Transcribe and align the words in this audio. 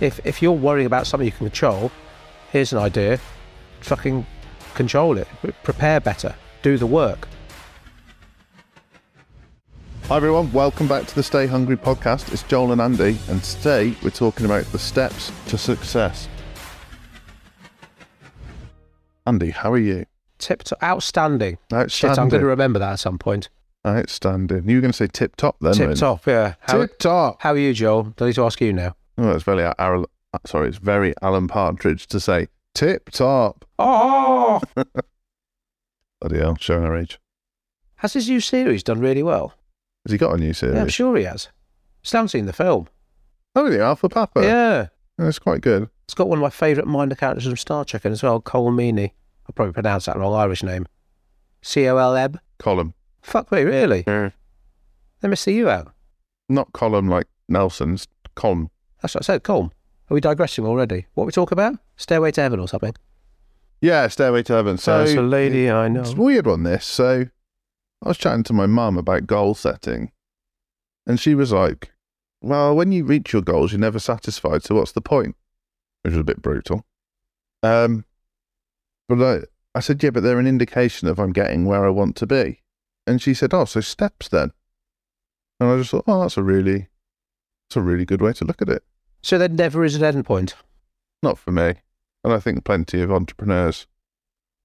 If 0.00 0.20
if 0.26 0.42
you're 0.42 0.52
worrying 0.52 0.86
about 0.86 1.06
something 1.06 1.24
you 1.24 1.32
can 1.32 1.46
control, 1.46 1.90
here's 2.52 2.72
an 2.72 2.78
idea. 2.78 3.18
Fucking 3.80 4.26
control 4.74 5.16
it. 5.16 5.26
Prepare 5.62 6.00
better. 6.00 6.34
Do 6.62 6.76
the 6.76 6.86
work. 6.86 7.26
Hi 10.08 10.16
everyone, 10.16 10.52
welcome 10.52 10.86
back 10.86 11.06
to 11.06 11.14
the 11.14 11.22
Stay 11.22 11.46
Hungry 11.46 11.76
podcast. 11.76 12.32
It's 12.32 12.42
Joel 12.44 12.72
and 12.72 12.80
Andy, 12.80 13.18
and 13.28 13.42
today 13.42 13.96
we're 14.04 14.10
talking 14.10 14.46
about 14.46 14.64
the 14.66 14.78
steps 14.78 15.32
to 15.48 15.58
success. 15.58 16.28
Andy, 19.26 19.50
how 19.50 19.72
are 19.72 19.78
you? 19.78 20.06
Tip 20.38 20.62
top, 20.62 20.80
outstanding. 20.80 21.58
Outstanding. 21.72 21.88
Shit, 22.14 22.18
I'm 22.20 22.28
going 22.28 22.42
to 22.42 22.46
remember 22.46 22.78
that 22.78 22.92
at 22.92 22.98
some 23.00 23.18
point. 23.18 23.48
Outstanding. 23.84 24.68
You 24.68 24.76
were 24.76 24.80
going 24.82 24.92
to 24.92 24.96
say 24.96 25.08
tip 25.08 25.34
top 25.34 25.56
then? 25.60 25.72
Tip 25.72 25.96
top, 25.96 26.24
yeah. 26.26 26.54
How, 26.60 26.78
Tip 26.78 26.98
top. 27.00 27.42
how 27.42 27.52
are 27.52 27.58
you, 27.58 27.72
Joel? 27.72 28.14
I 28.20 28.26
need 28.26 28.34
to 28.36 28.44
ask 28.44 28.60
you 28.60 28.72
now? 28.72 28.94
Oh, 29.18 29.30
it's 29.30 29.44
very 29.44 29.64
Alan, 29.78 30.04
uh, 30.34 30.38
sorry, 30.44 30.68
it's 30.68 30.78
very 30.78 31.14
Alan 31.22 31.48
Partridge 31.48 32.06
to 32.08 32.20
say 32.20 32.48
tip 32.74 33.10
top. 33.10 33.64
Oh! 33.78 34.60
Bloody 36.20 36.38
hell, 36.38 36.56
showing 36.58 36.84
our 36.84 36.96
age. 36.96 37.18
Has 37.96 38.14
his 38.14 38.28
new 38.28 38.40
series 38.40 38.82
done 38.82 39.00
really 39.00 39.22
well? 39.22 39.52
Has 40.06 40.12
he 40.12 40.18
got 40.18 40.34
a 40.34 40.38
new 40.38 40.54
series? 40.54 40.76
Yeah, 40.76 40.82
I'm 40.82 40.88
sure 40.88 41.14
he 41.16 41.24
has. 41.24 41.48
Haven't 42.10 42.28
seen 42.28 42.46
the 42.46 42.52
film. 42.54 42.88
Oh, 43.54 43.68
the 43.68 43.82
Alpha 43.82 44.08
Papa. 44.08 44.42
Yeah. 44.42 44.86
That's 45.18 45.38
quite 45.38 45.60
good. 45.60 45.88
It's 46.04 46.14
got 46.14 46.28
one 46.28 46.38
of 46.38 46.42
my 46.42 46.50
favourite 46.50 46.86
minor 46.86 47.14
characters 47.14 47.44
from 47.46 47.56
Star 47.56 47.84
Trek 47.84 48.04
in 48.04 48.12
as 48.12 48.22
well, 48.22 48.40
Cole 48.40 48.70
Meaney. 48.70 49.10
I 49.48 49.52
probably 49.54 49.72
pronounced 49.72 50.06
that 50.06 50.16
wrong, 50.16 50.34
Irish 50.34 50.62
name. 50.62 50.86
C 51.62 51.88
O 51.88 51.96
L 51.96 52.14
M. 52.14 52.38
Column. 52.58 52.94
Fuck 53.22 53.50
me, 53.50 53.62
really? 53.62 54.04
Yeah. 54.06 54.30
They 55.20 55.28
must 55.28 55.42
see 55.42 55.56
you 55.56 55.68
out. 55.68 55.92
Not 56.48 56.72
column 56.72 57.08
like 57.08 57.26
Nelson's, 57.48 58.06
column. 58.34 58.70
That's 59.02 59.14
what 59.14 59.22
I 59.22 59.26
said, 59.26 59.42
Colm. 59.44 59.70
Are 60.10 60.14
we 60.14 60.20
digressing 60.20 60.64
already? 60.64 61.06
What 61.14 61.24
are 61.24 61.26
we 61.26 61.32
talk 61.32 61.50
about? 61.50 61.76
Stairway 61.96 62.30
to 62.32 62.40
Heaven 62.40 62.60
or 62.60 62.68
something? 62.68 62.94
Yeah, 63.80 64.08
Stairway 64.08 64.42
to 64.44 64.52
Heaven. 64.54 64.78
So 64.78 64.98
There's 64.98 65.14
a 65.14 65.22
lady 65.22 65.70
I 65.70 65.88
know. 65.88 66.00
It's 66.00 66.12
a 66.12 66.16
weird 66.16 66.46
one, 66.46 66.62
this. 66.62 66.84
So 66.84 67.26
I 68.02 68.08
was 68.08 68.18
chatting 68.18 68.44
to 68.44 68.52
my 68.52 68.66
mum 68.66 68.96
about 68.96 69.26
goal 69.26 69.54
setting, 69.54 70.12
and 71.06 71.18
she 71.18 71.34
was 71.34 71.52
like, 71.52 71.92
Well, 72.40 72.74
when 72.76 72.92
you 72.92 73.04
reach 73.04 73.32
your 73.32 73.42
goals, 73.42 73.72
you're 73.72 73.80
never 73.80 73.98
satisfied. 73.98 74.62
So 74.62 74.76
what's 74.76 74.92
the 74.92 75.00
point? 75.00 75.36
Which 76.02 76.12
was 76.12 76.20
a 76.20 76.24
bit 76.24 76.40
brutal. 76.40 76.86
Um, 77.62 78.04
but 79.08 79.22
I, 79.22 79.40
I 79.74 79.80
said, 79.80 80.02
Yeah, 80.02 80.10
but 80.10 80.22
they're 80.22 80.38
an 80.38 80.46
indication 80.46 81.08
of 81.08 81.18
I'm 81.18 81.32
getting 81.32 81.64
where 81.64 81.84
I 81.84 81.90
want 81.90 82.16
to 82.16 82.26
be. 82.26 82.62
And 83.06 83.20
she 83.20 83.34
said, 83.34 83.52
Oh, 83.52 83.64
so 83.64 83.80
steps 83.80 84.28
then. 84.28 84.52
And 85.58 85.68
I 85.70 85.76
just 85.78 85.90
thought, 85.90 86.04
Oh, 86.06 86.20
that's 86.20 86.36
a 86.36 86.42
really, 86.42 86.88
that's 87.68 87.76
a 87.76 87.82
really 87.82 88.04
good 88.04 88.22
way 88.22 88.32
to 88.34 88.44
look 88.44 88.62
at 88.62 88.68
it. 88.68 88.84
So 89.22 89.38
there 89.38 89.48
never 89.48 89.84
is 89.84 89.96
an 89.96 90.04
end 90.04 90.24
point. 90.24 90.54
Not 91.22 91.38
for 91.38 91.50
me. 91.50 91.74
And 92.22 92.32
I 92.32 92.38
think 92.38 92.64
plenty 92.64 93.00
of 93.02 93.10
entrepreneurs, 93.10 93.86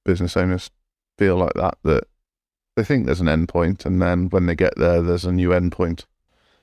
business 0.05 0.37
owners 0.37 0.69
feel 1.17 1.35
like 1.35 1.53
that, 1.55 1.77
that 1.83 2.03
they 2.75 2.83
think 2.83 3.05
there's 3.05 3.21
an 3.21 3.29
end 3.29 3.49
point 3.49 3.85
and 3.85 4.01
then 4.01 4.29
when 4.29 4.45
they 4.45 4.55
get 4.55 4.73
there, 4.77 5.01
there's 5.01 5.25
a 5.25 5.31
new 5.31 5.53
end 5.53 5.71
point. 5.71 6.05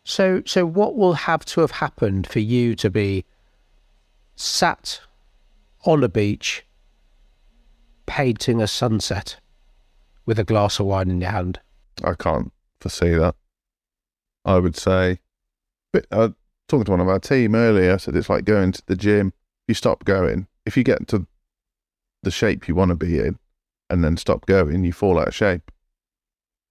So, 0.04 0.42
so 0.46 0.64
what 0.64 0.96
will 0.96 1.14
have 1.14 1.44
to 1.46 1.60
have 1.60 1.72
happened 1.72 2.26
for 2.26 2.38
you 2.38 2.74
to 2.76 2.90
be 2.90 3.24
sat 4.36 5.00
on 5.84 6.02
a 6.02 6.08
beach, 6.08 6.64
painting 8.06 8.62
a 8.62 8.66
sunset 8.66 9.36
with 10.24 10.38
a 10.38 10.44
glass 10.44 10.78
of 10.78 10.86
wine 10.86 11.10
in 11.10 11.20
your 11.20 11.30
hand? 11.30 11.60
I 12.02 12.14
can't 12.14 12.52
foresee 12.80 13.14
that. 13.14 13.34
I 14.44 14.58
would 14.58 14.76
say, 14.76 15.18
but 16.10 16.30
I 16.30 16.32
talking 16.68 16.84
to 16.84 16.90
one 16.90 17.00
of 17.00 17.08
our 17.08 17.18
team 17.18 17.54
earlier, 17.54 17.94
I 17.94 17.96
said 17.96 18.14
it's 18.16 18.28
like 18.28 18.44
going 18.44 18.72
to 18.72 18.82
the 18.86 18.96
gym. 18.96 19.32
You 19.66 19.74
stop 19.74 20.04
going. 20.04 20.46
If 20.66 20.76
you 20.76 20.84
get 20.84 21.08
to 21.08 21.26
the 22.22 22.30
shape 22.30 22.68
you 22.68 22.74
want 22.74 22.90
to 22.90 22.94
be 22.94 23.18
in 23.18 23.38
and 23.88 24.04
then 24.04 24.16
stop 24.16 24.44
going, 24.46 24.84
you 24.84 24.92
fall 24.92 25.18
out 25.18 25.28
of 25.28 25.34
shape. 25.34 25.70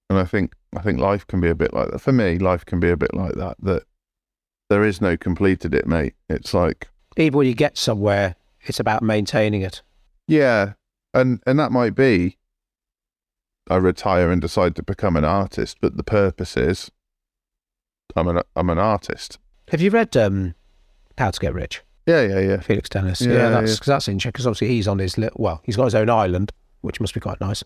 And 0.09 0.19
I 0.19 0.25
think 0.25 0.53
I 0.75 0.81
think 0.81 0.99
life 0.99 1.25
can 1.27 1.41
be 1.41 1.49
a 1.49 1.55
bit 1.55 1.73
like 1.73 1.91
that. 1.91 1.99
For 1.99 2.11
me, 2.11 2.37
life 2.37 2.65
can 2.65 2.79
be 2.79 2.89
a 2.89 2.97
bit 2.97 3.13
like 3.13 3.33
that. 3.33 3.57
That 3.61 3.83
there 4.69 4.83
is 4.83 5.01
no 5.01 5.17
completed 5.17 5.73
it, 5.73 5.87
mate. 5.87 6.13
It's 6.29 6.53
like 6.53 6.89
Even 7.17 7.37
when 7.37 7.47
you 7.47 7.53
get 7.55 7.77
somewhere, 7.77 8.35
it's 8.61 8.79
about 8.79 9.01
maintaining 9.03 9.61
it. 9.61 9.81
yeah, 10.27 10.73
and 11.13 11.41
and 11.47 11.57
that 11.59 11.71
might 11.71 11.95
be 11.95 12.37
I 13.69 13.75
retire 13.77 14.31
and 14.31 14.41
decide 14.41 14.75
to 14.77 14.83
become 14.83 15.17
an 15.17 15.25
artist, 15.25 15.77
but 15.81 15.97
the 15.97 16.03
purpose 16.03 16.55
is 16.55 16.89
I'm 18.15 18.27
an 18.27 18.41
I'm 18.55 18.69
an 18.69 18.79
artist. 18.79 19.39
Have 19.69 19.81
you 19.81 19.89
read 19.89 20.15
um, 20.15 20.55
How 21.17 21.31
to 21.31 21.39
Get 21.39 21.53
Rich? 21.53 21.81
Yeah, 22.05 22.21
yeah, 22.21 22.39
yeah. 22.39 22.59
Felix 22.61 22.87
Dennis. 22.89 23.19
Yeah, 23.21 23.33
Yeah, 23.33 23.49
that's 23.49 23.71
yeah. 23.71 23.77
'cause 23.77 23.85
that's 23.87 24.07
interesting 24.07 24.29
because 24.31 24.47
obviously 24.47 24.69
he's 24.69 24.87
on 24.87 24.99
his 24.99 25.17
little, 25.17 25.41
well, 25.43 25.61
he's 25.65 25.75
got 25.75 25.85
his 25.85 25.95
own 25.95 26.09
island, 26.09 26.51
which 26.81 27.01
must 27.01 27.13
be 27.13 27.19
quite 27.19 27.41
nice. 27.41 27.63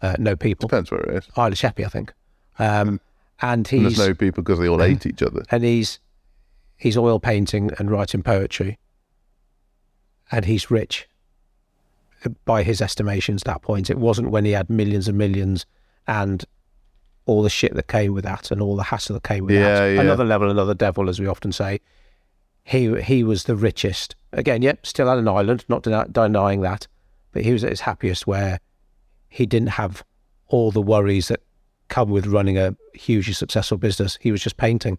Uh, 0.00 0.14
no 0.18 0.36
people. 0.36 0.68
Depends 0.68 0.90
where 0.92 1.00
it 1.00 1.16
is. 1.16 1.28
Isle 1.36 1.48
of 1.52 1.58
Sheppey, 1.58 1.84
I 1.84 1.88
think. 1.88 2.12
Um, 2.58 3.00
and 3.42 3.58
And 3.60 3.66
he's 3.68 3.96
there's 3.96 4.08
no 4.10 4.14
people 4.14 4.42
because 4.44 4.58
they 4.60 4.68
all 4.68 4.78
hate 4.78 5.06
each 5.06 5.22
other. 5.22 5.42
and 5.50 5.64
he's 5.64 5.98
he's 6.76 6.96
oil 6.96 7.18
painting 7.18 7.70
and 7.78 7.90
writing 7.90 8.22
poetry, 8.22 8.78
and 10.30 10.44
he's 10.44 10.70
rich. 10.70 11.08
By 12.44 12.62
his 12.62 12.80
estimations, 12.82 13.42
at 13.42 13.46
that 13.46 13.62
point, 13.62 13.88
it 13.90 13.98
wasn't 13.98 14.30
when 14.30 14.44
he 14.44 14.52
had 14.52 14.68
millions 14.70 15.08
and 15.08 15.16
millions 15.16 15.64
and 16.06 16.44
all 17.26 17.42
the 17.42 17.50
shit 17.50 17.74
that 17.74 17.86
came 17.88 18.12
with 18.12 18.24
that 18.24 18.50
and 18.50 18.60
all 18.60 18.76
the 18.76 18.82
hassle 18.84 19.14
that 19.14 19.22
came 19.22 19.44
with 19.46 19.54
Yeah, 19.54 19.74
that. 19.80 19.94
yeah. 19.94 20.00
Another 20.00 20.24
level, 20.24 20.50
another 20.50 20.74
devil, 20.74 21.08
as 21.08 21.20
we 21.20 21.26
often 21.26 21.52
say. 21.52 21.80
He 22.64 23.00
he 23.02 23.24
was 23.24 23.44
the 23.44 23.56
richest. 23.56 24.16
Again, 24.32 24.62
yep, 24.62 24.84
still 24.86 25.08
on 25.08 25.18
an 25.18 25.28
island, 25.28 25.64
not 25.68 25.82
denying 25.82 26.60
that, 26.60 26.86
but 27.32 27.42
he 27.42 27.52
was 27.52 27.64
at 27.64 27.70
his 27.70 27.80
happiest 27.82 28.26
where 28.26 28.60
he 29.28 29.46
didn't 29.46 29.70
have 29.70 30.04
all 30.48 30.70
the 30.70 30.82
worries 30.82 31.28
that 31.28 31.40
come 31.88 32.10
with 32.10 32.26
running 32.26 32.56
a 32.58 32.76
hugely 32.94 33.32
successful 33.32 33.76
business. 33.78 34.18
He 34.20 34.30
was 34.30 34.42
just 34.42 34.56
painting. 34.56 34.98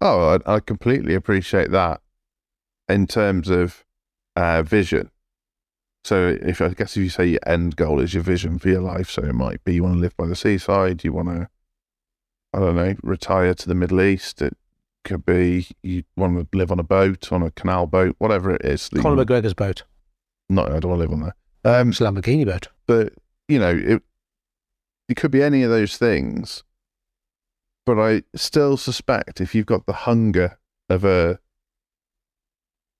Oh, 0.00 0.38
I, 0.46 0.54
I 0.54 0.60
completely 0.60 1.14
appreciate 1.14 1.70
that 1.72 2.00
in 2.88 3.06
terms 3.06 3.48
of 3.48 3.84
uh, 4.36 4.62
vision. 4.62 5.10
So, 6.08 6.38
if 6.40 6.62
I 6.62 6.68
guess 6.70 6.96
if 6.96 7.02
you 7.02 7.10
say 7.10 7.26
your 7.26 7.40
end 7.46 7.76
goal 7.76 8.00
is 8.00 8.14
your 8.14 8.22
vision 8.22 8.58
for 8.58 8.70
your 8.70 8.80
life, 8.80 9.10
so 9.10 9.22
it 9.24 9.34
might 9.34 9.62
be 9.62 9.74
you 9.74 9.82
want 9.82 9.96
to 9.96 10.00
live 10.00 10.16
by 10.16 10.26
the 10.26 10.34
seaside, 10.34 11.04
you 11.04 11.12
want 11.12 11.28
to, 11.28 11.50
I 12.54 12.60
don't 12.60 12.76
know, 12.76 12.94
retire 13.02 13.52
to 13.52 13.68
the 13.68 13.74
Middle 13.74 14.00
East. 14.00 14.40
It 14.40 14.56
could 15.04 15.26
be 15.26 15.66
you 15.82 16.04
want 16.16 16.50
to 16.50 16.56
live 16.56 16.72
on 16.72 16.80
a 16.80 16.82
boat, 16.82 17.30
on 17.30 17.42
a 17.42 17.50
canal 17.50 17.86
boat, 17.86 18.16
whatever 18.16 18.54
it 18.54 18.64
is. 18.64 18.88
that 18.88 19.02
Conor 19.02 19.22
McGregor's 19.22 19.52
boat. 19.52 19.82
No, 20.48 20.62
I 20.62 20.80
don't 20.80 20.88
want 20.92 21.02
to 21.02 21.08
live 21.08 21.12
on 21.12 21.20
there. 21.20 21.34
Um, 21.80 21.90
It's 21.90 22.00
a 22.00 22.04
Lamborghini 22.04 22.46
boat. 22.46 22.68
but 22.86 23.12
you 23.46 23.58
know 23.58 23.76
it 23.76 24.02
it 25.10 25.16
could 25.18 25.30
be 25.30 25.42
any 25.42 25.62
of 25.62 25.70
those 25.70 25.98
things 25.98 26.64
but 27.84 27.98
i 27.98 28.22
still 28.34 28.76
suspect 28.78 29.40
if 29.42 29.54
you've 29.54 29.66
got 29.66 29.84
the 29.84 29.92
hunger 29.92 30.58
of 30.88 31.04
a 31.04 31.38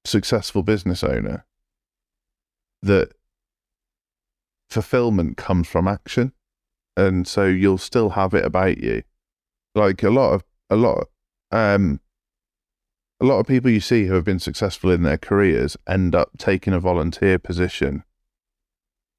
successful 0.04 0.62
business 0.62 1.02
owner 1.04 1.46
that 2.82 3.12
fulfillment 4.70 5.36
comes 5.36 5.66
from 5.66 5.88
action 5.88 6.32
and 6.96 7.26
so 7.26 7.46
you'll 7.46 7.78
still 7.78 8.10
have 8.10 8.34
it 8.34 8.44
about 8.44 8.78
you 8.78 9.02
like 9.74 10.02
a 10.02 10.10
lot 10.10 10.32
of 10.32 10.44
a 10.70 10.76
lot 10.76 11.08
um 11.50 12.00
a 13.20 13.24
lot 13.24 13.40
of 13.40 13.46
people 13.46 13.70
you 13.70 13.80
see 13.80 14.06
who 14.06 14.14
have 14.14 14.24
been 14.24 14.38
successful 14.38 14.90
in 14.90 15.02
their 15.02 15.18
careers 15.18 15.76
end 15.88 16.14
up 16.14 16.30
taking 16.38 16.72
a 16.72 16.80
volunteer 16.80 17.38
position 17.38 18.04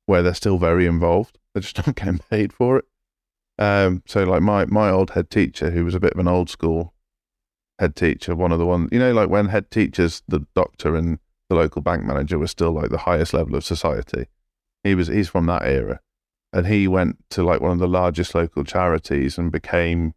where 0.06 0.24
they're 0.24 0.34
still 0.34 0.58
very 0.58 0.86
involved. 0.86 1.38
They're 1.53 1.62
just 1.62 1.78
not 1.86 1.96
getting 1.96 2.19
paid 2.19 2.53
for 2.53 2.78
it. 2.78 2.86
Um, 3.58 4.03
so 4.08 4.24
like 4.24 4.42
my 4.42 4.66
my 4.66 4.90
old 4.90 5.12
head 5.12 5.30
teacher, 5.30 5.72
who 5.72 5.84
was 5.84 5.96
a 5.96 6.00
bit 6.00 6.14
of 6.14 6.19
an 6.19 6.28
old 6.28 6.50
school 6.50 6.94
head 7.78 7.96
teacher, 7.96 8.36
one 8.36 8.52
of 8.52 8.59
the 8.59 8.66
ones 8.66 8.90
you 8.92 9.00
know, 9.00 9.14
like 9.14 9.30
when 9.30 9.50
head 9.50 9.69
teachers, 9.69 10.24
the 10.28 10.45
doctor 10.56 10.95
and 10.95 11.19
the 11.50 11.56
local 11.56 11.81
bank 11.81 12.04
manager 12.04 12.38
was 12.38 12.51
still 12.51 12.72
like 12.72 12.90
the 12.90 13.00
highest 13.00 13.34
level 13.34 13.56
of 13.56 13.66
society. 13.66 14.28
He 14.84 14.96
was 14.96 15.07
he's 15.07 15.28
from 15.28 15.48
that 15.48 15.63
era, 15.63 16.00
and 16.54 16.68
he 16.68 16.88
went 16.88 17.18
to 17.31 17.44
like 17.44 17.60
one 17.60 17.72
of 17.72 17.80
the 17.80 17.88
largest 17.88 18.34
local 18.34 18.63
charities 18.63 19.38
and 19.38 19.51
became 19.51 20.13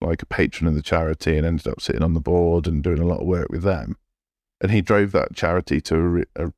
like 0.00 0.22
a 0.22 0.26
patron 0.26 0.68
of 0.68 0.74
the 0.74 0.82
charity 0.82 1.36
and 1.36 1.46
ended 1.46 1.66
up 1.66 1.80
sitting 1.80 2.02
on 2.02 2.14
the 2.14 2.20
board 2.20 2.66
and 2.66 2.82
doing 2.82 2.98
a 2.98 3.06
lot 3.06 3.20
of 3.20 3.26
work 3.26 3.48
with 3.50 3.62
them. 3.62 3.96
And 4.60 4.70
he 4.70 4.80
drove 4.80 5.12
that 5.12 5.34
charity 5.34 5.80
to 5.82 6.24
a, 6.36 6.46
a, 6.46 6.52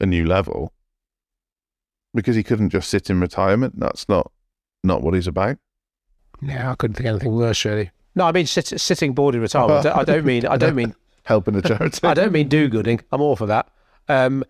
a 0.00 0.06
new 0.06 0.24
level 0.24 0.72
because 2.14 2.36
he 2.36 2.42
couldn't 2.42 2.70
just 2.70 2.88
sit 2.88 3.10
in 3.10 3.20
retirement. 3.20 3.78
That's 3.78 4.08
not 4.08 4.30
not 4.84 5.02
what 5.02 5.14
he's 5.14 5.26
about. 5.26 5.58
Yeah, 6.40 6.72
I 6.72 6.74
couldn't 6.74 6.94
think 6.94 7.06
of 7.06 7.16
anything 7.16 7.36
worse, 7.36 7.64
really. 7.64 7.90
No, 8.14 8.26
I 8.26 8.32
mean 8.32 8.46
sit, 8.46 8.80
sitting 8.80 9.14
bored 9.14 9.34
in 9.34 9.40
retirement. 9.40 9.86
I 9.86 10.04
don't 10.04 10.24
mean. 10.24 10.46
I 10.46 10.56
don't 10.56 10.74
mean. 10.74 10.94
Helping 11.24 11.54
the 11.54 11.62
charity. 11.68 12.00
I 12.06 12.14
don't 12.14 12.32
mean 12.32 12.48
do-gooding. 12.48 13.00
I'm 13.12 13.20
all 13.20 13.36
for 13.36 13.46
that. 13.46 13.68
Um, 14.08 14.44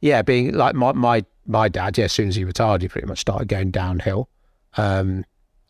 yeah, 0.00 0.22
being 0.22 0.54
like 0.54 0.74
my 0.74 0.92
my 0.92 1.24
my 1.46 1.68
dad. 1.68 1.96
Yeah, 1.98 2.04
as 2.06 2.12
soon 2.12 2.28
as 2.28 2.36
he 2.36 2.44
retired, 2.44 2.82
he 2.82 2.88
pretty 2.88 3.06
much 3.06 3.20
started 3.20 3.48
going 3.48 3.70
downhill. 3.70 4.28
Um, 4.76 5.24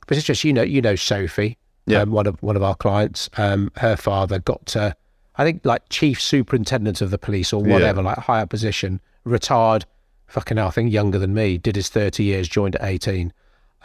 but 0.06 0.16
it's 0.16 0.26
just 0.26 0.42
you 0.44 0.52
know 0.52 0.62
you 0.62 0.82
know 0.82 0.96
Sophie, 0.96 1.56
Yeah. 1.86 2.00
um, 2.02 2.10
one 2.10 2.26
of 2.26 2.42
one 2.42 2.56
of 2.56 2.62
our 2.62 2.74
clients. 2.74 3.30
Um, 3.36 3.70
her 3.76 3.96
father 3.96 4.38
got 4.38 4.66
to 4.66 4.96
I 5.36 5.44
think 5.44 5.64
like 5.64 5.88
chief 5.88 6.20
superintendent 6.20 7.00
of 7.00 7.10
the 7.10 7.18
police 7.18 7.52
or 7.52 7.64
Yeah. 7.66 7.72
whatever, 7.74 8.02
like 8.02 8.18
higher 8.18 8.46
position, 8.46 9.00
retired, 9.24 9.84
fucking 10.26 10.56
hell, 10.58 10.66
I 10.68 10.70
think 10.70 10.92
younger 10.92 11.18
than 11.18 11.32
me, 11.32 11.56
did 11.58 11.76
his 11.76 11.88
30 11.88 12.24
years, 12.24 12.48
joined 12.48 12.76
at 12.76 12.82
18. 12.84 13.32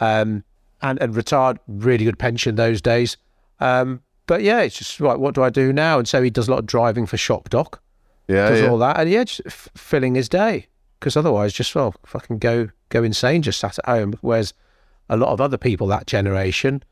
Um, 0.00 0.44
and, 0.82 1.00
and 1.00 1.16
retired, 1.16 1.58
really 1.66 2.04
good 2.04 2.18
pension 2.18 2.56
those 2.56 2.82
days. 2.82 3.16
Um, 3.60 4.02
but 4.26 4.42
yeah, 4.42 4.60
it's 4.60 4.78
just 4.78 5.00
like, 5.00 5.18
what 5.18 5.34
do 5.34 5.42
I 5.42 5.50
do 5.50 5.72
now? 5.72 5.98
And 5.98 6.08
so 6.08 6.22
he 6.22 6.30
does 6.30 6.48
a 6.48 6.50
lot 6.50 6.60
of 6.60 6.66
driving 6.66 7.06
for 7.06 7.16
Shop 7.16 7.48
Doc, 7.48 7.82
Yeah, 8.28 8.48
does 8.48 8.60
yeah. 8.62 8.68
all 8.68 8.78
that, 8.78 8.98
and 8.98 9.10
yeah, 9.10 9.24
just 9.24 9.42
f- 9.46 9.68
filling 9.76 10.14
his 10.14 10.28
day. 10.28 10.66
Because 10.98 11.16
otherwise, 11.16 11.52
just 11.52 11.74
well, 11.74 11.94
fucking 12.06 12.38
go 12.38 12.68
go 12.88 13.02
insane, 13.04 13.42
just 13.42 13.60
sat 13.60 13.78
at 13.78 13.84
home. 13.86 14.14
Whereas 14.22 14.54
a 15.08 15.16
lot 15.16 15.28
of 15.28 15.40
other 15.40 15.58
people 15.58 15.86
that 15.88 16.06
generation, 16.06 16.82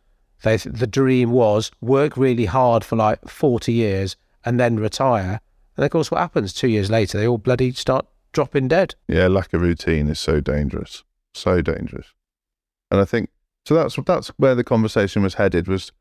they 0.43 0.59
the 0.59 0.87
dream 0.87 1.31
was 1.31 1.71
work 1.81 2.17
really 2.17 2.45
hard 2.45 2.85
for 2.85 2.97
like 2.97 3.27
forty 3.29 3.73
years 3.73 4.17
and 4.45 4.61
then 4.61 4.77
retire. 4.77 5.41
And 5.77 5.85
of 5.85 5.91
course, 5.91 6.11
what 6.11 6.21
happens 6.21 6.53
two 6.53 6.69
years 6.69 6.91
later? 6.91 7.19
They 7.19 7.27
all 7.27 7.39
bloody 7.39 7.73
start 7.73 8.07
dropping 8.33 8.69
dead. 8.69 8.95
Yeah, 9.09 9.27
lack 9.29 9.55
of 9.55 9.63
routine 9.63 10.09
is 10.09 10.21
so 10.21 10.41
dangerous, 10.41 11.03
so 11.33 11.63
dangerous. 11.63 12.09
And 12.91 13.01
I 13.01 13.07
think 13.07 13.31
so. 13.65 13.75
That's 13.75 13.97
that's 14.07 14.29
where 14.37 14.55
the 14.55 14.65
conversation 14.65 15.23
was 15.23 15.35
headed. 15.35 15.67
Was 15.67 15.93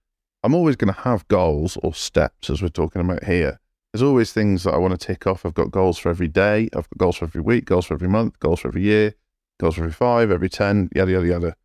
I'm 0.43 0.53
always 0.53 0.75
going 0.75 0.93
to 0.93 1.01
have 1.01 1.27
goals 1.29 1.77
or 1.83 1.93
steps, 1.93 2.49
as 2.49 2.61
we're 2.61 2.67
talking 2.69 3.01
about 3.01 3.23
here. 3.23 3.59
There's 3.91 4.03
always 4.03 4.33
things 4.33 4.63
that 4.63 4.73
I 4.73 4.77
want 4.77 4.99
to 4.99 5.07
tick 5.07 5.25
off. 5.27 5.45
I've 5.45 5.53
got 5.53 5.71
goals 5.71 5.97
for 5.97 6.09
every 6.09 6.27
day. 6.27 6.63
I've 6.75 6.89
got 6.89 6.97
goals 6.97 7.17
for 7.17 7.25
every 7.25 7.41
week, 7.41 7.65
goals 7.65 7.85
for 7.85 7.93
every 7.93 8.09
month, 8.09 8.39
goals 8.39 8.59
for 8.59 8.67
every 8.67 8.81
year, 8.81 9.13
goals 9.59 9.75
for 9.75 9.81
every 9.81 9.93
five, 9.93 10.31
every 10.31 10.49
ten, 10.49 10.89
yada 10.95 11.11
yada 11.11 11.27
yada. 11.27 11.55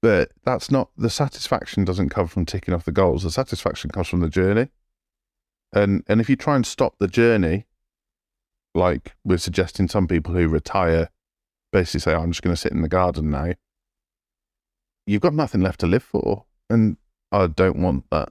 But 0.00 0.32
that's 0.44 0.70
not 0.70 0.90
the 0.96 1.10
satisfaction. 1.10 1.84
Doesn't 1.84 2.08
come 2.08 2.26
from 2.26 2.46
ticking 2.46 2.72
off 2.72 2.84
the 2.84 2.92
goals. 2.92 3.24
The 3.24 3.30
satisfaction 3.30 3.90
comes 3.90 4.08
from 4.08 4.20
the 4.20 4.28
journey. 4.28 4.68
And 5.72 6.04
and 6.08 6.20
if 6.20 6.30
you 6.30 6.36
try 6.36 6.56
and 6.56 6.66
stop 6.66 6.94
the 6.98 7.08
journey, 7.08 7.66
like 8.74 9.14
we're 9.24 9.38
suggesting 9.38 9.88
some 9.88 10.06
people 10.06 10.34
who 10.34 10.48
retire 10.48 11.10
basically 11.72 12.00
say, 12.00 12.14
I'm 12.14 12.30
just 12.30 12.42
going 12.42 12.54
to 12.54 12.60
sit 12.60 12.72
in 12.72 12.82
the 12.82 12.88
garden 12.88 13.30
now, 13.30 13.52
you've 15.06 15.22
got 15.22 15.34
nothing 15.34 15.62
left 15.62 15.80
to 15.80 15.86
live 15.86 16.02
for. 16.02 16.44
And 16.70 16.96
I 17.32 17.46
don't 17.46 17.78
want 17.78 18.04
that. 18.10 18.30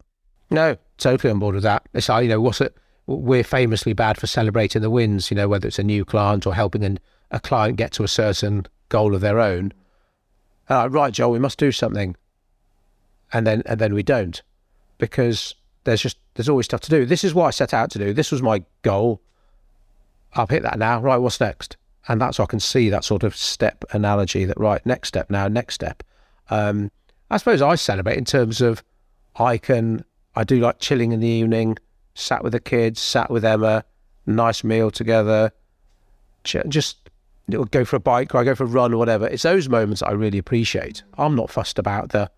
No, 0.49 0.77
totally 0.97 1.31
on 1.31 1.39
board 1.39 1.55
with 1.55 1.63
that. 1.63 1.87
It's 1.93 2.07
you 2.07 2.27
know, 2.27 2.39
what's 2.39 2.61
it? 2.61 2.75
We're 3.07 3.43
famously 3.43 3.93
bad 3.93 4.17
for 4.17 4.27
celebrating 4.27 4.81
the 4.81 4.89
wins, 4.89 5.31
you 5.31 5.35
know, 5.35 5.47
whether 5.47 5.67
it's 5.67 5.79
a 5.79 5.83
new 5.83 6.05
client 6.05 6.45
or 6.45 6.53
helping 6.53 6.83
an, 6.83 6.99
a 7.31 7.39
client 7.39 7.77
get 7.77 7.91
to 7.93 8.03
a 8.03 8.07
certain 8.07 8.67
goal 8.89 9.15
of 9.15 9.21
their 9.21 9.39
own. 9.39 9.73
Uh, 10.69 10.87
right, 10.89 11.11
Joel, 11.11 11.31
we 11.31 11.39
must 11.39 11.57
do 11.57 11.71
something. 11.71 12.15
And 13.33 13.47
then, 13.47 13.63
and 13.65 13.79
then 13.79 13.93
we 13.93 14.03
don't 14.03 14.41
because 14.97 15.55
there's 15.83 16.01
just, 16.01 16.17
there's 16.35 16.49
always 16.49 16.65
stuff 16.65 16.81
to 16.81 16.89
do. 16.89 17.05
This 17.05 17.23
is 17.23 17.33
what 17.33 17.45
I 17.45 17.51
set 17.51 17.73
out 17.73 17.89
to 17.91 17.99
do. 17.99 18.13
This 18.13 18.31
was 18.31 18.41
my 18.41 18.63
goal. 18.83 19.21
I've 20.33 20.49
hit 20.49 20.63
that 20.63 20.77
now. 20.77 21.01
Right, 21.01 21.17
what's 21.17 21.39
next? 21.39 21.77
And 22.07 22.21
that's 22.21 22.39
I 22.39 22.45
can 22.45 22.59
see 22.59 22.89
that 22.89 23.03
sort 23.03 23.23
of 23.23 23.35
step 23.35 23.83
analogy 23.91 24.45
that, 24.45 24.59
right, 24.59 24.85
next 24.85 25.07
step 25.09 25.29
now, 25.29 25.47
next 25.47 25.75
step. 25.75 26.03
Um, 26.49 26.91
I 27.29 27.37
suppose 27.37 27.61
I 27.61 27.75
celebrate 27.75 28.17
in 28.17 28.25
terms 28.25 28.61
of 28.61 28.83
I 29.35 29.57
can, 29.57 30.03
I 30.35 30.43
do 30.43 30.59
like 30.59 30.79
chilling 30.79 31.11
in 31.11 31.19
the 31.19 31.27
evening, 31.27 31.77
sat 32.13 32.43
with 32.43 32.53
the 32.53 32.59
kids, 32.59 32.99
sat 32.99 33.29
with 33.29 33.45
Emma, 33.45 33.83
nice 34.25 34.63
meal 34.63 34.91
together, 34.91 35.51
just 36.43 37.01
know, 37.51 37.65
go 37.65 37.85
for 37.85 37.95
a 37.95 37.99
bike 37.99 38.33
or 38.33 38.39
I 38.39 38.43
go 38.43 38.55
for 38.55 38.63
a 38.63 38.67
run 38.67 38.93
or 38.93 38.97
whatever. 38.97 39.27
It's 39.27 39.43
those 39.43 39.69
moments 39.69 40.01
I 40.01 40.11
really 40.11 40.37
appreciate. 40.37 41.03
I'm 41.17 41.35
not 41.35 41.49
fussed 41.49 41.77
about 41.77 42.09
the, 42.09 42.31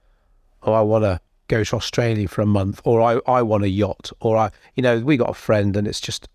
oh, 0.63 0.74
I 0.74 0.81
want 0.81 1.04
to 1.04 1.19
go 1.48 1.63
to 1.63 1.75
Australia 1.75 2.28
for 2.28 2.42
a 2.42 2.45
month 2.45 2.81
or 2.84 3.01
I, 3.01 3.19
I 3.31 3.42
want 3.42 3.63
a 3.63 3.69
yacht 3.69 4.12
or 4.19 4.38
I, 4.38 4.51
you 4.75 4.84
know, 4.84 5.00
we 5.00 5.18
got 5.18 5.30
a 5.30 5.34
friend 5.34 5.75
and 5.78 5.88
it's 5.88 6.01
just, 6.01 6.28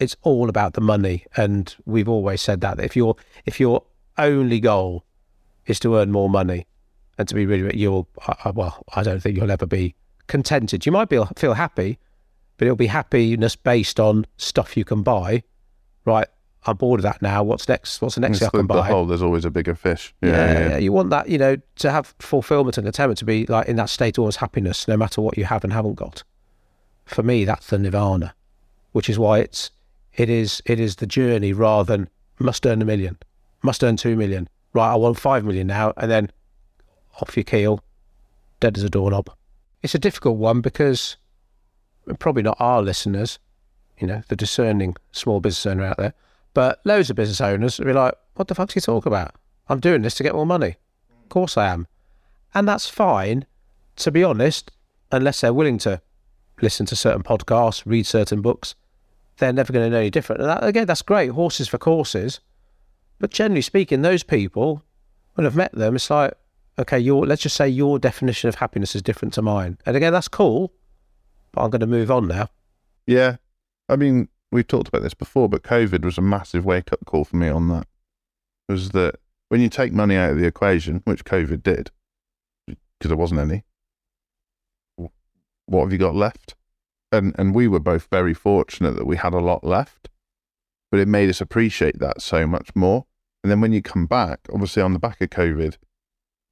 it's 0.00 0.16
all 0.22 0.48
about 0.48 0.74
the 0.74 0.80
money. 0.80 1.26
And 1.36 1.74
we've 1.84 2.08
always 2.08 2.40
said 2.40 2.60
that, 2.62 2.78
that 2.78 2.84
if 2.84 2.96
your, 2.96 3.16
if 3.46 3.60
your 3.60 3.84
only 4.18 4.60
goal 4.60 5.04
is 5.66 5.78
to 5.80 5.96
earn 5.96 6.10
more 6.10 6.30
money 6.30 6.66
and 7.18 7.28
to 7.28 7.34
be 7.34 7.46
really, 7.46 7.76
you'll, 7.76 8.08
I- 8.26 8.50
well, 8.50 8.82
I 8.94 9.02
don't 9.02 9.20
think 9.20 9.36
you'll 9.36 9.50
ever 9.50 9.66
be 9.66 9.94
contented. 10.26 10.86
You 10.86 10.92
might 10.92 11.08
be 11.08 11.20
feel 11.36 11.54
happy, 11.54 11.98
but 12.56 12.66
it'll 12.66 12.76
be 12.76 12.86
happiness 12.86 13.56
based 13.56 13.98
on 14.00 14.26
stuff 14.36 14.76
you 14.76 14.84
can 14.84 15.02
buy. 15.02 15.42
Right, 16.04 16.26
I'm 16.66 16.76
bored 16.76 17.00
of 17.00 17.04
that 17.04 17.20
now. 17.22 17.42
What's 17.42 17.68
next? 17.68 18.00
What's 18.02 18.14
the 18.16 18.20
next 18.22 18.38
thing 18.38 18.48
I 18.48 18.50
can 18.50 18.66
the 18.66 18.74
buy? 18.74 18.88
whole, 18.88 19.06
there's 19.06 19.22
always 19.22 19.44
a 19.44 19.50
bigger 19.50 19.74
fish. 19.74 20.14
Yeah, 20.22 20.30
yeah, 20.30 20.52
yeah, 20.52 20.68
yeah, 20.70 20.76
You 20.78 20.92
want 20.92 21.10
that, 21.10 21.28
you 21.28 21.38
know, 21.38 21.56
to 21.76 21.90
have 21.90 22.14
fulfillment 22.18 22.78
and 22.78 22.84
contentment, 22.86 23.18
to 23.18 23.24
be 23.24 23.46
like 23.46 23.68
in 23.68 23.76
that 23.76 23.90
state 23.90 24.16
of 24.18 24.22
always 24.22 24.36
happiness, 24.36 24.86
no 24.88 24.96
matter 24.96 25.20
what 25.20 25.36
you 25.38 25.44
have 25.44 25.64
and 25.64 25.72
haven't 25.72 25.94
got. 25.94 26.22
For 27.06 27.22
me, 27.22 27.44
that's 27.44 27.66
the 27.68 27.78
nirvana, 27.78 28.34
which 28.92 29.08
is 29.10 29.18
why 29.18 29.40
it's 29.40 29.70
it 30.14 30.30
is 30.30 30.62
it 30.64 30.78
is 30.80 30.96
the 30.96 31.06
journey 31.06 31.52
rather 31.52 31.96
than 31.96 32.08
must 32.38 32.64
earn 32.66 32.80
a 32.82 32.84
million, 32.84 33.18
must 33.62 33.82
earn 33.84 33.96
two 33.96 34.16
million. 34.16 34.48
Right, 34.72 34.90
I 34.92 34.96
want 34.96 35.18
five 35.18 35.44
million 35.44 35.66
now, 35.68 35.92
and 35.96 36.10
then 36.10 36.30
off 37.20 37.36
your 37.36 37.44
keel, 37.44 37.80
dead 38.60 38.76
as 38.76 38.84
a 38.84 38.90
doorknob. 38.90 39.30
It's 39.82 39.94
a 39.94 39.98
difficult 39.98 40.38
one 40.38 40.60
because 40.60 41.16
probably 42.18 42.42
not 42.42 42.56
our 42.60 42.82
listeners, 42.82 43.38
you 43.98 44.06
know, 44.06 44.22
the 44.28 44.36
discerning 44.36 44.96
small 45.12 45.40
business 45.40 45.66
owner 45.66 45.84
out 45.84 45.96
there, 45.96 46.14
but 46.52 46.80
loads 46.84 47.10
of 47.10 47.16
business 47.16 47.40
owners 47.40 47.78
will 47.78 47.86
be 47.86 47.92
like, 47.92 48.14
what 48.34 48.48
the 48.48 48.54
fuck 48.54 48.70
do 48.70 48.74
you 48.76 48.80
talk 48.80 49.06
about? 49.06 49.34
I'm 49.68 49.80
doing 49.80 50.02
this 50.02 50.14
to 50.16 50.22
get 50.22 50.34
more 50.34 50.46
money. 50.46 50.76
Of 51.22 51.28
course 51.28 51.56
I 51.56 51.68
am. 51.68 51.86
And 52.54 52.68
that's 52.68 52.88
fine, 52.88 53.46
to 53.96 54.10
be 54.10 54.22
honest, 54.22 54.70
unless 55.10 55.40
they're 55.40 55.52
willing 55.52 55.78
to 55.78 56.00
listen 56.60 56.86
to 56.86 56.96
certain 56.96 57.22
podcasts, 57.22 57.82
read 57.84 58.06
certain 58.06 58.42
books, 58.42 58.74
they're 59.38 59.52
never 59.52 59.72
going 59.72 59.86
to 59.86 59.90
know 59.90 60.00
any 60.00 60.10
different. 60.10 60.40
And 60.40 60.50
that, 60.50 60.64
again, 60.64 60.86
that's 60.86 61.02
great, 61.02 61.30
horses 61.30 61.68
for 61.68 61.78
courses. 61.78 62.40
But 63.18 63.30
generally 63.30 63.62
speaking, 63.62 64.02
those 64.02 64.22
people, 64.22 64.82
when 65.34 65.46
I've 65.46 65.56
met 65.56 65.72
them, 65.72 65.96
it's 65.96 66.10
like, 66.10 66.34
okay, 66.78 66.98
your 66.98 67.26
let's 67.26 67.42
just 67.42 67.56
say 67.56 67.68
your 67.68 67.98
definition 67.98 68.48
of 68.48 68.56
happiness 68.56 68.94
is 68.94 69.02
different 69.02 69.34
to 69.34 69.42
mine. 69.42 69.78
And 69.86 69.96
again, 69.96 70.12
that's 70.12 70.28
cool, 70.28 70.72
but 71.52 71.62
I'm 71.62 71.70
going 71.70 71.80
to 71.80 71.86
move 71.86 72.10
on 72.10 72.28
now. 72.28 72.48
Yeah. 73.06 73.36
I 73.88 73.96
mean, 73.96 74.28
we've 74.50 74.66
talked 74.66 74.88
about 74.88 75.02
this 75.02 75.14
before, 75.14 75.48
but 75.48 75.62
COVID 75.62 76.04
was 76.04 76.18
a 76.18 76.22
massive 76.22 76.64
wake 76.64 76.92
up 76.92 77.04
call 77.04 77.24
for 77.24 77.36
me 77.36 77.48
on 77.48 77.68
that. 77.68 77.86
It 78.68 78.72
Was 78.72 78.90
that 78.90 79.16
when 79.48 79.60
you 79.60 79.68
take 79.68 79.92
money 79.92 80.16
out 80.16 80.30
of 80.30 80.38
the 80.38 80.46
equation, 80.46 81.02
which 81.04 81.24
COVID 81.24 81.62
did, 81.62 81.90
because 82.66 83.08
there 83.08 83.16
wasn't 83.16 83.40
any, 83.40 83.64
what 85.66 85.82
have 85.82 85.92
you 85.92 85.98
got 85.98 86.14
left? 86.14 86.54
And 87.12 87.34
and 87.38 87.54
we 87.54 87.68
were 87.68 87.80
both 87.80 88.08
very 88.10 88.34
fortunate 88.34 88.96
that 88.96 89.06
we 89.06 89.16
had 89.16 89.34
a 89.34 89.38
lot 89.38 89.64
left, 89.64 90.08
but 90.90 90.98
it 90.98 91.08
made 91.08 91.28
us 91.28 91.40
appreciate 91.40 91.98
that 92.00 92.22
so 92.22 92.46
much 92.46 92.70
more. 92.74 93.06
And 93.42 93.50
then 93.50 93.60
when 93.60 93.72
you 93.72 93.82
come 93.82 94.06
back, 94.06 94.40
obviously 94.52 94.82
on 94.82 94.94
the 94.94 94.98
back 94.98 95.20
of 95.20 95.28
COVID, 95.30 95.76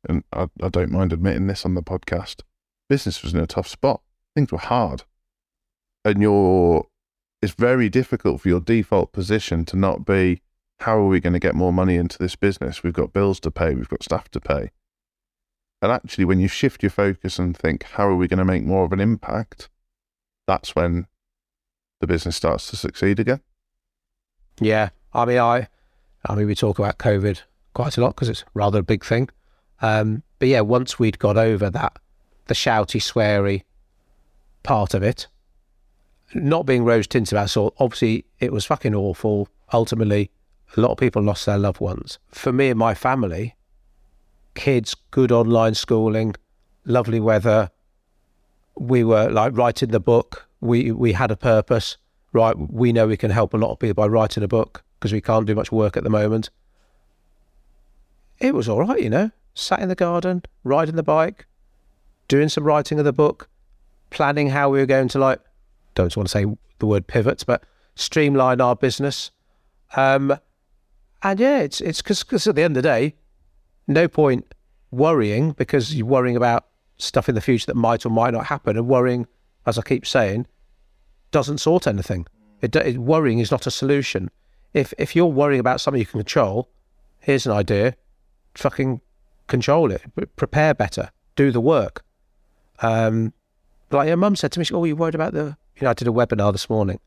and 0.09 0.25
I, 0.33 0.49
I 0.63 0.69
don't 0.69 0.91
mind 0.91 1.13
admitting 1.13 1.47
this 1.47 1.65
on 1.65 1.75
the 1.75 1.83
podcast, 1.83 2.43
business 2.89 3.23
was 3.23 3.35
in 3.35 3.41
a 3.41 3.47
tough 3.47 3.69
spot. 3.69 4.03
Things 4.35 4.51
were 4.51 4.59
hard, 4.59 5.05
and 6.05 6.23
you're 6.23 6.87
it's 7.43 7.55
very 7.55 7.89
difficult 7.89 8.41
for 8.41 8.49
your 8.49 8.61
default 8.61 9.13
position 9.13 9.65
to 9.67 9.77
not 9.77 10.07
be 10.07 10.41
how 10.81 10.97
are 10.97 11.07
we 11.07 11.21
going 11.21 11.33
to 11.33 11.39
get 11.39 11.55
more 11.55 11.73
money 11.73 11.97
into 11.97 12.19
this 12.19 12.37
business? 12.37 12.83
We've 12.83 12.93
got 12.93 13.13
bills 13.13 13.41
to 13.41 13.51
pay, 13.51 13.75
we've 13.75 13.89
got 13.89 14.03
staff 14.03 14.29
to 14.31 14.41
pay. 14.41 14.71
And 15.81 15.91
actually, 15.91 16.25
when 16.25 16.39
you 16.39 16.47
shift 16.47 16.83
your 16.83 16.91
focus 16.91 17.39
and 17.39 17.57
think, 17.57 17.83
how 17.83 18.07
are 18.07 18.17
we 18.17 18.29
going 18.29 18.39
to 18.39 18.45
make 18.45 18.65
more 18.65 18.85
of 18.85 18.93
an 18.93 19.01
impact? 19.01 19.69
That's 20.47 20.77
when 20.77 21.07
the 22.01 22.07
business 22.07 22.37
starts 22.37 22.71
to 22.71 22.77
succeed 22.77 23.19
again. 23.19 23.41
Yeah, 24.61 24.91
I 25.13 25.25
mean, 25.25 25.39
I, 25.39 25.69
I 26.25 26.35
mean, 26.37 26.47
we 26.47 26.55
talk 26.55 26.79
about 26.79 26.99
COVID 26.99 27.43
quite 27.75 27.97
a 27.97 28.01
lot 28.01 28.15
because 28.15 28.29
it's 28.29 28.45
rather 28.55 28.79
a 28.79 28.85
big 28.85 29.05
thing. 29.05 29.29
Um, 29.83 30.23
but 30.39 30.49
yeah, 30.49 30.61
once 30.61 30.99
we'd 30.99 31.19
got 31.19 31.37
over 31.37 31.69
that, 31.69 31.99
the 32.47 32.55
shouty, 32.55 33.01
sweary 33.01 33.63
part 34.63 34.95
of 34.95 35.03
it, 35.03 35.27
not 36.35 36.65
being 36.65 36.85
rose 36.85 37.07
tinted 37.07 37.33
about, 37.33 37.51
so 37.51 37.75
obviously 37.79 38.25
it 38.41 38.53
was 38.53 38.65
fucking 38.65 38.95
awful. 38.95 39.49
Ultimately, 39.73 40.31
a 40.77 40.81
lot 40.81 40.93
of 40.93 40.99
people 40.99 41.23
lost 41.23 41.47
their 41.47 41.59
loved 41.59 41.81
ones. 41.81 42.19
For 42.31 42.53
me 42.53 42.71
and 42.71 42.79
my 42.79 42.95
family, 42.95 43.57
kids, 44.55 44.95
good 45.11 45.33
online 45.33 45.75
schooling, 45.75 46.35
lovely 46.85 47.21
weather. 47.21 47.71
We 48.79 49.05
were 49.05 49.31
like 49.31 49.57
writing 49.57 49.91
the 49.91 50.01
book. 50.01 50.47
We 50.61 50.93
we 50.93 51.13
had 51.13 51.31
a 51.31 51.37
purpose. 51.37 51.99
Right, 52.33 52.57
we 52.57 52.93
know 52.93 53.09
we 53.09 53.19
can 53.19 53.31
help 53.31 53.53
a 53.53 53.59
lot 53.59 53.73
of 53.73 53.79
people 53.79 54.03
by 54.03 54.07
writing 54.07 54.43
a 54.43 54.49
book 54.49 54.83
because 54.99 55.13
we 55.13 55.21
can't 55.21 55.47
do 55.47 55.55
much 55.55 55.71
work 55.71 55.99
at 55.99 56.05
the 56.05 56.09
moment. 56.09 56.49
It 58.39 58.55
was 58.55 58.71
all 58.71 58.81
right, 58.81 59.03
you 59.03 59.11
know. 59.11 59.31
Sat 59.55 59.81
in 59.81 59.89
the 59.89 59.95
garden, 59.95 60.43
riding 60.65 60.97
the 60.97 61.03
bike, 61.03 61.47
doing 62.29 62.49
some 62.49 62.65
writing 62.65 62.99
of 62.99 63.05
the 63.05 63.13
book, 63.13 63.49
planning 64.11 64.51
how 64.51 64.71
we 64.71 64.79
were 64.79 64.87
going 64.87 65.09
to 65.09 65.19
like, 65.19 65.41
don't 65.95 66.17
want 66.17 66.29
to 66.29 66.33
say 66.33 66.47
the 66.79 66.87
word 66.87 67.07
pivot, 67.07 67.45
but 67.47 67.65
streamline 67.95 68.61
our 68.61 68.77
business. 68.77 69.31
Um, 69.97 70.39
and 71.23 71.39
yeah, 71.39 71.61
it's 71.61 71.81
it's 71.81 72.03
because 72.03 72.47
at 72.47 72.55
the 72.55 72.63
end 72.63 72.77
of 72.77 72.83
the 72.83 72.89
day, 72.89 73.15
no 73.87 74.09
point 74.09 74.55
worrying 74.91 75.53
because 75.53 75.95
you're 75.95 76.07
worrying 76.07 76.37
about 76.37 76.67
stuff 76.99 77.29
in 77.29 77.35
the 77.35 77.41
future 77.41 77.67
that 77.67 77.77
might 77.77 78.05
or 78.07 78.11
might 78.11 78.33
not 78.33 78.47
happen, 78.47 78.77
and 78.77 78.89
worrying, 78.89 79.27
as 79.67 79.79
I 79.79 79.83
keep 79.83 80.07
saying, 80.07 80.47
doesn't 81.31 81.59
sort 81.59 81.87
anything. 81.87 82.27
It, 82.61 82.75
it, 82.77 82.99
worrying 82.99 83.39
is 83.39 83.51
not 83.51 83.67
a 83.67 83.71
solution. 83.71 84.31
If 84.73 84.95
if 84.99 85.15
you're 85.15 85.27
worrying 85.27 85.61
about 85.61 85.81
something 85.81 86.01
you 86.01 86.07
can 86.07 86.21
control, 86.21 86.69
here's 87.21 87.47
an 87.47 87.53
idea: 87.53 87.97
fucking 88.55 89.01
control 89.47 89.91
it. 89.91 90.03
Prepare 90.37 90.75
better. 90.75 91.11
Do 91.37 91.51
the 91.51 91.61
work. 91.61 92.05
Um, 92.81 93.33
like 93.91 94.09
your 94.09 94.17
mum 94.17 94.37
said 94.37 94.53
to 94.53 94.59
me, 94.59 94.65
she, 94.65 94.75
"Oh, 94.75 94.85
you 94.85 94.97
worried 94.97 95.15
about 95.15 95.33
the?" 95.35 95.57
You 95.77 95.85
know, 95.85 95.91
I 95.91 95.95
did 95.95 96.09
a 96.09 96.13
webinar 96.13 96.53
this 96.53 96.69
morning, 96.69 97.01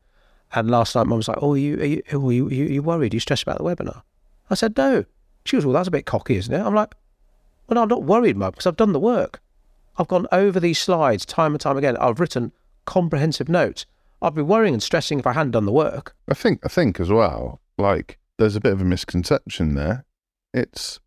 and 0.52 0.70
last 0.70 0.94
night 0.94 1.06
mum 1.06 1.18
was 1.18 1.28
like, 1.28 1.38
"Oh, 1.40 1.54
are 1.54 1.56
you 1.56 1.78
are 1.78 1.84
you 1.84 2.02
oh, 2.12 2.28
are 2.28 2.32
you, 2.32 2.48
are 2.48 2.52
you, 2.52 2.64
are 2.64 2.72
you 2.72 2.82
worried? 2.82 3.12
Are 3.12 3.16
you 3.16 3.20
stressed 3.20 3.42
about 3.42 3.58
the 3.58 3.64
webinar?" 3.64 4.02
I 4.50 4.54
said, 4.54 4.76
"No." 4.76 5.04
She 5.44 5.56
goes, 5.56 5.66
"Well, 5.66 5.74
that's 5.74 5.88
a 5.88 5.92
bit 5.92 6.06
cocky, 6.06 6.36
isn't 6.36 6.52
it?" 6.52 6.60
I'm 6.60 6.74
like, 6.74 6.94
"Well, 7.66 7.74
no, 7.74 7.82
I'm 7.82 7.88
not 7.88 8.04
worried, 8.04 8.36
mum, 8.36 8.52
because 8.52 8.66
I've 8.66 8.76
done 8.76 8.92
the 8.92 9.00
work. 9.00 9.40
I've 9.98 10.08
gone 10.08 10.26
over 10.32 10.60
these 10.60 10.78
slides 10.78 11.24
time 11.24 11.52
and 11.52 11.60
time 11.60 11.76
again. 11.76 11.96
I've 11.96 12.20
written 12.20 12.52
comprehensive 12.84 13.48
notes. 13.48 13.86
I'd 14.22 14.34
be 14.34 14.42
worrying 14.42 14.74
and 14.74 14.82
stressing 14.82 15.18
if 15.18 15.26
I 15.26 15.32
hadn't 15.32 15.52
done 15.52 15.66
the 15.66 15.72
work." 15.72 16.14
I 16.28 16.34
think 16.34 16.60
I 16.64 16.68
think 16.68 17.00
as 17.00 17.10
well, 17.10 17.60
like 17.78 18.18
there's 18.38 18.56
a 18.56 18.60
bit 18.60 18.72
of 18.72 18.80
a 18.80 18.84
misconception 18.84 19.74
there. 19.74 20.04
It's 20.52 21.00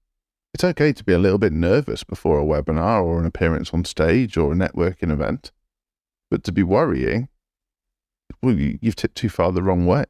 it's 0.53 0.63
okay 0.63 0.91
to 0.91 1.03
be 1.03 1.13
a 1.13 1.19
little 1.19 1.37
bit 1.37 1.53
nervous 1.53 2.03
before 2.03 2.39
a 2.39 2.43
webinar 2.43 3.03
or 3.03 3.19
an 3.19 3.25
appearance 3.25 3.73
on 3.73 3.85
stage 3.85 4.37
or 4.37 4.51
a 4.51 4.55
networking 4.55 5.11
event, 5.11 5.51
but 6.29 6.43
to 6.43 6.51
be 6.51 6.63
worrying, 6.63 7.29
well, 8.41 8.55
you, 8.55 8.79
you've 8.81 8.95
tipped 8.95 9.15
too 9.15 9.29
far 9.29 9.51
the 9.51 9.63
wrong 9.63 9.85
way. 9.85 10.05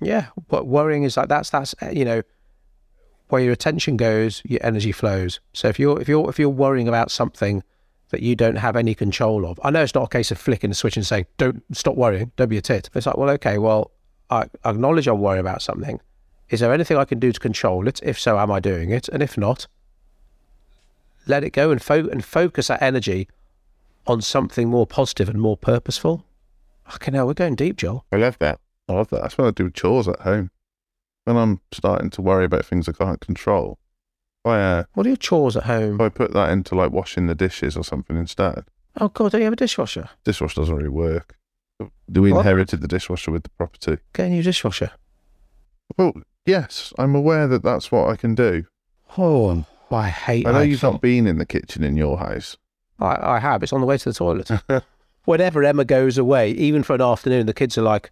Yeah, 0.00 0.26
but 0.48 0.66
worrying 0.66 1.04
is 1.04 1.16
like 1.16 1.28
that's 1.28 1.50
that's 1.50 1.74
uh, 1.82 1.90
you 1.90 2.04
know 2.04 2.22
where 3.28 3.42
your 3.42 3.52
attention 3.52 3.96
goes, 3.96 4.42
your 4.44 4.60
energy 4.62 4.92
flows. 4.92 5.40
So 5.52 5.68
if 5.68 5.78
you're 5.78 6.00
if 6.00 6.08
you're 6.08 6.28
if 6.28 6.38
you're 6.38 6.48
worrying 6.48 6.88
about 6.88 7.10
something 7.10 7.62
that 8.10 8.22
you 8.22 8.36
don't 8.36 8.56
have 8.56 8.76
any 8.76 8.94
control 8.94 9.46
of, 9.46 9.58
I 9.62 9.70
know 9.70 9.82
it's 9.82 9.94
not 9.94 10.04
a 10.04 10.08
case 10.08 10.30
of 10.30 10.38
flicking 10.38 10.70
the 10.70 10.74
switch 10.74 10.96
and 10.96 11.06
saying 11.06 11.26
don't 11.38 11.62
stop 11.72 11.96
worrying, 11.96 12.32
don't 12.36 12.48
be 12.48 12.58
a 12.58 12.62
tit. 12.62 12.90
It's 12.94 13.06
like 13.06 13.16
well, 13.16 13.30
okay, 13.30 13.58
well, 13.58 13.92
I 14.30 14.46
acknowledge 14.64 15.08
I'm 15.08 15.20
worrying 15.20 15.40
about 15.40 15.62
something. 15.62 16.00
Is 16.50 16.60
there 16.60 16.72
anything 16.72 16.96
I 16.96 17.04
can 17.04 17.18
do 17.18 17.32
to 17.32 17.40
control 17.40 17.88
it? 17.88 18.00
If 18.02 18.20
so, 18.20 18.38
am 18.38 18.50
I 18.50 18.60
doing 18.60 18.90
it? 18.90 19.08
And 19.08 19.22
if 19.22 19.38
not, 19.38 19.66
let 21.26 21.44
it 21.44 21.50
go 21.50 21.70
and 21.70 21.82
fo- 21.82 22.08
and 22.08 22.24
focus 22.24 22.68
that 22.68 22.82
energy 22.82 23.28
on 24.06 24.20
something 24.20 24.68
more 24.68 24.86
positive 24.86 25.28
and 25.28 25.40
more 25.40 25.56
purposeful. 25.56 26.24
Fucking 26.86 27.14
hell, 27.14 27.26
we're 27.26 27.34
going 27.34 27.54
deep, 27.54 27.76
Joel. 27.76 28.04
I 28.12 28.16
love 28.16 28.38
that. 28.40 28.60
I 28.88 28.92
love 28.92 29.08
that. 29.10 29.22
That's 29.22 29.38
what 29.38 29.46
I 29.46 29.50
do 29.50 29.70
chores 29.70 30.06
at 30.08 30.20
home. 30.20 30.50
When 31.24 31.36
I'm 31.36 31.60
starting 31.72 32.10
to 32.10 32.22
worry 32.22 32.44
about 32.44 32.66
things 32.66 32.86
I 32.88 32.92
can't 32.92 33.20
control, 33.20 33.78
I 34.44 34.58
uh, 34.60 34.84
What 34.92 35.06
are 35.06 35.08
your 35.10 35.16
chores 35.16 35.56
at 35.56 35.62
home? 35.62 35.98
I 36.00 36.10
put 36.10 36.32
that 36.34 36.50
into 36.50 36.74
like 36.74 36.90
washing 36.92 37.26
the 37.26 37.34
dishes 37.34 37.76
or 37.78 37.84
something 37.84 38.16
instead. 38.18 38.64
Oh 39.00 39.08
God, 39.08 39.32
don't 39.32 39.40
you 39.40 39.46
have 39.46 39.54
a 39.54 39.56
dishwasher? 39.56 40.10
Dishwasher 40.24 40.60
doesn't 40.60 40.76
really 40.76 40.88
work. 40.90 41.34
We 42.08 42.30
What? 42.30 42.40
inherited 42.40 42.82
the 42.82 42.88
dishwasher 42.88 43.30
with 43.30 43.44
the 43.44 43.48
property. 43.50 43.96
Get 44.12 44.26
a 44.26 44.28
new 44.28 44.42
dishwasher. 44.42 44.90
Well, 45.96 46.12
yes, 46.44 46.92
I'm 46.98 47.14
aware 47.14 47.48
that 47.48 47.62
that's 47.62 47.90
what 47.90 48.08
I 48.10 48.16
can 48.16 48.34
do. 48.34 48.64
Oh, 49.16 49.64
I 49.94 50.08
hate. 50.08 50.46
I 50.46 50.52
know 50.52 50.60
you've 50.60 50.82
not 50.82 51.00
been 51.00 51.26
in 51.26 51.38
the 51.38 51.46
kitchen 51.46 51.82
in 51.82 51.96
your 51.96 52.18
house. 52.18 52.56
I, 53.00 53.36
I 53.36 53.38
have. 53.38 53.62
It's 53.62 53.72
on 53.72 53.80
the 53.80 53.86
way 53.86 53.98
to 53.98 54.04
the 54.04 54.14
toilet. 54.14 54.50
Whenever 55.24 55.64
Emma 55.64 55.84
goes 55.84 56.18
away, 56.18 56.50
even 56.50 56.82
for 56.82 56.94
an 56.94 57.00
afternoon, 57.00 57.46
the 57.46 57.54
kids 57.54 57.78
are 57.78 57.82
like, 57.82 58.10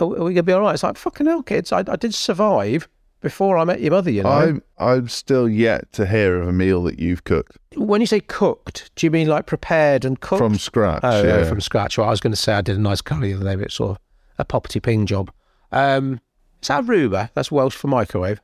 "Are 0.00 0.06
we 0.06 0.34
gonna 0.34 0.42
be 0.42 0.52
all 0.52 0.62
right?" 0.62 0.74
It's 0.74 0.82
like, 0.82 0.96
"Fucking 0.96 1.26
hell, 1.26 1.42
kids! 1.42 1.72
I, 1.72 1.84
I 1.86 1.96
did 1.96 2.14
survive 2.14 2.88
before 3.20 3.58
I 3.58 3.64
met 3.64 3.80
your 3.80 3.90
mother." 3.90 4.10
You 4.10 4.22
know. 4.22 4.30
I'm 4.30 4.62
I'm 4.78 5.08
still 5.08 5.48
yet 5.48 5.92
to 5.92 6.06
hear 6.06 6.40
of 6.40 6.48
a 6.48 6.52
meal 6.52 6.82
that 6.84 6.98
you've 6.98 7.24
cooked 7.24 7.58
when 7.76 8.00
you 8.00 8.06
say 8.06 8.20
cooked, 8.20 8.90
do 8.96 9.06
you 9.06 9.10
mean 9.10 9.28
like 9.28 9.46
prepared 9.46 10.04
and 10.04 10.20
cooked? 10.20 10.38
from 10.38 10.56
scratch. 10.56 11.00
Oh, 11.02 11.22
yeah. 11.22 11.36
no, 11.36 11.44
from 11.44 11.60
scratch. 11.60 11.98
Well, 11.98 12.06
I 12.06 12.10
was 12.10 12.20
going 12.20 12.32
to 12.32 12.36
say 12.36 12.54
I 12.54 12.60
did 12.60 12.76
a 12.76 12.80
nice 12.80 13.00
curry 13.00 13.32
the 13.32 13.36
other 13.40 13.44
day, 13.44 13.56
but 13.56 13.66
it's 13.66 13.74
sort 13.74 13.92
of 13.92 13.98
a 14.38 14.44
poppety 14.44 14.82
ping 14.82 15.06
job. 15.06 15.30
Um, 15.72 16.20
is 16.62 16.68
that 16.68 16.84
Aruba? 16.84 17.30
That's 17.34 17.50
Welsh 17.50 17.74
for 17.74 17.88
microwave. 17.88 18.40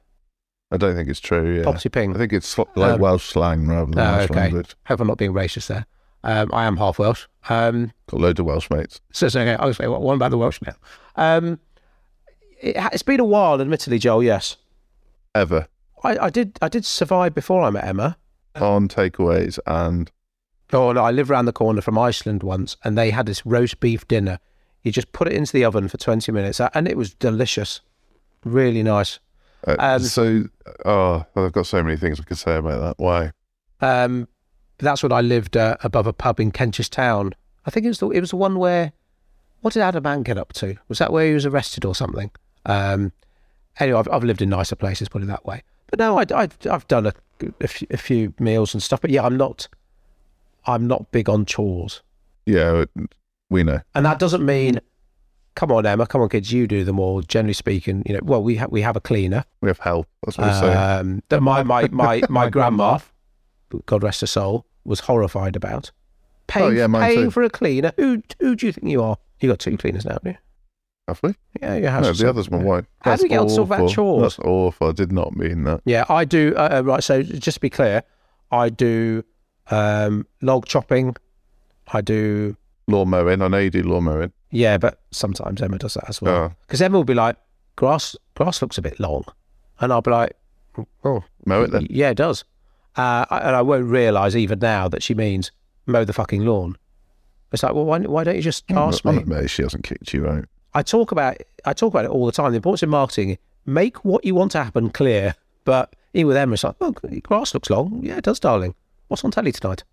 I 0.71 0.77
don't 0.77 0.95
think 0.95 1.09
it's 1.09 1.21
true. 1.21 1.57
Yeah, 1.59 1.65
Poppety 1.65 2.15
I 2.15 2.19
think 2.19 2.33
it's 2.33 2.57
like 2.59 2.77
Um, 2.77 3.01
Welsh 3.01 3.25
slang 3.33 3.67
rather 3.67 3.91
than 3.91 3.99
Oh, 3.99 4.17
Welsh 4.19 4.31
okay. 4.31 4.41
language. 4.41 4.77
Hope 4.87 5.01
I'm 5.01 5.09
not 5.09 5.19
being 5.19 5.33
racist 5.33 5.67
there. 5.67 5.87
Um, 6.23 6.51
I 6.53 6.65
am 6.67 6.77
half 6.77 6.99
Welsh. 6.99 7.27
Um, 7.49 7.93
Got 8.09 8.21
loads 8.21 8.39
of 8.41 8.47
Welsh 8.47 8.71
mates. 8.71 9.01
so, 9.13 9.29
so 9.29 9.41
okay, 9.41 9.55
I'll 9.55 9.75
say 9.75 9.89
what 9.89 10.03
one 10.03 10.17
about 10.17 10.31
the 10.31 10.39
Welsh 10.39 10.61
now. 10.63 10.75
Um, 11.17 11.59
it, 12.61 12.77
it's 12.93 13.03
been 13.03 13.21
a 13.21 13.25
while, 13.25 13.61
admittedly, 13.61 13.99
Joel. 13.99 14.23
Yes, 14.23 14.57
Ever 15.35 15.67
I, 16.05 16.19
I 16.19 16.31
did. 16.31 16.59
I 16.63 16.69
did 16.69 16.85
survive 16.85 17.35
before 17.35 17.63
I 17.63 17.71
met 17.71 17.85
Emma. 17.85 18.17
on 18.57 18.89
takeaways 18.89 19.59
and 19.67 20.11
Oh 20.73 20.93
no, 20.93 21.03
I 21.03 21.11
lived 21.11 21.31
around 21.31 21.47
the 21.47 21.53
corner 21.53 21.81
from 21.81 21.99
Iceland 21.99 22.43
once, 22.43 22.77
and 22.85 22.97
they 22.97 23.11
had 23.11 23.27
this 23.27 23.45
roast 23.45 23.81
beef 23.81 24.07
dinner. 24.07 24.39
You 24.83 24.93
just 24.93 25.13
put 25.13 25.27
it 25.27 25.33
into 25.35 25.53
the 25.53 25.65
oven 25.65 25.89
for 25.89 25.97
twenty 25.99 26.31
minutes, 26.33 26.61
and 26.75 26.87
it 26.87 26.97
was 26.97 27.13
delicious, 27.15 27.81
really 28.45 28.83
nice. 28.83 29.19
Uh, 29.67 29.77
Um, 29.79 30.01
so. 30.03 30.45
Oh, 30.85 31.25
I've 31.37 31.53
got 31.53 31.67
so 31.67 31.83
many 31.83 31.97
things 31.97 32.21
I 32.21 32.25
could 32.25 32.39
say 32.39 32.57
about 32.57 32.81
that. 32.81 33.03
Why? 33.03 33.33
Um, 33.81 34.29
that's 34.79 35.03
when 35.03 35.13
I 35.13 35.21
lived 35.21 35.57
uh, 35.57 35.77
above 35.83 36.07
a 36.07 36.13
pub 36.13 36.41
in 36.41 36.51
Kentish 36.53 36.89
Town. 36.91 37.35
I 37.67 37.71
think 37.71 37.85
it 37.85 37.89
was 37.91 37.99
the 37.99 38.09
it 38.11 38.21
was 38.21 38.31
the 38.31 38.37
one 38.37 38.59
where 38.59 38.93
what 39.61 39.75
did 39.75 39.83
Adam 39.83 40.07
Ant 40.07 40.25
get 40.25 40.39
up 40.39 40.53
to? 40.55 40.77
Was 40.89 40.99
that 40.99 41.13
where 41.13 41.27
he 41.27 41.35
was 41.35 41.45
arrested 41.45 41.85
or 41.85 41.95
something? 41.95 42.31
Um, 42.65 43.13
anyway, 43.79 43.99
I've, 43.99 44.09
I've 44.11 44.25
lived 44.25 44.41
in 44.41 44.49
nicer 44.49 44.77
places, 44.77 45.09
put 45.11 45.23
it 45.23 45.27
that 45.27 45.45
way. 45.45 45.63
But 45.91 45.99
no, 45.99 46.19
I, 46.19 46.25
I, 46.35 46.49
I've 46.71 46.89
done 46.89 47.07
a, 47.07 47.13
a, 47.61 47.69
few, 47.69 47.87
a 47.91 47.97
few 47.99 48.33
meals 48.39 48.73
and 48.75 48.83
stuff. 48.83 49.01
But 49.03 49.11
yeah, 49.11 49.25
I'm 49.25 49.37
not 49.37 49.69
I'm 50.67 50.87
not 50.87 51.11
big 51.11 51.29
on 51.29 51.45
chores, 51.45 52.03
Yeah, 52.47 52.85
we 53.51 53.63
know. 53.65 53.81
and 53.95 54.07
that 54.07 54.19
doesn't 54.19 54.45
mean. 54.45 54.81
Come 55.57 55.73
on, 55.73 55.85
Emma. 55.85 56.07
Come 56.07 56.21
on, 56.23 56.29
kids. 56.29 56.53
You 56.53 56.67
do 56.67 56.85
them 56.85 56.99
all. 57.01 57.23
Generally 57.23 57.55
speaking, 57.55 58.03
you 58.07 58.15
know. 58.15 58.21
Well, 58.23 58.43
we 58.43 58.57
have 58.57 58.71
we 58.71 58.83
have 58.83 58.97
a 58.97 59.01
cleaner. 59.01 59.45
We 59.61 59.69
have 59.69 59.79
help. 59.81 60.07
That's 60.25 60.39
what 60.39 60.49
I'm 60.49 60.61
saying. 60.61 60.77
Um, 60.77 61.23
that 61.29 61.43
my 61.43 61.63
my 61.63 61.89
my 61.89 62.23
my 62.29 62.49
grandma, 62.49 62.99
God 63.87 64.03
rest 64.03 64.21
her 64.23 64.27
soul, 64.27 64.67
was 64.85 65.01
horrified 65.01 65.57
about. 65.57 65.91
Paying, 66.47 66.67
Oh, 66.67 66.71
yeah, 66.71 66.87
mine 66.87 67.03
paying 67.03 67.25
too. 67.27 67.31
for 67.31 67.43
a 67.43 67.51
cleaner. 67.51 67.93
Who 67.97 68.23
who 68.41 68.57
do 68.57 68.67
you 68.67 68.73
think 68.73 68.91
you 68.91 69.03
are? 69.03 69.17
You 69.41 69.49
got 69.49 69.59
two 69.59 69.77
cleaners 69.77 70.05
now, 70.05 70.13
haven't 70.15 70.33
you? 70.33 70.39
Have 71.09 71.21
we? 71.23 71.35
Yeah, 71.61 71.77
your 71.77 71.91
house. 71.91 72.05
No, 72.05 72.13
the 72.13 72.29
other's 72.29 72.51
my 72.51 72.59
wife. 72.59 72.85
How 73.03 73.17
do 73.17 73.23
we 73.25 73.29
get 73.29 73.41
on 73.41 73.49
to 73.49 73.55
talk 73.67 73.91
chores? 73.91 74.23
That's 74.23 74.39
awful. 74.41 74.89
I 74.89 74.93
did 74.93 75.11
not 75.13 75.37
mean 75.37 75.65
that. 75.65 75.81
Yeah, 75.85 76.05
I 76.09 76.25
do. 76.25 76.55
Uh, 76.57 76.69
uh, 76.79 76.83
right. 76.85 77.03
So 77.03 77.23
just 77.23 77.57
to 77.57 77.61
be 77.61 77.71
clear, 77.71 78.03
I 78.53 78.69
do 78.69 79.25
um, 79.71 80.27
log 80.43 80.67
chopping. 80.67 81.17
I 81.93 82.01
do. 82.01 82.57
Lawn 82.87 83.09
mowing. 83.11 83.43
I 83.43 83.49
know 83.49 83.59
you 83.59 83.71
do 83.71 83.83
lawn 83.83 84.05
mowing. 84.05 84.33
Yeah, 84.51 84.79
but 84.79 85.01
sometimes 85.11 85.63
Emma 85.63 85.79
does 85.79 85.95
that 85.95 86.09
as 86.09 86.21
well. 86.21 86.35
Oh, 86.35 86.53
Because 86.67 86.83
Emma 86.83 86.97
will 86.97 87.05
be 87.05 87.15
like, 87.15 87.37
grass 87.77 88.17
grass 88.35 88.61
looks 88.63 88.79
a 88.79 88.83
bit 88.83 88.99
long, 88.99 89.25
and 89.81 89.93
I'll 89.93 90.03
be 90.03 90.11
like, 90.11 90.37
oh, 91.05 91.23
mow 91.47 91.63
it 91.63 91.71
then. 91.71 91.87
Yeah, 91.91 92.11
it 92.11 92.17
does. 92.17 92.45
Uh, 92.97 93.25
and 93.31 93.55
I 93.55 93.63
won't 93.63 93.87
realise 93.87 94.35
even 94.35 94.59
now 94.59 94.89
that 94.89 95.03
she 95.03 95.15
means 95.15 95.53
mow 95.87 96.05
the 96.05 96.13
fucking 96.13 96.45
lawn. 96.45 96.77
It's 97.53 97.63
like, 97.63 97.75
well, 97.75 97.85
why, 97.85 98.01
why 98.01 98.25
don't 98.25 98.37
you 98.37 98.43
just 98.43 98.71
ask 98.73 99.05
I'm 99.07 99.17
me? 99.17 99.23
amazed 99.23 99.51
she 99.53 99.63
hasn't 99.63 99.85
kicked 99.85 100.13
you 100.13 100.27
out. 100.27 100.45
I 100.75 100.83
talk 100.83 101.11
about 101.13 101.37
I 101.65 101.73
talk 101.73 101.93
about 101.93 102.05
it 102.05 102.11
all 102.11 102.27
the 102.27 102.33
time. 102.33 102.53
The 102.53 102.57
importance 102.57 102.83
of 102.83 102.89
marketing: 102.89 103.39
make 103.67 104.05
what 104.05 104.25
you 104.25 104.35
want 104.35 104.53
to 104.53 104.63
happen 104.63 104.91
clear. 104.91 105.35
But 105.65 105.95
even 106.15 106.29
with 106.29 106.37
Emma, 106.37 106.55
it's 106.55 106.65
like, 106.65 106.77
oh, 106.81 106.93
grass 107.23 107.55
looks 107.55 107.71
long. 107.71 108.01
Yeah, 108.03 108.17
it 108.17 108.25
does, 108.25 108.41
darling. 108.41 108.75
What's 109.09 109.25
on 109.25 109.31
telly 109.31 109.53
tonight? 109.53 109.85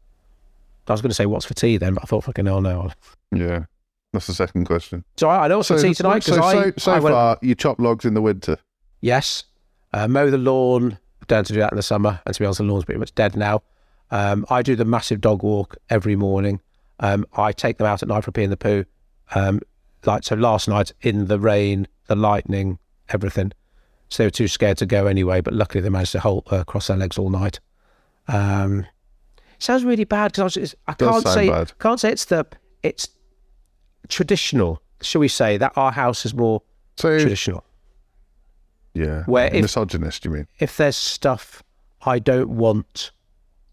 I 0.88 0.94
was 0.94 1.02
going 1.02 1.10
to 1.10 1.16
say 1.16 1.26
what's 1.26 1.46
for 1.46 1.54
tea 1.54 1.76
then, 1.78 1.96
but 1.96 2.04
I 2.04 2.06
thought, 2.08 2.24
fucking 2.24 2.46
hell, 2.46 2.62
no. 2.62 2.92
Yeah, 3.32 3.66
that's 4.14 4.28
the 4.28 4.34
second 4.34 4.66
question. 4.66 5.04
So 5.18 5.30
I, 5.30 5.46
I 5.46 5.48
know 5.48 5.62
for 5.64 5.80
tea 5.80 5.94
tonight 5.94 6.24
so, 6.24 6.34
because 6.34 6.46
I, 6.46 6.64
so, 6.64 6.74
so 6.78 6.92
I 6.92 7.00
went, 7.00 7.14
far, 7.14 7.38
you 7.42 7.56
chop 7.56 7.80
logs 7.80 8.06
in 8.06 8.14
the 8.14 8.22
winter. 8.22 8.58
Yes. 9.02 9.44
Uh, 9.94 10.08
mow 10.08 10.30
the 10.30 10.38
lawn. 10.38 10.98
Down 11.28 11.44
to 11.44 11.54
do 11.54 11.60
that 11.60 11.74
in 11.74 11.76
the 11.76 11.84
summer. 11.84 12.22
And 12.26 12.34
to 12.34 12.40
be 12.40 12.46
honest, 12.46 12.60
the 12.60 12.64
lawn's 12.64 12.86
pretty 12.86 13.00
much 13.00 13.14
dead 13.14 13.36
now. 13.36 13.62
Um, 14.12 14.46
I 14.50 14.62
do 14.62 14.78
the 14.78 14.86
massive 14.86 15.20
dog 15.20 15.44
walk 15.44 15.76
every 15.90 16.16
morning. 16.16 16.62
Um, 17.02 17.26
I 17.34 17.52
take 17.52 17.78
them 17.78 17.88
out 17.88 18.02
at 18.02 18.08
night 18.08 18.24
for 18.24 18.30
a 18.30 18.34
pee 18.34 18.44
in 18.44 18.50
the 18.50 18.58
poo. 18.58 18.86
Um, 19.36 19.60
like 20.06 20.24
so, 20.24 20.36
last 20.36 20.70
night 20.70 20.94
in 21.02 21.28
the 21.28 21.38
rain, 21.38 21.88
the 22.08 22.16
lightning, 22.16 22.80
everything. 23.10 23.52
So 24.08 24.24
they 24.24 24.28
were 24.28 24.32
too 24.32 24.48
scared 24.48 24.78
to 24.78 24.86
go 24.86 25.06
anyway. 25.08 25.42
But 25.42 25.54
luckily, 25.54 25.82
they 25.82 25.90
managed 25.90 26.14
to 26.14 26.22
hold 26.22 26.48
uh, 26.50 26.64
cross 26.64 26.88
their 26.88 26.96
legs 26.96 27.18
all 27.18 27.30
night. 27.30 27.60
Um, 28.30 28.86
sounds 29.60 29.84
really 29.84 30.06
bad 30.06 30.32
because 30.32 30.58
I, 30.58 30.62
was, 30.62 30.76
I 30.88 30.94
can't 30.94 31.28
say 31.28 31.50
bad. 31.50 31.78
can't 31.80 32.00
say 32.00 32.12
it's 32.12 32.26
the 32.26 32.48
it's 32.84 33.10
traditional. 34.10 34.82
Shall 35.02 35.22
we 35.22 35.28
say 35.28 35.58
that 35.58 35.74
our 35.76 35.92
house 35.92 36.26
is 36.26 36.34
more 36.34 36.62
So 36.98 37.20
traditional? 37.20 37.64
yeah, 38.94 39.24
Where 39.26 39.48
if- 39.54 39.62
misogynist, 39.62 40.26
you 40.26 40.32
mean? 40.32 40.48
if 40.60 40.78
there's 40.78 40.96
stuff 40.96 41.64
I 42.02 42.20
don't 42.20 42.50
want 42.50 43.12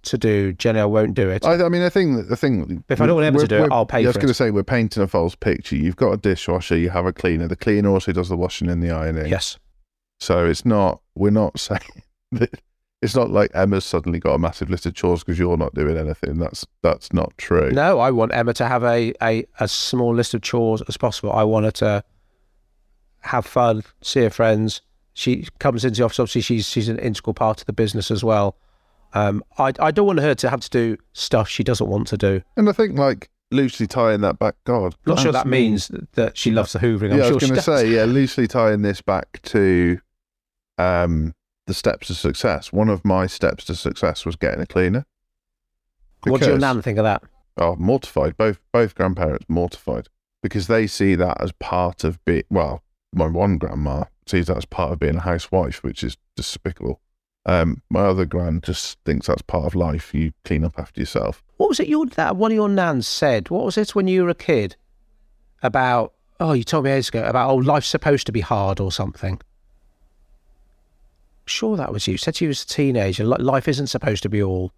to 0.03 0.19
do, 0.19 0.53
generally 0.53 0.83
I 0.83 0.87
won't 0.87 1.15
do 1.15 1.31
it. 1.31 1.45
I, 1.47 1.65
I 1.65 1.69
mean, 1.71 1.81
I 1.83 1.89
think 1.89 2.29
the 2.29 2.37
thing. 2.37 2.85
If 2.91 3.01
I 3.01 3.07
don't 3.07 3.17
want 3.17 3.39
to 3.41 3.47
do 3.49 3.65
it, 3.65 3.73
I'll 3.73 3.87
pay 3.87 4.05
I 4.05 4.07
was 4.07 4.17
going 4.17 4.29
to 4.29 4.35
say 4.35 4.51
we're 4.51 4.63
painting 4.63 5.03
a 5.03 5.07
false 5.07 5.35
picture. 5.35 5.77
You've 5.77 5.97
got 5.97 6.13
a 6.13 6.17
dishwasher, 6.19 6.77
you 6.77 6.91
have 6.91 7.07
a 7.07 7.13
cleaner. 7.13 7.49
The 7.49 7.57
cleaner 7.57 7.89
also 7.89 8.13
does 8.13 8.29
the 8.29 8.37
washing 8.37 8.69
and 8.69 8.83
the 8.83 8.91
ironing. 8.91 9.27
yes. 9.29 9.59
So 10.21 10.45
it's 10.47 10.65
not. 10.67 11.01
We're 11.15 11.31
not 11.31 11.59
saying 11.69 11.81
that 12.33 12.61
It's 13.05 13.15
not 13.15 13.31
like 13.31 13.51
Emma's 13.55 13.85
suddenly 13.85 14.19
got 14.19 14.33
a 14.33 14.39
massive 14.39 14.71
list 14.71 14.87
of 14.87 14.95
chores 14.95 15.23
because 15.23 15.39
you're 15.39 15.59
not 15.59 15.75
doing 15.75 15.99
anything. 15.99 16.39
That's 16.39 16.67
that's 16.83 17.13
not 17.13 17.37
true. 17.37 17.71
No, 17.71 18.01
I 18.01 18.11
want 18.11 18.35
Emma 18.35 18.55
to 18.55 18.67
have 18.67 18.83
a, 18.83 19.13
a, 19.23 19.45
a 19.61 19.69
small 19.69 20.15
list 20.15 20.33
of 20.33 20.41
chores 20.41 20.83
as 20.89 20.97
possible. 20.97 21.31
I 21.31 21.43
want 21.43 21.67
her 21.67 21.71
to 21.73 22.05
have 23.21 23.45
fun, 23.45 23.83
see 24.01 24.23
her 24.23 24.31
friends. 24.31 24.81
She 25.13 25.47
comes 25.59 25.85
into 25.85 25.99
the 25.99 26.05
office. 26.07 26.19
Obviously, 26.19 26.41
she's 26.41 26.67
she's 26.67 26.89
an 26.89 26.99
integral 26.99 27.35
part 27.35 27.61
of 27.61 27.67
the 27.67 27.75
business 27.75 28.11
as 28.11 28.25
well. 28.25 28.57
Um, 29.13 29.45
I 29.59 29.75
I 29.79 29.91
don't 29.91 30.07
want 30.07 30.21
her 30.21 30.35
to 30.35 30.49
have 30.49 30.61
to 30.61 30.71
do 30.71 30.97
stuff 31.13 31.47
she 31.47 31.63
doesn't 31.63 31.87
want 31.87 32.07
to 32.09 32.17
do. 32.17 32.41
And 32.57 32.71
I 32.71 32.73
think 32.73 32.99
like 32.99 33.29
loosely 33.51 33.87
tying 33.87 34.23
that 34.23 34.39
back, 34.39 34.57
God, 34.65 34.97
Not 35.07 35.21
sure 35.21 35.31
that 35.33 35.47
means 35.47 35.91
that 36.15 36.39
she 36.39 36.51
loves 36.51 36.73
the 36.73 36.79
hoovering. 36.79 37.13
I'm 37.13 37.19
yeah, 37.19 37.25
I 37.25 37.27
sure 37.27 37.35
was 37.35 37.43
she 37.43 37.51
going 37.51 37.59
to 37.59 37.63
say, 37.63 37.89
yeah, 37.89 38.05
loosely 38.05 38.49
tying 38.49 38.81
this 38.81 39.03
back 39.03 39.41
to 39.43 39.99
um, 40.79 41.35
the 41.67 41.75
steps 41.75 42.09
to 42.09 42.15
success. 42.15 42.73
One 42.73 42.89
of 42.89 43.05
my 43.05 43.27
steps 43.27 43.65
to 43.67 43.75
success 43.75 44.27
was 44.27 44.37
getting 44.37 44.61
a 44.61 44.67
cleaner. 44.67 45.07
What 46.25 46.41
do 46.41 46.49
your 46.49 46.59
nan 46.59 46.83
think 46.83 46.99
of 46.99 47.05
that? 47.05 47.23
Oh, 47.57 47.77
mortified. 47.77 48.37
Both 48.37 48.61
both 48.73 48.95
grandparents 48.95 49.47
mortified 49.49 50.09
because 50.43 50.67
they 50.67 50.87
see 50.87 51.15
that 51.15 51.41
as 51.41 51.53
part 51.53 52.05
of 52.05 52.23
being. 52.25 52.45
Well, 52.51 52.83
my 53.13 53.27
one 53.27 53.59
grandma 53.59 54.05
sees 54.27 54.47
that 54.47 54.57
as 54.57 54.65
part 54.65 54.93
of 54.93 54.99
being 54.99 55.17
a 55.17 55.21
housewife, 55.21 55.83
which 55.83 56.03
is 56.03 56.17
despicable. 56.37 57.01
Um, 57.47 57.83
my 57.91 58.01
other 58.01 58.25
grand 58.25 58.63
just 58.63 58.99
thinks 59.05 59.27
that's 59.27 59.43
part 59.43 59.67
of 59.67 59.75
life. 59.75 60.15
You 60.15 60.33
clean 60.45 60.65
up 60.65 60.79
after 60.79 61.01
yourself. 61.01 61.43
What 61.59 61.69
was 61.69 61.79
it 61.79 61.89
your 61.89 62.07
that 62.07 62.37
one 62.37 62.51
of 62.53 62.57
your 62.57 62.69
nans 62.69 63.07
said? 63.07 63.51
What 63.51 63.65
was 63.65 63.77
it 63.77 63.95
when 63.95 64.09
you 64.09 64.25
were 64.25 64.31
a 64.31 64.35
kid 64.35 64.77
about? 65.63 66.15
Oh, 66.41 66.53
you 66.53 66.65
told 66.65 66.85
me 66.85 66.91
ages 66.91 67.11
ago 67.11 67.23
about 67.25 67.51
oh, 67.51 67.57
life's 67.57 67.87
supposed 67.87 68.27
to 68.27 68.33
be 68.33 68.41
hard 68.41 68.81
or 68.81 68.91
something. 68.91 69.41
Sure, 71.47 71.77
that 71.77 71.93
was 71.93 72.07
you. 72.07 72.17
Said 72.17 72.41
you 72.41 72.49
was 72.49 72.63
a 72.63 72.67
teenager. 72.67 73.25
li- 73.25 73.37
Life 73.43 73.69
isn't 73.69 73.89
supposed 73.89 74.23
to 74.23 74.29
be 74.29 74.43
all. 74.43 74.73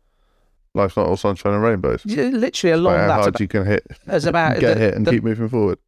Life's 0.75 0.97
not 0.97 1.07
all 1.07 1.17
sunshine 1.17 1.55
and 1.55 1.63
rainbows. 1.63 2.03
Yeah, 2.05 2.25
Literally 2.25 2.73
along 2.73 2.93
Like 2.95 3.01
how 3.03 3.07
that. 3.07 3.13
hard 3.15 3.29
About, 3.29 3.41
you 3.41 3.49
can 3.49 3.67
hit, 3.67 3.87
as 4.09 4.27
about 4.27 4.59
get 4.61 4.75
the- 4.75 4.81
hit, 4.81 4.95
and 4.95 5.07
the- 5.07 5.11
keep 5.13 5.25
moving 5.25 5.49
forward. 5.49 5.79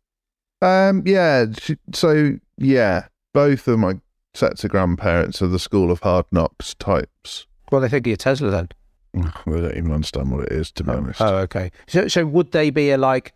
Um, 0.63 1.03
yeah. 1.07 1.47
So 1.93 2.39
yeah, 2.57 3.07
both 3.35 3.69
of 3.69 3.79
my 3.79 4.01
sets 4.35 4.65
of 4.65 4.71
grandparents 4.71 5.43
are 5.43 5.47
the 5.49 5.59
school 5.59 5.91
of 5.91 6.01
hard 6.01 6.27
knocks 6.33 6.75
types. 6.75 7.47
Well, 7.71 7.81
they 7.81 7.89
think 7.89 8.07
of 8.07 8.11
your 8.11 8.17
Tesla 8.17 8.51
then. 8.51 8.69
They 9.15 9.61
don't 9.61 9.77
even 9.77 9.93
understand 9.93 10.31
what 10.31 10.45
it 10.45 10.53
is, 10.53 10.71
to 10.73 10.85
be 10.85 10.91
honest. 10.93 11.21
Oh, 11.21 11.37
okay. 11.39 11.71
So, 11.87 12.09
so 12.09 12.25
would 12.27 12.53
they 12.53 12.71
be 12.71 12.91
a 12.91 12.99
like? 12.99 13.35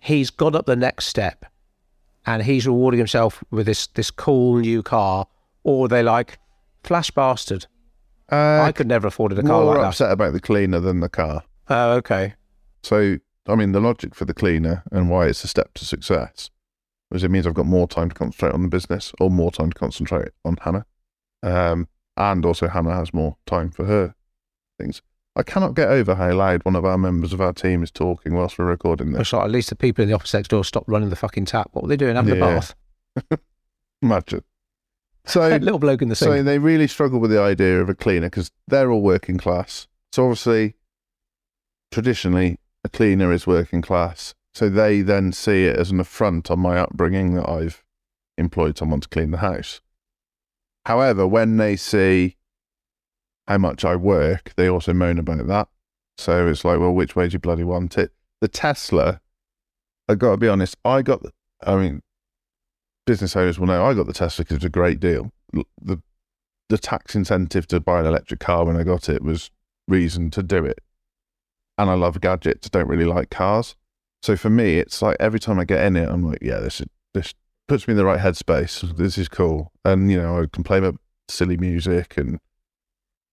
He's 0.00 0.30
gone 0.30 0.54
up 0.54 0.66
the 0.66 0.76
next 0.76 1.06
step, 1.06 1.44
and 2.26 2.42
he's 2.42 2.66
rewarding 2.66 2.98
himself 2.98 3.42
with 3.50 3.66
this 3.66 3.86
this 3.88 4.10
cool 4.10 4.56
new 4.58 4.82
car, 4.82 5.26
or 5.62 5.86
are 5.86 5.88
they 5.88 6.02
like, 6.02 6.38
flash 6.84 7.10
bastard. 7.10 7.66
Uh, 8.30 8.62
I 8.62 8.72
could 8.72 8.86
never 8.88 9.08
afford 9.08 9.32
a 9.32 9.42
car 9.42 9.44
more 9.44 9.64
like 9.64 9.78
that. 9.82 9.88
upset 9.88 10.12
about 10.12 10.32
the 10.32 10.40
cleaner 10.40 10.80
than 10.80 11.00
the 11.00 11.08
car. 11.08 11.42
Oh, 11.68 11.92
okay. 11.94 12.34
So, 12.82 13.18
I 13.48 13.54
mean, 13.54 13.72
the 13.72 13.80
logic 13.80 14.14
for 14.14 14.24
the 14.24 14.34
cleaner 14.34 14.82
and 14.90 15.10
why 15.10 15.26
it's 15.26 15.44
a 15.44 15.48
step 15.48 15.74
to 15.74 15.84
success 15.84 16.50
is 17.12 17.22
it 17.22 17.30
means 17.30 17.46
I've 17.46 17.54
got 17.54 17.66
more 17.66 17.86
time 17.86 18.08
to 18.08 18.14
concentrate 18.14 18.52
on 18.52 18.62
the 18.62 18.68
business 18.68 19.12
or 19.20 19.30
more 19.30 19.50
time 19.50 19.70
to 19.70 19.78
concentrate 19.78 20.30
on 20.44 20.56
Hannah. 20.60 20.86
Um, 21.42 21.88
and 22.16 22.44
also, 22.44 22.68
Hannah 22.68 22.94
has 22.94 23.12
more 23.12 23.36
time 23.46 23.70
for 23.70 23.84
her 23.84 24.14
things. 24.78 25.02
I 25.36 25.42
cannot 25.42 25.74
get 25.74 25.88
over 25.88 26.14
how 26.14 26.32
loud 26.32 26.64
one 26.64 26.76
of 26.76 26.84
our 26.84 26.96
members 26.96 27.32
of 27.32 27.40
our 27.40 27.52
team 27.52 27.82
is 27.82 27.90
talking 27.90 28.34
whilst 28.34 28.56
we're 28.58 28.66
recording 28.66 29.12
this. 29.12 29.32
Like 29.32 29.44
at 29.44 29.50
least 29.50 29.68
the 29.68 29.76
people 29.76 30.02
in 30.02 30.08
the 30.08 30.14
office 30.14 30.32
next 30.32 30.48
door 30.48 30.64
stop 30.64 30.84
running 30.86 31.10
the 31.10 31.16
fucking 31.16 31.46
tap. 31.46 31.70
What 31.72 31.82
were 31.82 31.88
they 31.88 31.96
doing? 31.96 32.14
Having 32.14 32.36
a 32.36 32.40
bath. 32.40 32.74
Imagine. 34.02 34.44
So, 35.26 35.48
Little 35.48 35.78
bloke 35.78 36.02
in 36.02 36.08
the 36.08 36.16
sink. 36.16 36.30
So 36.30 36.42
they 36.42 36.58
really 36.58 36.86
struggle 36.86 37.18
with 37.18 37.30
the 37.30 37.40
idea 37.40 37.80
of 37.80 37.88
a 37.88 37.94
cleaner 37.94 38.28
because 38.28 38.50
they're 38.68 38.90
all 38.90 39.00
working 39.00 39.38
class. 39.38 39.86
So 40.12 40.24
obviously, 40.24 40.74
traditionally, 41.90 42.58
a 42.84 42.88
cleaner 42.88 43.32
is 43.32 43.46
working 43.46 43.80
class. 43.80 44.34
So 44.52 44.68
they 44.68 45.00
then 45.00 45.32
see 45.32 45.64
it 45.64 45.76
as 45.76 45.90
an 45.90 45.98
affront 45.98 46.50
on 46.50 46.60
my 46.60 46.78
upbringing 46.78 47.34
that 47.34 47.48
I've 47.48 47.82
employed 48.36 48.78
someone 48.78 49.00
to 49.00 49.08
clean 49.08 49.30
the 49.30 49.38
house. 49.38 49.80
However, 50.86 51.26
when 51.26 51.56
they 51.56 51.76
see 51.76 52.36
how 53.48 53.58
much 53.58 53.84
I 53.84 53.96
work, 53.96 54.52
they 54.56 54.68
also 54.68 54.92
moan 54.92 55.18
about 55.18 55.46
that. 55.46 55.68
So 56.18 56.46
it's 56.48 56.64
like, 56.64 56.78
well, 56.78 56.92
which 56.92 57.16
way 57.16 57.28
do 57.28 57.32
you 57.32 57.38
bloody 57.38 57.64
want 57.64 57.98
it? 57.98 58.12
The 58.40 58.48
Tesla, 58.48 59.20
I've 60.08 60.18
got 60.18 60.32
to 60.32 60.36
be 60.36 60.48
honest, 60.48 60.76
I 60.84 61.02
got, 61.02 61.22
the, 61.22 61.32
I 61.62 61.76
mean, 61.76 62.02
business 63.06 63.36
owners 63.36 63.58
will 63.58 63.66
know 63.66 63.84
I 63.84 63.94
got 63.94 64.06
the 64.06 64.12
Tesla 64.12 64.44
because 64.44 64.56
it's 64.56 64.64
a 64.64 64.70
great 64.70 65.00
deal. 65.00 65.30
The 65.52 66.00
the 66.68 66.78
tax 66.78 67.14
incentive 67.14 67.66
to 67.68 67.80
buy 67.80 68.00
an 68.00 68.06
electric 68.06 68.40
car 68.40 68.64
when 68.64 68.76
I 68.76 68.84
got 68.84 69.08
it 69.08 69.22
was 69.22 69.50
reason 69.86 70.30
to 70.30 70.42
do 70.42 70.64
it. 70.64 70.78
And 71.76 71.90
I 71.90 71.94
love 71.94 72.20
gadgets, 72.20 72.70
don't 72.70 72.88
really 72.88 73.04
like 73.04 73.30
cars. 73.30 73.76
So 74.22 74.36
for 74.36 74.48
me, 74.48 74.78
it's 74.78 75.02
like 75.02 75.16
every 75.20 75.38
time 75.38 75.58
I 75.58 75.64
get 75.64 75.84
in 75.84 75.96
it, 75.96 76.08
I'm 76.08 76.24
like, 76.24 76.38
yeah, 76.40 76.60
this 76.60 76.80
is, 76.80 76.86
this 77.12 77.34
puts 77.68 77.86
me 77.86 77.92
in 77.92 77.98
the 77.98 78.04
right 78.04 78.20
headspace. 78.20 78.96
This 78.96 79.18
is 79.18 79.28
cool. 79.28 79.72
And 79.84 80.10
you 80.10 80.20
know, 80.20 80.42
I 80.42 80.46
can 80.46 80.64
play 80.64 80.80
my 80.80 80.92
silly 81.28 81.56
music 81.56 82.16
and 82.16 82.38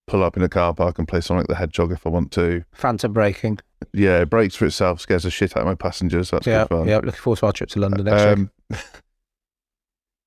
pull 0.06 0.22
up 0.22 0.36
in 0.36 0.42
a 0.42 0.48
car 0.48 0.74
park 0.74 0.98
and 0.98 1.08
play 1.08 1.20
Sonic 1.20 1.46
the 1.46 1.54
Hedgehog 1.54 1.92
if 1.92 2.06
I 2.06 2.10
want 2.10 2.32
to. 2.32 2.64
Phantom 2.72 3.12
braking. 3.12 3.60
Yeah, 3.94 4.20
it 4.20 4.30
breaks 4.30 4.54
for 4.54 4.66
itself, 4.66 5.00
scares 5.00 5.22
the 5.22 5.30
shit 5.30 5.56
out 5.56 5.62
of 5.62 5.66
my 5.66 5.74
passengers. 5.74 6.30
That's 6.30 6.46
yeah, 6.46 6.64
good 6.64 6.68
fun. 6.68 6.88
yeah. 6.88 6.96
Looking 6.96 7.12
forward 7.12 7.38
to 7.38 7.46
our 7.46 7.52
trip 7.52 7.70
to 7.70 7.80
London 7.80 8.04
next 8.04 8.22
uh, 8.22 8.34
week. 8.36 8.80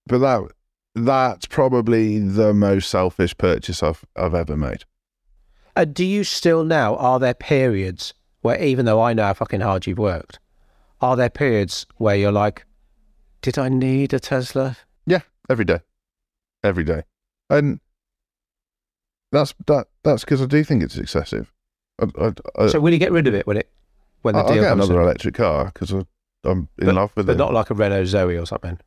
But 0.07 0.19
that 0.19 0.51
that's 0.95 1.45
probably 1.47 2.19
the 2.19 2.53
most 2.53 2.89
selfish 2.89 3.37
purchase 3.37 3.81
I've 3.83 4.05
I've 4.15 4.35
ever 4.35 4.55
made. 4.55 4.83
Uh, 5.75 5.85
do 5.85 6.05
you 6.05 6.23
still 6.23 6.63
now? 6.63 6.95
Are 6.95 7.19
there 7.19 7.33
periods 7.33 8.13
where, 8.41 8.61
even 8.63 8.85
though 8.85 9.01
I 9.01 9.13
know 9.13 9.23
how 9.23 9.33
fucking 9.33 9.61
hard 9.61 9.85
you've 9.87 9.97
worked, 9.97 10.39
are 11.01 11.15
there 11.17 11.29
periods 11.29 11.85
where 11.97 12.15
you're 12.15 12.31
like, 12.31 12.65
did 13.41 13.57
I 13.57 13.67
need 13.69 14.13
a 14.13 14.19
Tesla? 14.19 14.77
Yeah, 15.05 15.21
every 15.49 15.65
day, 15.65 15.79
every 16.63 16.83
day, 16.83 17.03
and 17.49 17.79
that's 19.31 19.53
that 19.67 19.87
that's 20.03 20.23
because 20.23 20.41
I 20.41 20.45
do 20.45 20.63
think 20.63 20.81
it's 20.83 20.97
excessive. 20.97 21.51
I, 21.99 22.05
I, 22.25 22.33
I, 22.57 22.67
so 22.67 22.79
will 22.79 22.93
you 22.93 22.99
get 22.99 23.11
rid 23.11 23.27
of 23.27 23.33
it 23.33 23.45
when 23.47 23.57
it 23.57 23.69
when 24.21 24.35
the 24.35 24.41
I'll 24.41 24.47
deal 24.47 24.61
get 24.63 24.69
comes? 24.69 24.85
another 24.85 25.01
in? 25.01 25.05
electric 25.07 25.35
car 25.35 25.65
because 25.73 25.91
I'm 25.91 26.69
in 26.79 26.95
love 26.95 27.11
with 27.15 27.25
but 27.25 27.33
it. 27.33 27.37
But 27.37 27.43
not 27.43 27.53
like 27.53 27.69
a 27.69 27.73
Renault 27.73 28.05
Zoe 28.05 28.37
or 28.37 28.45
something. 28.45 28.79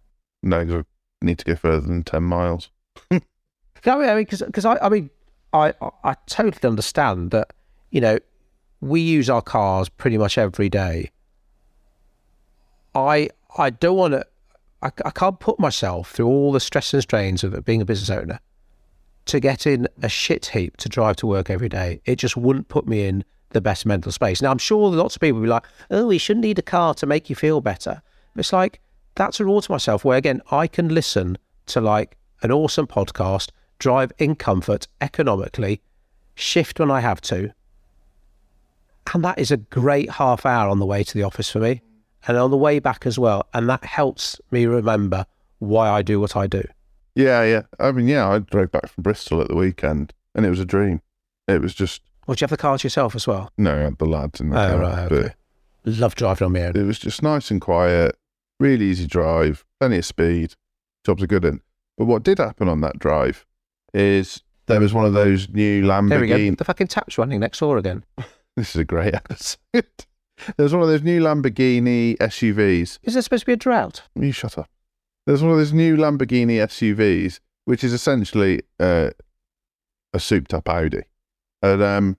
no, 0.43 0.85
need 1.21 1.39
to 1.39 1.45
go 1.45 1.55
further 1.57 1.87
than 1.87 2.05
ten 2.05 2.25
miles. 2.25 2.71
No, 3.87 4.01
I 4.01 4.15
mean, 4.17 4.27
because 4.29 4.65
I, 4.65 4.77
I 4.83 4.89
mean, 4.89 5.09
I, 5.53 5.73
I, 6.05 6.15
totally 6.27 6.69
understand 6.69 7.31
that. 7.31 7.53
You 7.91 8.01
know, 8.01 8.19
we 8.81 9.01
use 9.01 9.31
our 9.31 9.41
cars 9.41 9.89
pretty 9.89 10.19
much 10.19 10.37
every 10.37 10.69
day. 10.69 11.11
I, 12.95 13.31
I 13.57 13.71
don't 13.71 13.97
want 13.97 14.13
to. 14.15 14.27
I, 14.83 14.91
I 15.05 15.11
can't 15.11 15.41
put 15.41 15.59
myself 15.59 16.11
through 16.11 16.27
all 16.27 16.53
the 16.53 16.61
stress 16.61 16.93
and 16.93 17.03
strains 17.03 17.43
of 17.45 17.65
being 17.65 17.81
a 17.81 17.85
business 17.85 18.11
owner 18.11 18.41
to 19.27 19.41
get 19.41 19.67
in 19.67 19.89
a 20.03 20.09
shit 20.09 20.47
heap 20.47 20.77
to 20.79 20.89
drive 20.89 21.17
to 21.17 21.27
work 21.27 21.51
every 21.51 21.69
day. 21.69 22.01
It 22.05 22.17
just 22.17 22.37
wouldn't 22.37 22.69
put 22.69 22.87
me 22.87 23.07
in 23.07 23.25
the 23.51 23.61
best 23.61 23.87
mental 23.87 24.13
space. 24.13 24.43
Now, 24.43 24.51
I'm 24.51 24.59
sure 24.59 24.91
lots 24.91 25.17
of 25.17 25.21
people 25.21 25.41
will 25.41 25.47
be 25.47 25.51
like, 25.51 25.67
"Oh, 25.91 26.07
we 26.07 26.19
shouldn't 26.19 26.45
need 26.45 26.59
a 26.59 26.63
car 26.63 26.95
to 26.95 27.07
make 27.07 27.31
you 27.31 27.37
feel 27.37 27.61
better." 27.61 28.03
It's 28.37 28.53
like 28.53 28.81
that's 29.19 29.39
a 29.41 29.45
rule 29.45 29.61
to 29.61 29.71
myself 29.73 30.05
where 30.05 30.17
again 30.17 30.41
I 30.51 30.67
can 30.67 30.89
listen 30.89 31.37
to 31.67 31.81
like 31.81 32.17
an 32.43 32.51
awesome 32.53 32.87
podcast, 32.87 33.51
drive 33.79 34.13
in 34.19 34.35
comfort 34.37 34.89
economically, 35.01 35.83
shift 36.35 36.79
when 36.81 36.91
I 36.91 37.01
have 37.01 37.21
to. 37.23 37.53
And 39.13 39.25
that 39.25 39.39
is 39.39 39.51
a 39.51 39.57
great 39.57 40.11
half 40.13 40.45
hour 40.47 40.69
on 40.69 40.79
the 40.79 40.87
way 40.87 41.03
to 41.03 41.15
the 41.15 41.23
office 41.23 41.51
for 41.51 41.61
me 41.61 41.81
and 42.27 42.37
on 42.37 42.51
the 42.51 42.57
way 42.57 42.79
back 42.79 43.07
as 43.07 43.19
well. 43.19 43.47
And 43.55 43.69
that 43.69 43.85
helps 43.85 44.41
me 44.51 44.67
remember 44.67 45.27
why 45.59 45.89
I 45.89 46.03
do 46.03 46.21
what 46.21 46.37
I 46.37 46.47
do. 46.47 46.63
Yeah, 47.15 47.43
yeah. 47.43 47.63
I 47.81 47.91
mean, 47.93 48.07
yeah, 48.07 48.29
I 48.29 48.39
drove 48.39 48.71
back 48.71 48.89
from 48.89 49.03
Bristol 49.03 49.41
at 49.41 49.49
the 49.49 49.57
weekend, 49.57 50.13
and 50.35 50.47
it 50.47 50.51
was 50.51 50.61
a 50.61 50.65
dream. 50.65 51.01
It 51.49 51.61
was 51.61 51.75
just 51.75 52.03
Well, 52.27 52.35
do 52.35 52.43
you 52.43 52.45
have 52.45 52.51
the 52.51 52.57
car 52.59 52.79
to 52.79 52.85
yourself 52.87 53.17
as 53.17 53.27
well? 53.27 53.51
no, 53.59 53.75
I 53.75 53.79
had 53.81 53.99
the 53.99 54.05
lads 54.07 54.41
in 54.41 54.51
the 54.51 54.57
Oh, 54.63 54.71
car, 54.71 54.79
right, 54.79 55.13
okay. 55.13 55.35
Love 55.85 56.15
driving 56.15 56.47
on 56.47 56.53
my 56.53 56.67
own. 56.67 56.77
It 56.77 56.83
was 56.85 56.99
just 56.99 57.23
nice 57.23 57.51
and 57.51 57.61
quiet, 57.61 58.15
really 58.61 58.87
easy 58.87 59.07
drive, 59.07 59.65
plenty 59.81 59.99
of 59.99 60.05
speed. 60.05 60.55
Jobs 61.05 61.23
are 61.23 61.27
good 61.27 61.45
in. 61.45 61.61
But 61.97 62.07
what 62.07 62.23
did 62.23 62.39
happen 62.39 62.69
on 62.69 62.81
that 62.83 62.99
drive 62.99 63.47
is 63.95 64.43
there 64.67 64.81
was 64.81 64.93
one 64.93 65.05
of 65.05 65.13
those 65.15 65.49
new 65.49 65.83
There 65.87 66.21
we 66.21 66.27
go. 66.29 66.37
Lamborghini. 66.37 66.57
The 66.59 66.65
fucking 66.65 66.87
tap's 66.89 67.19
running 67.19 67.41
next 67.41 67.59
door 67.61 67.79
again. 67.79 68.05
This 68.57 68.75
is 68.75 68.81
a 68.81 68.85
great 68.85 69.15
episode. 69.15 69.59
there 69.73 70.65
was 70.65 70.73
one 70.73 70.83
of 70.83 70.89
those 70.89 71.05
new 71.05 71.21
Lamborghini 71.21 72.17
SUVs. 72.19 72.99
Is 73.05 73.15
there 73.15 73.23
supposed 73.23 73.43
to 73.43 73.47
be 73.47 73.53
a 73.53 73.57
drought? 73.57 74.03
You 74.17 74.33
shut 74.33 74.59
up. 74.59 74.69
There's 75.27 75.43
one 75.43 75.53
of 75.53 75.59
those 75.59 75.73
new 75.73 75.97
Lamborghini 75.97 76.57
SUVs, 76.57 77.39
which 77.67 77.85
is 77.85 77.93
essentially 77.93 78.63
uh, 78.81 79.11
a 80.13 80.19
souped 80.19 80.53
up 80.55 80.69
Audi. 80.69 81.03
And 81.63 81.81
um, 81.81 82.17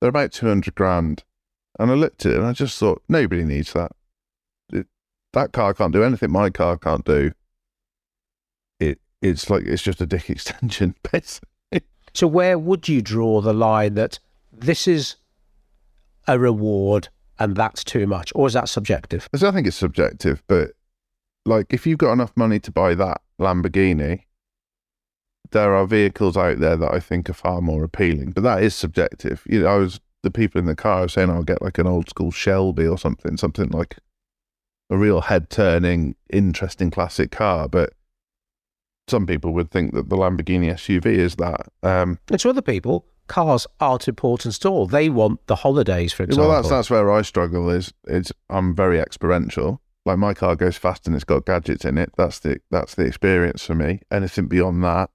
they're 0.00 0.10
about 0.10 0.32
200 0.32 0.74
grand. 0.74 1.24
And 1.78 1.90
I 1.90 1.94
looked 1.94 2.26
at 2.26 2.32
it 2.32 2.36
and 2.38 2.46
I 2.46 2.52
just 2.52 2.78
thought, 2.78 3.02
nobody 3.08 3.42
needs 3.42 3.72
that. 3.72 3.92
That 5.34 5.52
car 5.52 5.74
can't 5.74 5.92
do 5.92 6.02
anything 6.02 6.30
my 6.32 6.48
car 6.48 6.78
can't 6.78 7.04
do. 7.04 7.32
It 8.80 8.98
It's 9.20 9.50
like, 9.50 9.64
it's 9.64 9.82
just 9.82 10.00
a 10.00 10.06
dick 10.06 10.30
extension, 10.30 10.94
basically. 11.12 11.50
So 12.14 12.28
where 12.28 12.58
would 12.58 12.88
you 12.88 13.02
draw 13.02 13.40
the 13.40 13.52
line 13.52 13.94
that 13.94 14.20
this 14.52 14.86
is 14.86 15.16
a 16.28 16.38
reward 16.38 17.08
and 17.38 17.56
that's 17.56 17.82
too 17.82 18.06
much, 18.06 18.32
or 18.36 18.46
is 18.46 18.52
that 18.52 18.68
subjective? 18.68 19.28
I 19.34 19.50
think 19.50 19.66
it's 19.66 19.76
subjective, 19.76 20.42
but 20.46 20.70
like 21.44 21.66
if 21.74 21.86
you've 21.86 21.98
got 21.98 22.12
enough 22.12 22.32
money 22.36 22.60
to 22.60 22.70
buy 22.70 22.94
that 22.94 23.20
Lamborghini, 23.40 24.22
there 25.50 25.74
are 25.74 25.86
vehicles 25.86 26.36
out 26.36 26.60
there 26.60 26.76
that 26.76 26.94
I 26.94 27.00
think 27.00 27.28
are 27.28 27.34
far 27.34 27.60
more 27.60 27.82
appealing. 27.82 28.30
But 28.30 28.44
that 28.44 28.62
is 28.62 28.74
subjective. 28.74 29.42
You 29.46 29.62
know, 29.62 29.66
I 29.66 29.76
was 29.76 30.00
the 30.22 30.30
people 30.30 30.60
in 30.60 30.66
the 30.66 30.76
car 30.76 31.08
saying 31.08 31.30
I'll 31.30 31.42
get 31.42 31.62
like 31.62 31.78
an 31.78 31.86
old 31.88 32.08
school 32.08 32.30
Shelby 32.30 32.86
or 32.86 32.96
something, 32.96 33.36
something 33.36 33.68
like 33.70 33.96
a 34.90 34.96
real 34.96 35.22
head 35.22 35.50
turning, 35.50 36.14
interesting 36.30 36.90
classic 36.90 37.30
car. 37.30 37.68
But 37.68 37.92
some 39.08 39.26
people 39.26 39.52
would 39.52 39.70
think 39.70 39.94
that 39.94 40.08
the 40.08 40.16
Lamborghini 40.16 40.70
SUV 40.72 41.06
is 41.06 41.36
that. 41.36 41.68
Um, 41.82 42.18
And 42.30 42.40
to 42.40 42.50
other 42.50 42.62
people, 42.62 43.06
cars 43.26 43.66
aren't 43.80 44.08
important 44.08 44.54
at 44.54 44.66
all. 44.66 44.86
They 44.86 45.08
want 45.08 45.46
the 45.46 45.56
holidays, 45.56 46.12
for 46.12 46.22
example. 46.22 46.48
well, 46.48 46.56
that's 46.56 46.70
that's 46.70 46.90
where 46.90 47.10
I 47.10 47.22
struggle. 47.22 47.70
Is 47.70 47.92
is 48.06 48.32
I'm 48.50 48.74
very 48.74 48.98
experiential. 49.00 49.80
Like 50.06 50.18
my 50.18 50.34
car 50.34 50.54
goes 50.54 50.76
fast 50.76 51.06
and 51.06 51.16
it's 51.16 51.24
got 51.24 51.46
gadgets 51.46 51.84
in 51.86 51.96
it. 51.96 52.10
That's 52.18 52.38
the 52.40 52.58
that's 52.70 52.94
the 52.94 53.04
experience 53.06 53.64
for 53.64 53.74
me. 53.74 54.00
Anything 54.10 54.48
beyond 54.48 54.84
that 54.84 55.08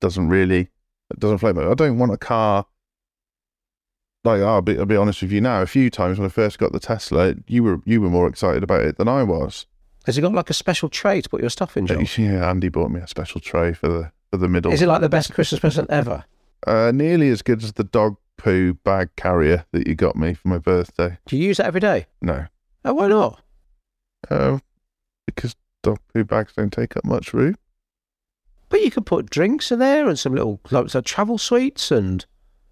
doesn't 0.00 0.28
really 0.28 0.68
doesn't 1.18 1.38
float. 1.38 1.56
I 1.58 1.74
don't 1.74 1.98
want 1.98 2.12
a 2.12 2.18
car. 2.18 2.66
Like 4.24 4.40
I'll 4.40 4.62
be 4.62 4.78
I'll 4.78 4.86
be 4.86 4.96
honest 4.96 5.22
with 5.22 5.32
you 5.32 5.40
now. 5.40 5.62
A 5.62 5.66
few 5.66 5.90
times 5.90 6.18
when 6.18 6.26
I 6.26 6.28
first 6.30 6.58
got 6.58 6.72
the 6.72 6.78
Tesla, 6.80 7.34
you 7.48 7.62
were 7.64 7.80
you 7.84 8.00
were 8.00 8.10
more 8.10 8.28
excited 8.28 8.62
about 8.62 8.82
it 8.82 8.96
than 8.96 9.08
I 9.08 9.22
was. 9.24 9.66
Has 10.06 10.16
it 10.16 10.20
got 10.20 10.32
like 10.32 10.50
a 10.50 10.54
special 10.54 10.88
tray 10.88 11.20
to 11.20 11.28
put 11.28 11.40
your 11.40 11.50
stuff 11.50 11.76
in, 11.76 11.86
John? 11.86 12.06
Yeah, 12.16 12.48
Andy 12.48 12.68
bought 12.68 12.90
me 12.90 13.00
a 13.00 13.06
special 13.08 13.40
tray 13.40 13.72
for 13.72 13.88
the 13.88 14.12
for 14.30 14.36
the 14.36 14.48
middle. 14.48 14.72
Is 14.72 14.80
it 14.82 14.86
like 14.86 15.00
the 15.00 15.08
best 15.08 15.32
Christmas 15.34 15.60
present 15.60 15.90
ever? 15.90 16.24
Uh, 16.66 16.92
nearly 16.94 17.28
as 17.30 17.42
good 17.42 17.62
as 17.64 17.72
the 17.72 17.82
dog 17.84 18.16
poo 18.38 18.74
bag 18.74 19.10
carrier 19.16 19.64
that 19.72 19.86
you 19.88 19.94
got 19.96 20.14
me 20.16 20.34
for 20.34 20.46
my 20.48 20.58
birthday. 20.58 21.18
Do 21.26 21.36
you 21.36 21.44
use 21.48 21.56
that 21.56 21.66
every 21.66 21.80
day? 21.80 22.06
No, 22.20 22.46
Oh, 22.84 22.94
why 22.94 23.08
not? 23.08 23.42
uh, 24.30 24.58
because 25.26 25.56
dog 25.82 25.98
poo 26.14 26.22
bags 26.24 26.52
don't 26.56 26.72
take 26.72 26.96
up 26.96 27.04
much 27.04 27.34
room. 27.34 27.56
But 28.68 28.82
you 28.82 28.90
could 28.92 29.04
put 29.06 29.28
drinks 29.30 29.70
in 29.72 29.80
there 29.80 30.08
and 30.08 30.16
some 30.18 30.34
little 30.34 30.60
like, 30.70 30.90
so 30.90 31.00
travel 31.00 31.38
sweets 31.38 31.90
and. 31.90 32.24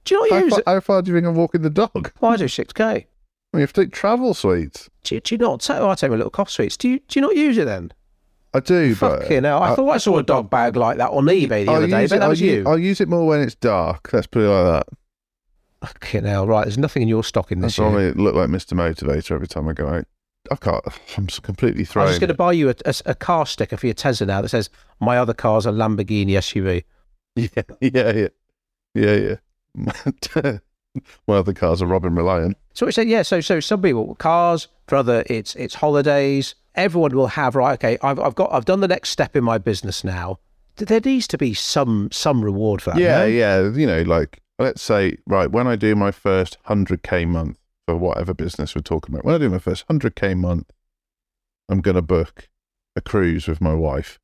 Do 0.05 0.15
you 0.15 0.21
not 0.21 0.31
How 0.31 0.45
use 0.45 0.51
far, 0.53 0.59
it? 0.61 0.65
how 0.67 0.81
far 0.81 1.03
do 1.03 1.11
you 1.11 1.17
think 1.17 1.27
I'm 1.27 1.35
walking 1.35 1.63
the 1.63 1.71
dog? 1.71 2.13
Why 2.19 2.37
do 2.37 2.49
six 2.49 2.73
k? 2.73 2.85
I 2.85 2.87
mean, 2.95 3.07
you 3.55 3.61
have 3.61 3.73
to 3.75 3.85
take 3.85 3.93
travel 3.93 4.33
sweets. 4.35 4.89
Do 5.05 5.17
you, 5.17 5.21
do 5.21 5.35
you 5.35 5.39
not? 5.39 5.61
Take, 5.61 5.79
oh, 5.79 5.91
I 5.91 5.95
take 5.95 6.11
my 6.11 6.17
little 6.17 6.31
cough 6.31 6.51
sweets. 6.51 6.77
Do 6.77 6.89
you? 6.89 7.01
Do 7.09 7.19
you 7.19 7.27
not 7.27 7.37
use 7.37 7.59
it 7.59 7.65
then? 7.67 7.93
I 8.55 8.61
do, 8.61 8.97
but 8.97 9.23
Fucking 9.23 9.45
hell! 9.45 9.63
I, 9.63 9.71
uh, 9.71 9.77
thought 9.77 9.91
I 9.91 9.99
saw 9.99 10.19
a 10.19 10.23
dog 10.23 10.51
bag 10.51 10.75
like 10.77 10.97
that 10.99 11.11
on 11.11 11.25
eBay 11.27 11.65
the 11.67 11.71
I'll 11.71 11.77
other 11.77 11.87
day. 11.87 12.03
use 12.03 12.11
But 12.11 12.17
it- 12.17 12.19
that 12.19 12.25
I'll 12.25 12.31
was 12.31 12.41
u- 12.41 12.53
you. 12.53 12.65
I'll 12.67 12.79
use 12.79 13.01
it 13.01 13.09
more 13.09 13.27
when 13.27 13.41
it's 13.41 13.55
dark. 13.55 14.13
Let's 14.13 14.27
put 14.27 14.43
it 14.43 14.49
like 14.49 14.65
that. 14.87 15.89
Fucking 15.89 16.25
hell! 16.25 16.47
Right, 16.47 16.65
there's 16.65 16.77
nothing 16.79 17.03
in 17.03 17.09
your 17.09 17.25
stocking 17.25 17.61
this 17.61 17.77
That's 17.77 17.93
why 17.93 18.01
year. 18.01 18.09
I 18.11 18.13
look 18.13 18.35
like 18.35 18.49
Mr. 18.51 18.75
Motivator 18.75 19.33
every 19.33 19.47
time 19.49 19.69
I 19.69 19.73
go 19.73 19.89
out. 19.89 20.05
I 20.51 20.57
can't. 20.57 20.83
I'm 21.17 21.27
completely 21.29 21.83
I 21.83 21.87
thrown. 21.87 22.05
was 22.07 22.13
just 22.13 22.21
going 22.21 22.29
to 22.29 22.35
buy 22.35 22.53
you 22.53 22.71
a, 22.71 22.75
a, 22.85 22.95
a 23.07 23.15
car 23.15 23.47
sticker 23.47 23.77
for 23.77 23.87
your 23.87 23.95
Tesla 23.95 24.27
now 24.27 24.41
that 24.43 24.49
says 24.49 24.69
"My 25.01 25.17
other 25.19 25.35
car's 25.35 25.65
a 25.67 25.71
Lamborghini 25.71 26.31
SUV." 26.33 26.85
Yeah, 27.37 27.63
yeah, 27.81 28.13
yeah, 28.13 28.29
yeah, 28.95 29.15
yeah. 29.15 29.35
My 31.29 31.37
other 31.37 31.53
car's 31.53 31.81
are 31.81 31.87
Robin 31.87 32.15
Reliant. 32.15 32.57
So 32.75 32.87
we 32.87 32.93
said, 32.93 33.09
yeah. 33.09 33.23
So 33.23 33.41
so 33.41 33.61
some 33.61 33.83
people 33.83 34.15
cars 34.17 34.69
for 34.89 34.97
other 34.97 35.25
it's 35.27 35.55
it's 35.55 35.75
holidays. 35.75 36.55
Everyone 36.75 37.15
will 37.15 37.29
have 37.29 37.55
right. 37.55 37.75
Okay, 37.75 37.99
I've 38.03 38.19
I've 38.19 38.35
got 38.35 38.53
I've 38.53 38.65
done 38.65 38.81
the 38.81 38.89
next 38.89 39.11
step 39.11 39.37
in 39.37 39.45
my 39.45 39.59
business 39.59 40.03
now. 40.03 40.39
There 40.77 41.01
needs 41.01 41.27
to 41.29 41.39
be 41.39 41.55
some 41.55 42.09
some 42.11 42.43
reward 42.45 42.83
for 42.83 42.91
that. 42.91 42.99
Yeah, 42.99 43.19
no? 43.19 43.25
yeah. 43.27 43.71
You 43.71 43.87
know, 43.87 44.03
like 44.03 44.41
let's 44.59 44.83
say, 44.83 45.17
right, 45.27 45.51
when 45.51 45.67
I 45.67 45.77
do 45.77 45.95
my 45.95 46.11
first 46.11 46.59
hundred 46.65 47.03
k 47.03 47.25
month 47.25 47.59
for 47.87 47.97
whatever 47.97 48.35
business 48.35 48.75
we're 48.75 48.83
talking 48.83 49.15
about, 49.15 49.25
when 49.25 49.35
I 49.35 49.39
do 49.39 49.49
my 49.49 49.59
first 49.59 49.85
hundred 49.87 50.17
k 50.17 50.35
month, 50.35 50.71
I'm 51.69 51.81
gonna 51.81 52.03
book 52.03 52.49
a 52.97 53.01
cruise 53.01 53.47
with 53.47 53.61
my 53.61 53.75
wife. 53.75 54.19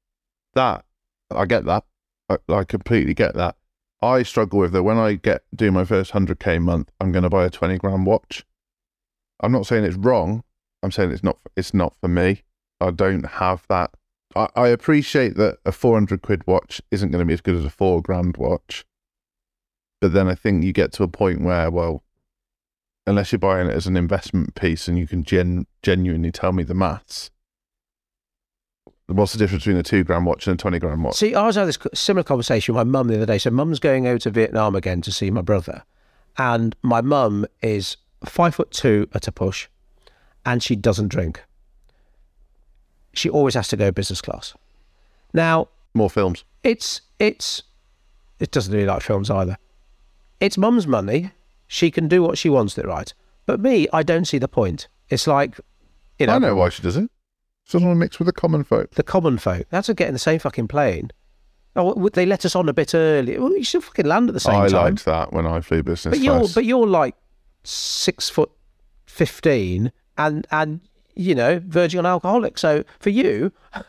That 0.55 0.85
I 1.31 1.45
get 1.45 1.65
that. 1.67 1.85
I, 2.29 2.39
I 2.49 2.65
completely 2.65 3.15
get 3.15 3.35
that. 3.35 3.57
I 4.07 4.23
struggle 4.23 4.61
with 4.61 4.73
that 4.73 4.85
when 4.85 4.99
I 4.99 5.15
get 5.15 5.43
do 5.55 5.71
my 5.73 5.85
first 5.85 6.13
hundred 6.13 6.39
k 6.39 6.59
month, 6.59 6.91
I'm 7.01 7.13
gonna 7.13 7.29
buy 7.29 7.45
a 7.45 7.51
twenty 7.51 7.79
grand 7.79 8.07
watch. 8.07 8.45
I'm 9.41 9.53
not 9.53 9.67
saying 9.67 9.85
it's 9.85 9.97
wrong. 9.97 10.45
I'm 10.83 10.93
saying 10.93 11.11
it's 11.11 11.25
not. 11.25 11.39
It's 11.57 11.75
not 11.75 11.95
for 12.01 12.09
me. 12.09 12.43
I 12.81 12.91
don't 12.91 13.27
have 13.27 13.65
that. 13.69 13.91
I, 14.35 14.49
I 14.55 14.69
appreciate 14.69 15.37
that 15.37 15.59
a 15.65 15.73
400 15.73 16.23
quid 16.23 16.47
watch 16.47 16.81
isn't 16.91 17.11
going 17.11 17.21
to 17.21 17.27
be 17.27 17.35
as 17.35 17.41
good 17.41 17.57
as 17.57 17.65
a 17.65 17.71
four 17.71 18.03
grand 18.03 18.37
watch. 18.37 18.85
But 20.01 20.13
then 20.13 20.29
I 20.29 20.35
think 20.35 20.63
you 20.63 20.73
get 20.73 20.93
to 20.93 21.03
a 21.03 21.09
point 21.09 21.43
where, 21.43 21.71
well, 21.71 22.05
unless 23.07 23.33
you're 23.33 23.39
buying 23.39 23.69
it 23.69 23.73
as 23.73 23.87
an 23.87 23.97
investment 23.97 24.55
piece 24.55 24.89
and 24.89 24.99
you 24.99 25.07
can 25.07 25.25
gen- 25.25 25.67
genuinely 25.83 26.31
tell 26.31 26.53
me 26.53 26.63
the 26.63 26.75
maths, 26.75 27.31
what's 29.07 29.33
the 29.33 29.39
difference 29.39 29.65
between 29.65 29.79
a 29.79 29.83
two 29.83 30.05
grand 30.05 30.27
watch 30.27 30.47
and 30.47 30.55
a 30.55 30.57
20 30.61 30.79
grand 30.79 31.03
watch? 31.05 31.17
See, 31.17 31.35
I 31.35 31.47
was 31.47 31.57
having 31.57 31.69
this 31.69 31.79
similar 31.95 32.25
conversation 32.25 32.75
with 32.75 32.87
my 32.87 32.91
mum 32.91 33.09
the 33.09 33.17
other 33.17 33.27
day. 33.27 33.39
So, 33.39 33.51
mum's 33.51 33.79
going 33.79 34.07
over 34.07 34.19
to 34.21 34.31
Vietnam 34.31 34.75
again 34.75 35.01
to 35.03 35.13
see 35.13 35.31
my 35.31 35.43
brother, 35.43 35.85
and 36.39 36.75
my 36.83 37.01
mum 37.01 37.47
is 37.63 37.97
five 38.25 38.55
foot 38.55 38.71
two 38.71 39.09
at 39.15 39.29
a 39.29 39.33
push, 39.33 39.69
and 40.45 40.63
she 40.63 40.77
doesn't 40.77 41.09
drink. 41.09 41.43
She 43.13 43.31
always 43.31 43.55
has 43.55 43.69
to 43.69 43.77
go 43.77 43.91
business 43.91 44.21
class. 44.21 44.55
Now, 45.33 45.69
More 45.95 46.11
films. 46.11 46.45
it's 46.63 47.01
it's 47.19 47.63
it 48.39 48.51
doesn't 48.51 48.73
really 48.73 48.87
like 48.87 49.03
films 49.03 49.31
either. 49.31 49.57
It's 50.41 50.59
mum's 50.59 50.87
money. 50.87 51.31
She 51.67 51.91
can 51.91 52.09
do 52.09 52.23
what 52.23 52.39
she 52.39 52.49
wants 52.51 52.77
with 52.77 52.85
it, 52.85 52.89
right? 52.89 53.13
But 53.47 53.61
me, 53.61 53.89
I 53.93 54.03
don't 54.03 54.27
see 54.27 54.39
the 54.39 54.49
point. 54.49 54.89
It's 55.09 55.27
like, 55.27 55.59
you 56.19 56.27
know, 56.27 56.35
I 56.35 56.39
know 56.39 56.55
why 56.57 56.69
she 56.69 56.83
does 56.83 56.97
it. 56.97 57.11
She 57.67 57.73
doesn't 57.73 57.89
want 57.89 57.97
to 57.97 58.01
mix 58.01 58.19
with 58.21 58.27
the 58.27 58.33
common 58.33 58.63
folk. 58.63 58.93
the 58.93 59.03
common 59.03 59.39
folk. 59.39 59.67
That's 59.71 59.87
to 59.87 59.95
get 59.95 60.07
in 60.07 60.15
the 60.15 60.21
same 60.21 60.39
fucking 60.39 60.69
plane. 60.69 61.11
Oh, 61.75 62.09
they 62.11 62.25
let 62.25 62.45
us 62.45 62.55
on 62.55 62.69
a 62.69 62.73
bit 62.73 62.95
early. 62.95 63.39
Well, 63.39 63.53
you 63.57 63.65
should 63.65 63.83
fucking 63.83 64.07
land 64.07 64.29
at 64.29 64.35
the 64.35 64.41
same 64.41 64.55
I 64.55 64.69
time. 64.69 64.77
I 64.77 64.83
liked 64.85 65.05
that 65.05 65.33
when 65.33 65.47
I 65.47 65.61
flew 65.61 65.83
business 65.83 66.17
but 66.17 66.25
you're 66.25 66.47
but 66.55 66.65
you're 66.65 66.87
like 66.87 67.17
six 67.65 68.31
foot 68.31 68.51
fifteen 69.05 69.91
and 70.17 70.47
and 70.53 70.81
you 71.17 71.35
know 71.35 71.61
verging 71.67 71.99
on 71.99 72.07
alcoholic. 72.07 72.57
So 72.57 72.85
for 73.01 73.11
you, 73.11 73.53
I 73.75 73.83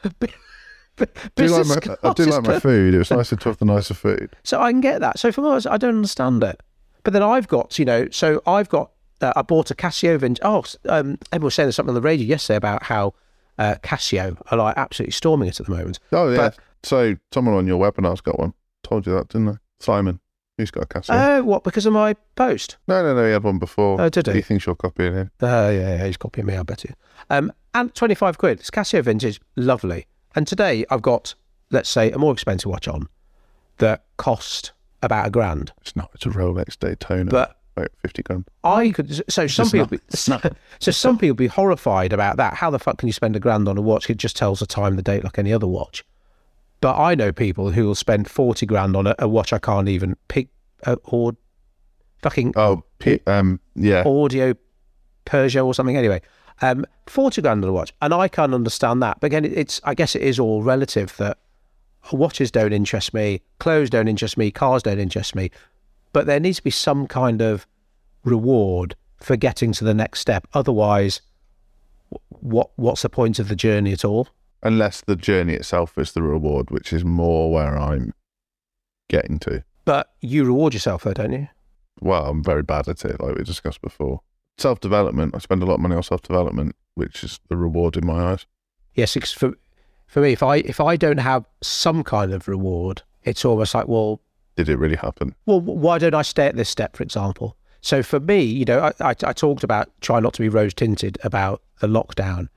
do 1.36 1.48
like 1.48 1.68
my, 1.68 1.96
I 2.04 2.14
do 2.14 2.26
like 2.26 2.44
my 2.44 2.60
food. 2.60 2.96
It 2.96 2.98
was 2.98 3.12
nicer 3.12 3.36
to 3.36 3.50
have 3.50 3.58
the 3.60 3.66
nicer 3.66 3.94
food. 3.94 4.36
So 4.44 4.60
I 4.60 4.72
can 4.72 4.82
get 4.82 5.02
that. 5.02 5.20
So 5.20 5.32
for 5.32 5.54
us, 5.54 5.66
I 5.68 5.78
don't 5.78 5.96
understand 5.96 6.44
it. 6.44 6.62
But 7.04 7.14
then 7.14 7.22
I've 7.22 7.48
got, 7.48 7.78
you 7.78 7.86
know, 7.86 8.08
so 8.12 8.42
I've 8.48 8.68
got, 8.70 8.92
uh, 9.22 9.34
I 9.36 9.44
bought 9.44 9.72
a 9.72 9.76
Casio 9.76 10.18
vintage. 10.20 10.42
Oh, 10.44 10.64
um, 10.90 11.20
everyone 11.32 11.46
was 11.46 11.56
saying 11.56 11.72
something 11.72 11.92
on 11.92 11.96
the 11.96 12.02
radio 12.02 12.26
yesterday 12.26 12.58
about 12.58 12.84
how 12.84 13.14
uh, 13.58 13.76
Casio 13.84 14.40
are 14.52 14.58
like 14.58 14.78
absolutely 14.78 15.12
storming 15.14 15.50
it 15.50 15.60
at 15.60 15.66
the 15.66 15.72
moment. 15.72 16.00
Oh 16.12 16.30
yeah. 16.30 16.38
But- 16.38 16.58
so 16.84 17.16
someone 17.34 17.56
on 17.56 17.68
your 17.68 17.80
webinar's 17.80 18.22
got 18.22 18.40
one. 18.40 18.54
Told 18.84 19.06
you 19.08 19.14
that, 19.14 19.30
didn't 19.30 19.50
I? 19.50 19.56
Simon. 19.80 20.20
He's 20.58 20.72
got 20.72 20.84
a 20.84 20.88
Casio. 20.88 21.10
Oh, 21.40 21.44
what? 21.44 21.64
Because 21.64 21.86
of 21.86 21.94
my 21.94 22.14
post? 22.36 22.78
no, 22.88 23.04
no, 23.04 23.14
no. 23.16 23.26
He 23.26 23.32
had 23.32 23.44
one 23.44 23.60
before. 23.60 24.00
Oh, 24.00 24.10
did 24.10 24.28
he? 24.28 24.34
He 24.34 24.42
thinks 24.42 24.66
you're 24.66 24.76
copying 24.76 25.14
him. 25.14 25.32
Uh, 25.42 25.46
yeah, 25.48 25.98
yeah, 25.98 26.06
he's 26.06 26.18
copying 26.18 26.48
me, 26.48 26.56
I 26.56 26.64
bet 26.64 26.84
you. 26.84 26.94
Um, 27.30 27.52
and 27.74 27.94
25 27.94 28.38
quid. 28.38 28.60
It's 28.60 28.72
Casio 28.72 29.04
vintage, 29.04 29.42
lovely. 29.56 30.08
And 30.36 30.48
today 30.48 30.86
I've 30.90 31.02
got, 31.02 31.36
let's 31.72 31.90
say, 31.90 32.12
a 32.12 32.18
more 32.18 32.32
expensive 32.34 32.72
watch 32.72 32.88
on 32.88 33.08
that 33.80 34.06
cost 34.18 34.72
about 35.04 35.28
a 35.28 35.30
grand. 35.30 35.74
It's 35.82 35.96
not. 35.96 36.10
It's 36.14 36.26
a 36.26 36.30
Rolex 36.30 36.78
Daytona. 36.78 37.30
But 37.30 37.57
about 37.78 37.92
fifty 38.02 38.24
grand. 38.24 38.46
I 38.64 38.92
could. 38.92 39.24
So 39.32 39.48
some 39.48 39.70
people, 39.70 39.88
be, 39.88 40.00
not. 40.28 40.56
so 40.80 40.92
some 40.92 41.18
people 41.18 41.36
be 41.36 41.48
horrified 41.48 42.14
about 42.14 42.38
that. 42.38 42.56
How 42.56 42.70
the 42.70 42.80
fuck 42.80 42.98
can 42.98 43.08
you 43.08 43.14
spend 43.14 43.36
a 43.36 43.40
grand 43.40 43.68
on 43.68 43.78
a 43.78 43.82
watch? 43.82 44.10
It 44.10 44.18
just 44.18 44.36
tells 44.36 44.60
the 44.60 44.66
time, 44.66 44.96
the 44.96 45.02
date, 45.02 45.24
like 45.24 45.38
any 45.40 45.54
other 45.54 45.68
watch. 45.68 46.04
But 46.82 46.98
I 46.98 47.16
know 47.16 47.32
people 47.32 47.72
who 47.72 47.86
will 47.86 47.96
spend 47.96 48.30
forty 48.30 48.66
grand 48.66 48.96
on 48.96 49.08
a, 49.08 49.16
a 49.20 49.28
watch 49.28 49.54
I 49.54 49.60
can't 49.60 49.90
even 49.90 50.16
pick 50.28 50.50
uh, 50.86 50.96
or 51.06 51.36
fucking 52.22 52.54
Oh, 52.56 52.84
P- 53.00 53.22
um, 53.28 53.60
yeah. 53.76 54.04
audio 54.06 54.54
Peugeot 55.26 55.66
or 55.66 55.74
something. 55.74 55.98
Anyway, 55.98 56.22
um, 56.62 56.86
forty 57.08 57.42
grand 57.42 57.64
on 57.64 57.70
a 57.70 57.74
watch, 57.74 57.94
and 58.02 58.14
I 58.14 58.28
can't 58.28 58.54
understand 58.54 59.02
that. 59.04 59.20
But 59.20 59.28
again, 59.28 59.46
it's 59.46 59.82
I 59.84 59.94
guess 59.96 60.16
it 60.16 60.22
is 60.22 60.40
all 60.40 60.62
relative 60.64 61.16
that 61.18 61.38
watches 62.12 62.52
don't 62.52 62.72
interest 62.74 63.14
me, 63.14 63.42
clothes 63.60 63.90
don't 63.90 64.08
interest 64.08 64.38
me, 64.38 64.52
cars 64.52 64.84
don't 64.84 65.00
interest 65.00 65.36
me. 65.36 65.52
But 66.18 66.26
there 66.26 66.40
needs 66.40 66.58
to 66.58 66.64
be 66.64 66.72
some 66.72 67.06
kind 67.06 67.44
of 67.44 67.68
reward 68.24 68.96
for 69.18 69.36
getting 69.36 69.72
to 69.74 69.84
the 69.84 69.94
next 69.94 70.20
step. 70.20 70.48
Otherwise, 70.52 71.22
what 72.30 72.72
what's 72.76 73.04
the 73.04 73.10
point 73.10 73.38
of 73.38 73.50
the 73.50 73.56
journey 73.56 73.94
at 73.94 74.04
all? 74.04 74.30
Unless 74.64 75.02
the 75.02 75.16
journey 75.16 75.54
itself 75.54 75.96
is 75.96 76.14
the 76.14 76.24
reward, 76.24 76.72
which 76.72 76.92
is 76.92 77.06
more 77.06 77.52
where 77.52 77.78
I'm 77.78 78.16
getting 79.10 79.38
to. 79.42 79.64
But 79.86 80.10
you 80.20 80.44
reward 80.44 80.74
yourself, 80.74 81.04
though, 81.04 81.14
don't 81.14 81.34
you? 81.34 81.50
Well, 82.02 82.26
I'm 82.26 82.44
very 82.44 82.64
bad 82.64 82.88
at 82.88 83.06
it, 83.06 83.22
like 83.22 83.36
we 83.36 83.44
discussed 83.44 83.84
before. 83.84 84.22
Self 84.58 84.80
development. 84.80 85.36
I 85.36 85.38
spend 85.38 85.62
a 85.62 85.68
lot 85.68 85.76
of 85.76 85.82
money 85.82 85.98
on 85.98 86.02
self 86.02 86.24
development, 86.24 86.76
which 86.96 87.24
is 87.24 87.40
the 87.48 87.58
reward 87.58 87.96
in 87.96 88.08
my 88.08 88.32
eyes. 88.32 88.48
Yes, 88.96 89.16
it's 89.16 89.34
for 89.34 89.54
for 90.08 90.22
me, 90.22 90.32
if 90.32 90.42
I 90.42 90.56
if 90.56 90.82
I 90.82 90.96
don't 90.96 91.20
have 91.20 91.46
some 91.62 92.04
kind 92.04 92.34
of 92.34 92.48
reward, 92.48 93.04
it's 93.24 93.46
almost 93.46 93.76
like, 93.76 93.88
well, 93.88 94.20
did 94.58 94.68
it 94.70 94.78
really 94.78 94.96
happen? 94.96 95.36
Well, 95.46 95.62
why 95.62 96.00
don't 96.00 96.16
I 96.16 96.24
stay 96.24 96.48
at 96.48 96.56
this 96.56 96.70
step, 96.70 96.98
for 96.98 97.04
example? 97.04 97.56
So 97.82 98.04
for 98.04 98.20
me, 98.20 98.42
you 98.42 98.66
know, 98.66 98.80
I, 98.80 99.12
I, 99.12 99.16
I 99.24 99.34
talked 99.34 99.64
about 99.64 99.90
trying 100.02 100.24
not 100.24 100.34
to 100.34 100.42
be 100.42 100.50
rose 100.50 100.74
tinted 100.74 101.18
about 101.24 101.62
the 101.80 101.88
lockdown, 101.88 102.50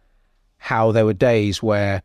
how 0.57 0.91
there 0.91 1.05
were 1.05 1.13
days 1.13 1.63
where 1.63 2.03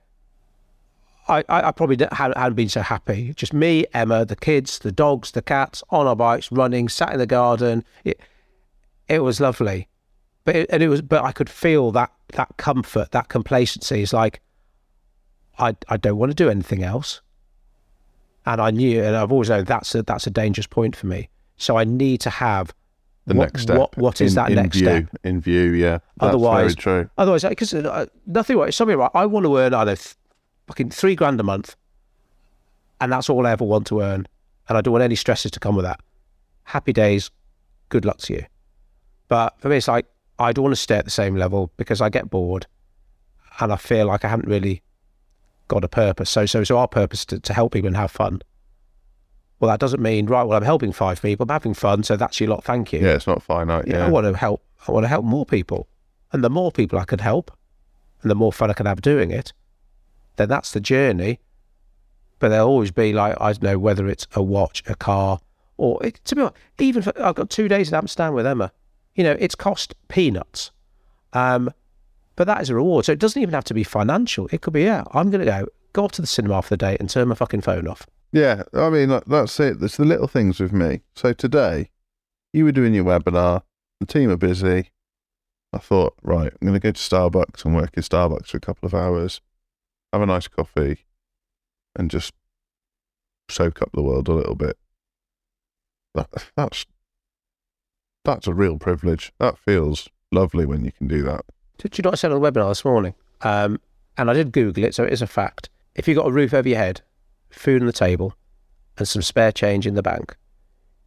I, 1.28 1.44
I, 1.50 1.70
I 1.70 1.72
probably 1.72 1.98
hadn't, 2.12 2.38
hadn't 2.38 2.56
been 2.56 2.70
so 2.70 2.82
happy. 2.82 3.34
Just 3.36 3.54
me, 3.54 3.86
Emma, 3.94 4.26
the 4.26 4.36
kids, 4.36 4.80
the 4.80 4.92
dogs, 4.92 5.32
the 5.32 5.42
cats, 5.42 5.82
on 5.90 6.06
our 6.06 6.16
bikes, 6.16 6.52
running, 6.52 6.90
sat 6.90 7.14
in 7.14 7.20
the 7.20 7.26
garden. 7.26 7.84
It, 8.04 8.20
it 9.08 9.20
was 9.24 9.40
lovely, 9.40 9.88
but 10.44 10.56
it, 10.56 10.70
and 10.70 10.84
it 10.84 10.90
was, 10.90 11.02
but 11.02 11.24
I 11.24 11.32
could 11.32 11.50
feel 11.50 11.92
that 11.94 12.12
that 12.34 12.58
comfort, 12.58 13.12
that 13.12 13.30
complacency. 13.30 14.02
Is 14.02 14.14
like, 14.14 14.42
I 15.58 15.76
I 15.88 15.98
don't 15.98 16.18
want 16.18 16.32
to 16.32 16.36
do 16.36 16.50
anything 16.50 16.84
else, 16.84 17.22
and 18.46 18.62
I 18.62 18.72
knew, 18.72 19.04
and 19.04 19.16
I've 19.16 19.32
always 19.32 19.50
known 19.50 19.64
that's 19.66 19.94
a 19.96 20.04
that's 20.04 20.28
a 20.28 20.32
dangerous 20.32 20.68
point 20.68 20.96
for 20.96 21.08
me. 21.08 21.30
So 21.58 21.78
I 21.78 21.84
need 21.84 22.20
to 22.22 22.30
have 22.30 22.74
The 23.26 23.34
what, 23.36 23.46
next 23.46 23.62
step. 23.64 23.78
What, 23.78 23.98
what 23.98 24.22
is 24.22 24.34
in- 24.34 24.36
that 24.36 24.50
in 24.50 24.56
next 24.56 24.78
view, 24.78 24.86
step? 24.88 25.10
In 25.24 25.42
view, 25.42 25.72
yeah. 25.72 26.00
That's 26.20 26.30
Otherwise- 26.30 26.76
very 26.76 26.76
true. 26.76 27.10
Otherwise, 27.18 27.44
because 27.44 27.74
uh, 27.74 28.06
nothing. 28.28 28.60
It's 28.60 28.78
something 28.78 28.98
right. 28.98 29.12
I 29.14 29.26
want 29.26 29.46
to 29.46 29.58
earn 29.58 29.74
either 29.74 29.96
th- 29.96 30.16
fucking 30.68 30.90
three 30.92 31.16
grand 31.16 31.40
a 31.40 31.44
month, 31.44 31.76
and 33.02 33.12
that's 33.12 33.30
all 33.30 33.46
I 33.48 33.52
ever 33.52 33.64
want 33.66 33.88
to 33.88 34.02
earn, 34.02 34.28
and 34.70 34.78
I 34.78 34.82
don't 34.82 34.92
want 34.92 35.04
any 35.04 35.16
stresses 35.16 35.52
to 35.52 35.60
come 35.60 35.76
with 35.76 35.86
that. 35.86 36.00
Happy 36.64 36.94
days, 36.94 37.30
good 37.90 38.06
luck 38.06 38.18
to 38.20 38.34
you. 38.34 38.46
But 39.28 39.56
for 39.60 39.70
me, 39.70 39.78
it's 39.78 39.88
like 39.88 40.06
I 40.40 40.52
don't 40.52 40.64
want 40.64 40.74
to 40.76 40.82
stay 40.82 40.98
at 40.98 41.06
the 41.06 41.12
same 41.12 41.36
level 41.36 41.72
because 41.78 42.02
I 42.02 42.10
get 42.10 42.30
bored, 42.30 42.68
and 43.60 43.72
I 43.72 43.76
feel 43.78 44.08
like 44.08 44.26
I 44.26 44.28
haven't 44.28 44.50
really 44.50 44.82
got 45.68 45.84
a 45.84 45.88
purpose. 45.88 46.30
So, 46.30 46.46
so, 46.46 46.64
so 46.64 46.78
our 46.78 46.88
purpose 46.88 47.20
is 47.22 47.26
to, 47.28 47.40
to 47.40 47.54
help 47.54 47.74
people 47.74 47.88
and 47.88 47.98
have 47.98 48.12
fun. 48.12 48.42
Well, 49.60 49.72
that 49.72 49.80
doesn't 49.80 50.02
mean 50.02 50.26
right. 50.26 50.44
Well, 50.44 50.58
I'm 50.58 50.64
helping 50.64 50.92
five 50.92 51.22
people. 51.22 51.46
I'm 51.46 51.50
having 51.50 51.74
fun, 51.74 52.04
so 52.04 52.18
that's 52.18 52.40
your 52.40 52.50
lot. 52.50 52.64
Thank 52.64 52.92
you. 52.94 53.00
Yeah, 53.00 53.14
it's 53.14 53.28
not 53.28 53.42
finite. 53.42 53.88
Yeah, 53.88 53.98
Yeah. 54.00 54.06
I 54.06 54.10
want 54.10 54.26
to 54.26 54.38
help. 54.38 54.62
I 54.88 54.92
want 54.92 55.06
to 55.06 55.08
help 55.08 55.26
more 55.26 55.46
people, 55.46 55.88
and 56.32 56.44
the 56.44 56.50
more 56.50 56.72
people 56.72 57.00
I 57.00 57.06
can 57.06 57.20
help, 57.20 57.52
and 58.22 58.30
the 58.30 58.36
more 58.36 58.52
fun 58.54 58.70
I 58.70 58.74
can 58.74 58.86
have 58.86 59.02
doing 59.02 59.32
it, 59.32 59.54
then 60.36 60.50
that's 60.50 60.72
the 60.72 60.80
journey. 60.80 61.40
But 62.40 62.50
there'll 62.50 62.68
always 62.68 62.92
be 62.92 63.14
like 63.14 63.36
I 63.40 63.54
don't 63.54 63.64
know 63.64 63.80
whether 63.80 64.08
it's 64.08 64.28
a 64.34 64.44
watch, 64.44 64.84
a 64.88 64.96
car, 64.96 65.40
or 65.78 66.06
it, 66.06 66.20
to 66.26 66.36
be 66.36 66.42
honest, 66.42 66.58
even 66.80 67.02
for, 67.02 67.14
I've 67.20 67.36
got 67.36 67.50
two 67.50 67.68
days 67.70 67.88
in 67.90 67.96
Amsterdam 67.96 68.34
with 68.34 68.46
Emma. 68.46 68.72
You 69.16 69.24
know, 69.24 69.38
it's 69.40 69.56
cost 69.56 69.96
peanuts, 70.10 70.72
um, 71.32 71.72
but 72.36 72.48
that 72.48 72.62
is 72.62 72.70
a 72.70 72.76
reward. 72.76 73.06
So 73.06 73.12
it 73.12 73.20
doesn't 73.20 73.42
even 73.42 73.54
have 73.54 73.64
to 73.66 73.74
be 73.74 73.84
financial. 73.84 74.48
It 74.52 74.62
could 74.62 74.74
be 74.74 74.84
yeah, 74.84 75.04
I'm 75.12 75.30
going 75.30 75.46
to 75.46 75.52
go 75.52 75.68
go 75.94 76.04
off 76.06 76.12
to 76.14 76.22
the 76.22 76.28
cinema 76.28 76.62
for 76.62 76.70
the 76.70 76.78
day 76.78 76.98
and 77.00 77.10
turn 77.10 77.30
my 77.30 77.36
fucking 77.36 77.62
phone 77.62 77.88
off. 77.88 78.06
Yeah, 78.32 78.64
I 78.74 78.90
mean, 78.90 79.18
that's 79.28 79.60
it. 79.60 79.82
It's 79.82 79.98
the 79.98 80.04
little 80.04 80.28
things 80.28 80.60
with 80.60 80.74
me. 80.74 81.02
So 81.16 81.32
today, 81.32 81.90
you 82.52 82.66
were 82.66 82.74
doing 82.74 82.94
your 82.94 83.06
webinar, 83.06 83.62
the 84.00 84.06
team 84.06 84.30
are 84.30 84.38
busy. 84.38 84.92
I 85.72 85.78
thought, 85.78 86.16
right, 86.22 86.52
I'm 86.52 86.68
going 86.68 86.74
to 86.74 86.80
go 86.80 86.92
to 86.92 87.00
Starbucks 87.00 87.64
and 87.64 87.76
work 87.76 87.92
in 87.96 88.04
Starbucks 88.04 88.48
for 88.48 88.58
a 88.58 88.62
couple 88.62 88.88
of 88.88 88.94
hours, 88.94 89.42
have 90.12 90.22
a 90.22 90.26
nice 90.26 90.48
coffee, 90.48 91.06
and 91.96 92.12
just 92.12 92.34
soak 93.50 93.82
up 93.82 93.92
the 93.94 94.02
world 94.02 94.28
a 94.28 94.34
little 94.34 94.56
bit. 94.56 94.78
That, 96.14 96.30
that's 96.56 96.86
that's 98.24 98.48
a 98.48 98.54
real 98.54 98.78
privilege. 98.78 99.32
That 99.40 99.58
feels 99.58 100.10
lovely 100.32 100.66
when 100.66 100.84
you 100.84 100.92
can 100.92 101.08
do 101.08 101.24
that. 101.24 101.46
Did 101.78 101.98
you 101.98 102.02
not 102.04 102.18
said 102.20 102.32
on 102.32 102.42
the 102.42 102.52
webinar 102.52 102.70
this 102.70 102.86
morning? 102.86 103.14
Um, 103.42 103.80
and 104.18 104.30
I 104.30 104.34
did 104.34 104.52
Google 104.52 104.84
it, 104.86 104.96
so 104.96 105.04
it 105.04 105.14
is 105.14 105.22
a 105.22 105.28
fact. 105.28 105.70
If 105.96 106.08
you've 106.08 106.18
got 106.18 106.28
a 106.28 106.32
roof 106.32 106.54
over 106.54 106.68
your 106.68 106.78
head, 106.78 107.02
food 107.50 107.82
on 107.82 107.86
the 107.88 107.94
table, 107.94 108.36
and 108.98 109.08
some 109.08 109.22
spare 109.22 109.52
change 109.52 109.86
in 109.86 109.96
the 109.96 110.02
bank, 110.04 110.36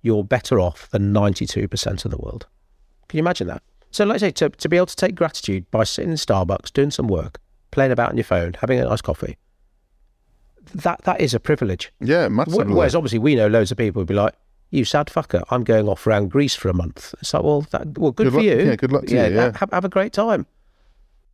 you're 0.03 0.25
better 0.25 0.61
off 0.61 0.89
than 0.91 1.13
92% 1.13 2.05
of 2.05 2.11
the 2.11 2.19
world. 2.19 2.47
Can 3.09 3.17
you 3.19 3.23
imagine 3.23 3.47
that? 3.49 3.63
So, 3.91 4.05
like 4.05 4.17
I 4.17 4.19
say, 4.19 4.31
to, 4.33 4.51
to 4.51 4.69
be 4.69 4.77
able 4.77 4.87
to 4.87 4.97
take 4.97 5.15
gratitude 5.15 5.71
by 5.71 5.85
sitting 5.85 6.11
in 6.11 6.17
Starbucks, 6.19 6.73
doing 6.73 6.91
some 6.91 7.09
work, 7.09 7.41
playing 7.71 7.91
about 7.93 8.11
on 8.11 8.17
your 8.19 8.25
phone, 8.25 8.55
having 8.61 8.79
a 8.79 8.85
nice 8.85 9.01
coffee, 9.01 9.39
that 10.75 11.01
that 11.05 11.21
is 11.21 11.33
a 11.33 11.41
privilege. 11.41 11.91
Yeah, 12.01 12.29
massively. 12.29 12.65
Wh- 12.73 12.77
Whereas 12.77 12.95
obviously 12.95 13.19
we 13.19 13.35
know 13.35 13.47
loads 13.49 13.71
of 13.71 13.79
people 13.79 14.01
would 14.01 14.07
be 14.09 14.13
like, 14.15 14.35
"You 14.71 14.85
sad 14.85 15.07
fucker, 15.07 15.43
I'm 15.51 15.65
going 15.65 15.89
off 15.89 16.07
around 16.07 16.29
Greece 16.31 16.55
for 16.55 16.69
a 16.69 16.75
month." 16.75 17.15
It's 17.21 17.33
like, 17.33 17.43
well, 17.43 17.63
that, 17.71 17.97
well, 17.99 18.11
good, 18.13 18.25
Good 18.25 18.31
for 18.33 18.37
luck- 18.37 18.45
you. 18.45 18.59
yeah, 18.67 18.77
good 18.77 18.93
luck 18.93 19.07
to 19.07 19.13
you, 19.15 19.35
yeah. 19.35 19.57
Have, 19.59 19.71
have 19.73 19.85
a 19.87 19.89
great 19.89 20.13
time. 20.13 20.47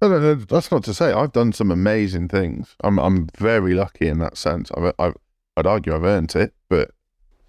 No, 0.04 0.10
no, 0.10 0.20
no, 0.20 0.34
that's 0.34 0.70
not 0.70 0.84
to 0.84 0.92
say 0.92 1.12
I've 1.12 1.32
done 1.32 1.52
some 1.54 1.70
amazing 1.70 2.28
things. 2.28 2.76
I'm 2.84 2.98
I'm 2.98 3.28
very 3.38 3.72
lucky 3.72 4.06
in 4.06 4.18
that 4.18 4.36
sense. 4.36 4.70
I've, 4.76 4.92
I've 4.98 5.16
I'd 5.56 5.66
argue 5.66 5.94
I've 5.94 6.04
earned 6.04 6.36
it, 6.36 6.52
but 6.68 6.90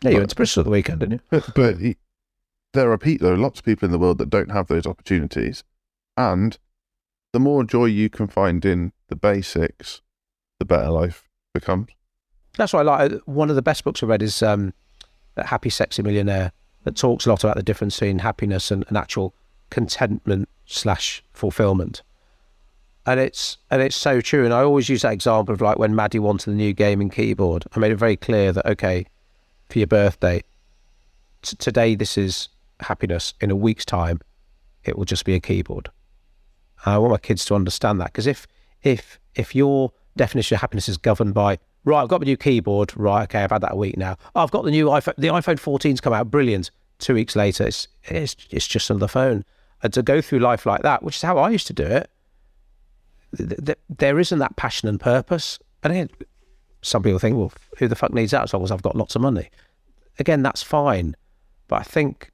Yeah, 0.01 0.11
you 0.11 0.15
But- 0.15 0.19
went 0.21 0.29
to 0.29 0.35
Bristol 0.37 0.63
the 0.63 0.69
weekend, 0.69 1.01
didn't 1.01 1.21
you? 1.31 1.41
but 1.55 1.79
he, 1.79 1.97
there 2.73 2.89
are 2.93 2.97
people, 2.97 3.25
there 3.25 3.35
are 3.35 3.39
lots 3.39 3.59
of 3.59 3.65
people 3.65 3.85
in 3.85 3.91
the 3.91 3.99
world 3.99 4.19
that 4.19 4.29
don't 4.29 4.51
have 4.51 4.67
those 4.67 4.85
opportunities, 4.85 5.65
and 6.15 6.57
the 7.33 7.41
more 7.41 7.65
joy 7.65 7.85
you 7.85 8.09
can 8.09 8.27
find 8.27 8.63
in 8.63 8.93
the 9.09 9.17
basics, 9.17 10.01
the 10.59 10.65
better 10.65 10.89
life 10.89 11.27
becomes. 11.53 11.89
That's 12.57 12.71
why 12.71 12.79
I 12.79 12.83
like 12.83 13.11
one 13.25 13.49
of 13.49 13.57
the 13.57 13.61
best 13.61 13.83
books 13.83 14.01
I 14.01 14.05
read 14.05 14.21
is 14.21 14.41
um, 14.41 14.73
Happy 15.37 15.69
Sexy 15.69 16.03
Millionaire 16.03 16.53
that 16.85 16.95
talks 16.95 17.25
a 17.25 17.29
lot 17.29 17.43
about 17.43 17.57
the 17.57 17.63
difference 17.63 17.99
between 17.99 18.19
happiness 18.19 18.71
and, 18.71 18.85
and 18.87 18.95
actual 18.95 19.35
contentment 19.69 20.47
slash 20.65 21.21
fulfillment. 21.33 22.01
And 23.05 23.19
it's 23.19 23.57
and 23.69 23.81
it's 23.81 23.95
so 23.95 24.21
true. 24.21 24.45
And 24.45 24.53
I 24.53 24.63
always 24.63 24.89
use 24.89 25.03
that 25.03 25.13
example 25.13 25.53
of 25.53 25.61
like 25.61 25.77
when 25.77 25.95
Maddie 25.95 26.19
wanted 26.19 26.49
the 26.49 26.55
new 26.55 26.73
gaming 26.73 27.09
keyboard. 27.09 27.65
I 27.75 27.79
made 27.79 27.91
it 27.91 27.97
very 27.97 28.17
clear 28.17 28.51
that 28.51 28.65
okay, 28.65 29.05
for 29.69 29.77
your 29.77 29.87
birthday, 29.87 30.41
t- 31.43 31.55
today 31.57 31.95
this 31.95 32.17
is 32.17 32.49
happiness. 32.79 33.33
In 33.41 33.51
a 33.51 33.55
week's 33.55 33.85
time, 33.85 34.21
it 34.83 34.97
will 34.97 35.05
just 35.05 35.25
be 35.25 35.35
a 35.35 35.39
keyboard. 35.39 35.89
And 36.85 36.95
I 36.95 36.97
want 36.97 37.11
my 37.11 37.17
kids 37.17 37.45
to 37.45 37.55
understand 37.55 38.01
that 38.01 38.07
because 38.07 38.27
if 38.27 38.47
if 38.81 39.19
if 39.35 39.53
your 39.53 39.91
definition 40.17 40.55
of 40.55 40.61
happiness 40.61 40.89
is 40.89 40.97
governed 40.97 41.33
by 41.33 41.59
right, 41.83 42.01
I've 42.01 42.09
got 42.09 42.21
my 42.21 42.25
new 42.25 42.37
keyboard, 42.37 42.95
right, 42.97 43.23
okay, 43.23 43.43
I've 43.43 43.51
had 43.51 43.61
that 43.61 43.73
a 43.73 43.77
week 43.77 43.97
now. 43.97 44.17
Oh, 44.35 44.41
I've 44.41 44.51
got 44.51 44.65
the 44.65 44.71
new 44.71 44.87
iPhone. 44.87 45.15
The 45.17 45.27
iPhone 45.27 45.59
14's 45.59 46.01
come 46.01 46.13
out, 46.13 46.31
brilliant. 46.31 46.71
Two 46.99 47.13
weeks 47.13 47.35
later, 47.35 47.67
it's 47.67 47.87
it's 48.05 48.35
it's 48.49 48.67
just 48.67 48.89
another 48.89 49.07
phone. 49.07 49.45
And 49.83 49.93
to 49.93 50.01
go 50.01 50.21
through 50.21 50.39
life 50.39 50.65
like 50.65 50.81
that, 50.81 51.03
which 51.03 51.17
is 51.17 51.21
how 51.21 51.37
I 51.37 51.49
used 51.49 51.67
to 51.67 51.73
do 51.73 51.83
it, 51.83 52.09
th- 53.37 53.65
th- 53.65 53.77
there 53.89 54.19
isn't 54.19 54.39
that 54.39 54.55
passion 54.55 54.87
and 54.89 54.99
purpose. 54.99 55.59
And 55.83 55.91
again, 55.93 56.09
some 56.81 57.03
people 57.03 57.19
think, 57.19 57.37
well, 57.37 57.51
who 57.77 57.87
the 57.87 57.95
fuck 57.95 58.13
needs 58.13 58.31
that 58.31 58.43
as 58.43 58.53
long 58.53 58.63
as 58.63 58.71
I've 58.71 58.81
got 58.81 58.95
lots 58.95 59.15
of 59.15 59.21
money? 59.21 59.49
Again, 60.19 60.41
that's 60.43 60.63
fine. 60.63 61.15
But 61.67 61.81
I 61.81 61.83
think 61.83 62.31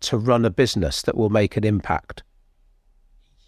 to 0.00 0.18
run 0.18 0.44
a 0.44 0.50
business 0.50 1.02
that 1.02 1.16
will 1.16 1.30
make 1.30 1.56
an 1.56 1.64
impact, 1.64 2.22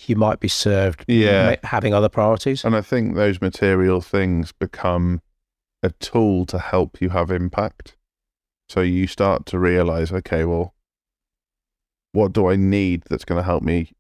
you 0.07 0.17
might 0.17 0.41
be 0.41 0.49
served 0.49 1.05
Yeah. 1.09 1.57
having 1.65 1.93
other 1.95 2.09
priorities. 2.09 2.65
And 2.65 2.77
I 2.77 2.81
think 2.81 3.15
those 3.15 3.41
material 3.41 4.01
things 4.01 4.53
become 4.53 5.21
a 5.83 5.91
tool 5.91 6.47
to 6.47 6.59
help 6.59 7.01
you 7.01 7.11
have 7.11 7.31
impact. 7.31 7.97
So 8.69 8.81
you 8.81 9.07
start 9.07 9.47
to 9.47 9.59
realize, 9.59 10.13
okay, 10.13 10.45
well, 10.45 10.75
what 12.13 12.33
do 12.33 12.49
I 12.49 12.57
need 12.57 13.05
that's 13.09 13.25
going 13.25 13.39
to 13.39 13.45
help 13.45 13.63
me 13.63 13.93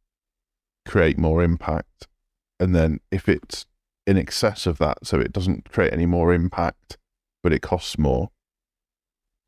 create 0.86 1.18
more 1.18 1.42
impact? 1.42 2.08
And 2.58 2.74
then 2.74 3.00
if 3.10 3.28
it's 3.28 3.66
in 4.06 4.16
excess 4.16 4.66
of 4.66 4.78
that, 4.78 5.06
so 5.06 5.20
it 5.20 5.32
doesn't 5.32 5.70
create 5.70 5.92
any 5.92 6.06
more 6.06 6.32
impact, 6.32 6.96
but 7.42 7.52
it 7.52 7.62
costs 7.62 7.98
more, 7.98 8.30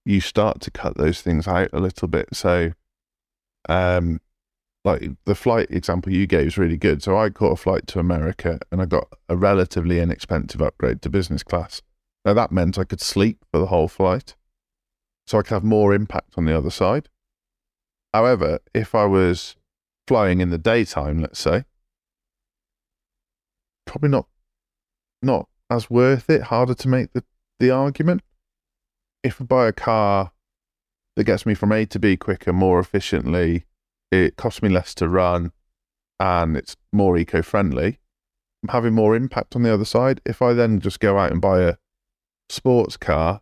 you 0.04 0.20
start 0.20 0.60
to 0.62 0.70
cut 0.70 0.96
those 0.96 1.20
things 1.20 1.46
out 1.46 1.70
a 1.72 1.80
little 1.80 2.08
bit. 2.08 2.28
So, 2.32 2.72
um, 3.68 4.20
like 4.84 5.10
the 5.24 5.34
flight 5.34 5.70
example 5.70 6.12
you 6.12 6.26
gave 6.26 6.46
is 6.46 6.58
really 6.58 6.76
good. 6.76 7.02
So 7.02 7.18
I 7.18 7.30
caught 7.30 7.52
a 7.52 7.56
flight 7.56 7.86
to 7.88 7.98
America 7.98 8.58
and 8.72 8.80
I 8.80 8.86
got 8.86 9.08
a 9.28 9.36
relatively 9.36 10.00
inexpensive 10.00 10.62
upgrade 10.62 11.02
to 11.02 11.10
business 11.10 11.42
class. 11.42 11.82
Now 12.24 12.34
that 12.34 12.52
meant 12.52 12.78
I 12.78 12.84
could 12.84 13.00
sleep 13.00 13.44
for 13.52 13.58
the 13.58 13.66
whole 13.66 13.88
flight. 13.88 14.34
So 15.26 15.38
I 15.38 15.42
could 15.42 15.54
have 15.54 15.64
more 15.64 15.92
impact 15.92 16.34
on 16.38 16.46
the 16.46 16.56
other 16.56 16.70
side. 16.70 17.08
However, 18.14 18.60
if 18.72 18.94
I 18.94 19.04
was 19.04 19.56
flying 20.06 20.40
in 20.40 20.48
the 20.48 20.58
daytime, 20.58 21.20
let's 21.20 21.38
say, 21.38 21.64
probably 23.88 24.10
not 24.10 24.26
not 25.22 25.48
as 25.70 25.90
worth 25.90 26.30
it, 26.30 26.42
harder 26.44 26.74
to 26.74 26.88
make 26.88 27.12
the, 27.12 27.24
the 27.58 27.70
argument. 27.70 28.22
If 29.24 29.40
I 29.40 29.44
buy 29.44 29.68
a 29.68 29.72
car 29.72 30.32
that 31.16 31.24
gets 31.24 31.44
me 31.44 31.54
from 31.54 31.72
A 31.72 31.84
to 31.86 31.98
B 31.98 32.16
quicker, 32.16 32.52
more 32.52 32.78
efficiently, 32.78 33.64
it 34.12 34.36
costs 34.36 34.62
me 34.62 34.68
less 34.68 34.94
to 34.94 35.08
run 35.08 35.52
and 36.20 36.56
it's 36.56 36.76
more 36.92 37.18
eco 37.18 37.42
friendly, 37.42 37.98
I'm 38.62 38.70
having 38.70 38.94
more 38.94 39.14
impact 39.14 39.54
on 39.56 39.62
the 39.62 39.72
other 39.72 39.84
side. 39.84 40.20
If 40.24 40.40
I 40.42 40.52
then 40.52 40.80
just 40.80 41.00
go 41.00 41.18
out 41.18 41.32
and 41.32 41.40
buy 41.40 41.62
a 41.62 41.76
sports 42.48 42.96
car, 42.96 43.40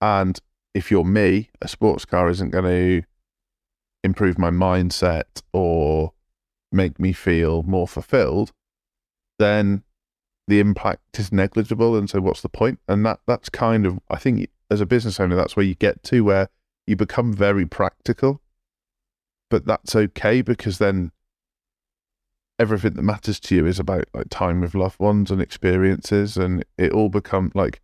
and 0.00 0.38
if 0.74 0.90
you're 0.90 1.04
me, 1.04 1.50
a 1.60 1.68
sports 1.68 2.04
car 2.04 2.28
isn't 2.28 2.50
going 2.50 2.64
to 2.64 3.06
improve 4.02 4.38
my 4.38 4.50
mindset 4.50 5.42
or 5.52 6.12
make 6.72 6.98
me 6.98 7.12
feel 7.12 7.62
more 7.62 7.88
fulfilled, 7.88 8.52
then 9.38 9.82
the 10.46 10.60
impact 10.60 11.18
is 11.18 11.32
negligible, 11.32 11.96
and 11.96 12.08
so 12.08 12.20
what's 12.20 12.42
the 12.42 12.48
point? 12.48 12.78
And 12.88 13.04
that 13.06 13.20
that's 13.26 13.48
kind 13.48 13.86
of 13.86 13.98
I 14.10 14.16
think 14.16 14.48
as 14.70 14.80
a 14.80 14.86
business 14.86 15.20
owner, 15.20 15.36
that's 15.36 15.56
where 15.56 15.64
you 15.64 15.74
get 15.74 16.02
to 16.04 16.22
where 16.22 16.48
you 16.86 16.96
become 16.96 17.32
very 17.32 17.66
practical, 17.66 18.40
but 19.50 19.66
that's 19.66 19.96
okay 19.96 20.42
because 20.42 20.78
then 20.78 21.12
everything 22.58 22.94
that 22.94 23.02
matters 23.02 23.40
to 23.40 23.54
you 23.54 23.66
is 23.66 23.78
about 23.78 24.04
like 24.14 24.28
time 24.30 24.60
with 24.60 24.74
loved 24.74 25.00
ones 25.00 25.30
and 25.30 25.40
experiences, 25.40 26.36
and 26.36 26.64
it 26.76 26.92
all 26.92 27.08
become 27.08 27.50
like 27.54 27.80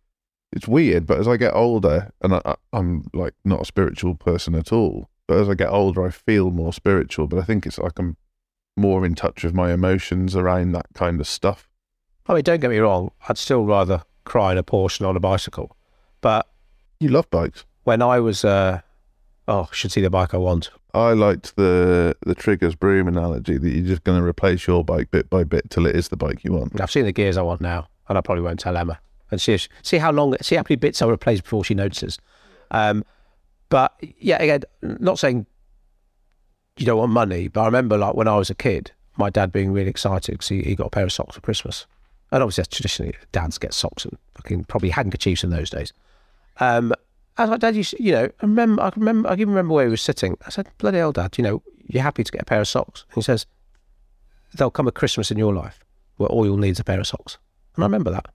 it's 0.51 0.67
weird. 0.67 1.05
But 1.07 1.19
as 1.19 1.27
I 1.27 1.37
get 1.37 1.53
older, 1.53 2.11
and 2.21 2.35
I, 2.35 2.55
I'm 2.73 3.05
like 3.13 3.33
not 3.43 3.61
a 3.61 3.65
spiritual 3.65 4.15
person 4.15 4.55
at 4.55 4.71
all, 4.71 5.09
but 5.27 5.37
as 5.37 5.49
I 5.49 5.55
get 5.55 5.69
older, 5.69 6.05
I 6.05 6.11
feel 6.11 6.51
more 6.51 6.73
spiritual. 6.73 7.27
But 7.27 7.39
I 7.39 7.43
think 7.43 7.65
it's 7.65 7.79
like 7.79 7.97
I'm 7.97 8.17
more 8.81 9.05
in 9.05 9.15
touch 9.15 9.43
with 9.43 9.53
my 9.53 9.71
emotions 9.71 10.35
around 10.35 10.73
that 10.73 10.87
kind 10.93 11.19
of 11.21 11.27
stuff. 11.27 11.69
I 12.27 12.33
mean, 12.33 12.43
don't 12.43 12.59
get 12.59 12.69
me 12.69 12.77
wrong, 12.79 13.11
I'd 13.29 13.37
still 13.37 13.65
rather 13.65 14.03
cry 14.25 14.51
in 14.51 14.57
a 14.57 14.63
Porsche 14.63 15.07
on 15.07 15.15
a 15.15 15.19
bicycle. 15.19 15.75
But 16.21 16.47
You 16.99 17.09
love 17.09 17.29
bikes. 17.29 17.65
when 17.83 18.01
I 18.01 18.19
was, 18.19 18.43
uh, 18.45 18.81
oh, 19.47 19.67
I 19.71 19.75
should 19.75 19.91
see 19.91 20.01
the 20.01 20.09
bike 20.09 20.33
I 20.33 20.37
want. 20.37 20.69
I 20.93 21.13
liked 21.13 21.55
the 21.55 22.15
the 22.25 22.35
Trigger's 22.35 22.75
broom 22.75 23.07
analogy 23.07 23.57
that 23.57 23.69
you're 23.69 23.85
just 23.87 24.03
going 24.03 24.19
to 24.19 24.25
replace 24.27 24.67
your 24.67 24.83
bike 24.83 25.09
bit 25.09 25.29
by 25.29 25.45
bit 25.45 25.69
till 25.69 25.85
it 25.85 25.95
is 25.95 26.09
the 26.09 26.17
bike 26.17 26.43
you 26.43 26.51
want. 26.51 26.79
I've 26.81 26.91
seen 26.91 27.05
the 27.05 27.13
gears 27.13 27.37
I 27.37 27.41
want 27.43 27.61
now, 27.61 27.87
and 28.09 28.17
I 28.17 28.21
probably 28.21 28.43
won't 28.43 28.59
tell 28.59 28.75
Emma. 28.75 28.99
And 29.31 29.39
see, 29.39 29.53
if, 29.53 29.69
see 29.83 29.97
how 29.99 30.11
long, 30.11 30.35
see 30.41 30.55
how 30.55 30.63
many 30.67 30.75
bits 30.75 31.01
I 31.01 31.07
replace 31.07 31.39
before 31.39 31.63
she 31.63 31.73
notices. 31.73 32.19
Um, 32.71 33.05
but 33.69 33.93
yeah, 34.19 34.41
again, 34.43 34.63
not 34.81 35.17
saying 35.17 35.45
you 36.81 36.85
don't 36.85 36.97
want 36.97 37.11
money, 37.11 37.47
but 37.47 37.61
I 37.61 37.65
remember 37.65 37.97
like 37.97 38.15
when 38.15 38.27
I 38.27 38.37
was 38.37 38.49
a 38.49 38.55
kid, 38.55 38.91
my 39.17 39.29
dad 39.29 39.51
being 39.51 39.71
really 39.71 39.89
excited 39.89 40.33
because 40.33 40.47
he, 40.47 40.61
he 40.63 40.75
got 40.75 40.87
a 40.87 40.89
pair 40.89 41.03
of 41.03 41.11
socks 41.11 41.35
for 41.35 41.41
Christmas. 41.41 41.85
And 42.31 42.41
obviously, 42.41 42.61
that's 42.61 42.75
traditionally 42.75 43.15
dads 43.31 43.57
get 43.57 43.73
socks 43.73 44.05
and 44.05 44.17
fucking 44.35 44.65
probably 44.65 44.89
handkerchiefs 44.89 45.43
in 45.43 45.49
those 45.49 45.69
days. 45.69 45.93
Um, 46.59 46.93
I 47.37 47.45
like, 47.45 47.59
Dad, 47.59 47.75
you, 47.75 47.83
you 47.99 48.11
know, 48.11 48.25
I 48.25 48.45
remember, 48.45 48.81
I 48.81 48.91
remember, 48.95 49.29
I 49.29 49.35
can 49.35 49.49
remember 49.49 49.73
where 49.73 49.85
he 49.85 49.91
was 49.91 50.01
sitting. 50.01 50.37
I 50.45 50.49
said, 50.49 50.69
bloody 50.77 50.97
hell, 50.97 51.11
Dad, 51.11 51.37
you 51.37 51.43
know, 51.43 51.61
you're 51.87 52.03
happy 52.03 52.23
to 52.23 52.31
get 52.31 52.41
a 52.41 52.45
pair 52.45 52.61
of 52.61 52.67
socks. 52.67 53.05
And 53.09 53.15
he 53.15 53.21
says, 53.21 53.45
there'll 54.53 54.71
come 54.71 54.87
a 54.87 54.91
Christmas 54.91 55.31
in 55.31 55.37
your 55.37 55.53
life 55.53 55.83
where 56.17 56.29
all 56.29 56.45
you'll 56.45 56.57
need 56.57 56.69
is 56.69 56.79
a 56.79 56.83
pair 56.83 56.99
of 56.99 57.07
socks. 57.07 57.37
And 57.75 57.83
I 57.83 57.87
remember 57.87 58.11
that. 58.11 58.27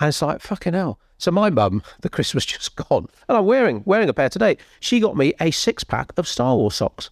And 0.00 0.08
it's 0.08 0.22
like, 0.22 0.40
fucking 0.40 0.74
hell. 0.74 0.98
So 1.18 1.30
my 1.30 1.50
mum, 1.50 1.82
the 2.00 2.08
Christmas 2.08 2.46
just 2.46 2.76
gone, 2.76 3.08
and 3.28 3.36
I'm 3.38 3.46
wearing 3.46 3.82
wearing 3.84 4.08
a 4.08 4.14
pair 4.14 4.28
today. 4.28 4.56
She 4.80 5.00
got 5.00 5.16
me 5.16 5.34
a 5.40 5.50
six 5.50 5.84
pack 5.84 6.12
of 6.16 6.28
Star 6.28 6.56
Wars 6.56 6.74
socks, 6.74 7.10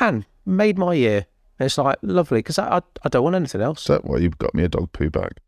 and 0.00 0.26
made 0.46 0.78
my 0.78 0.94
year. 0.94 1.26
And 1.58 1.66
it's 1.66 1.78
like 1.78 1.98
lovely 2.02 2.40
because 2.40 2.58
I, 2.58 2.78
I 2.78 2.82
I 3.04 3.08
don't 3.08 3.22
want 3.22 3.36
anything 3.36 3.60
else. 3.60 3.82
Is 3.82 3.86
that 3.86 4.04
why 4.04 4.18
you've 4.18 4.38
got 4.38 4.54
me 4.54 4.64
a 4.64 4.68
dog 4.68 4.92
poo 4.92 5.10
bag? 5.10 5.38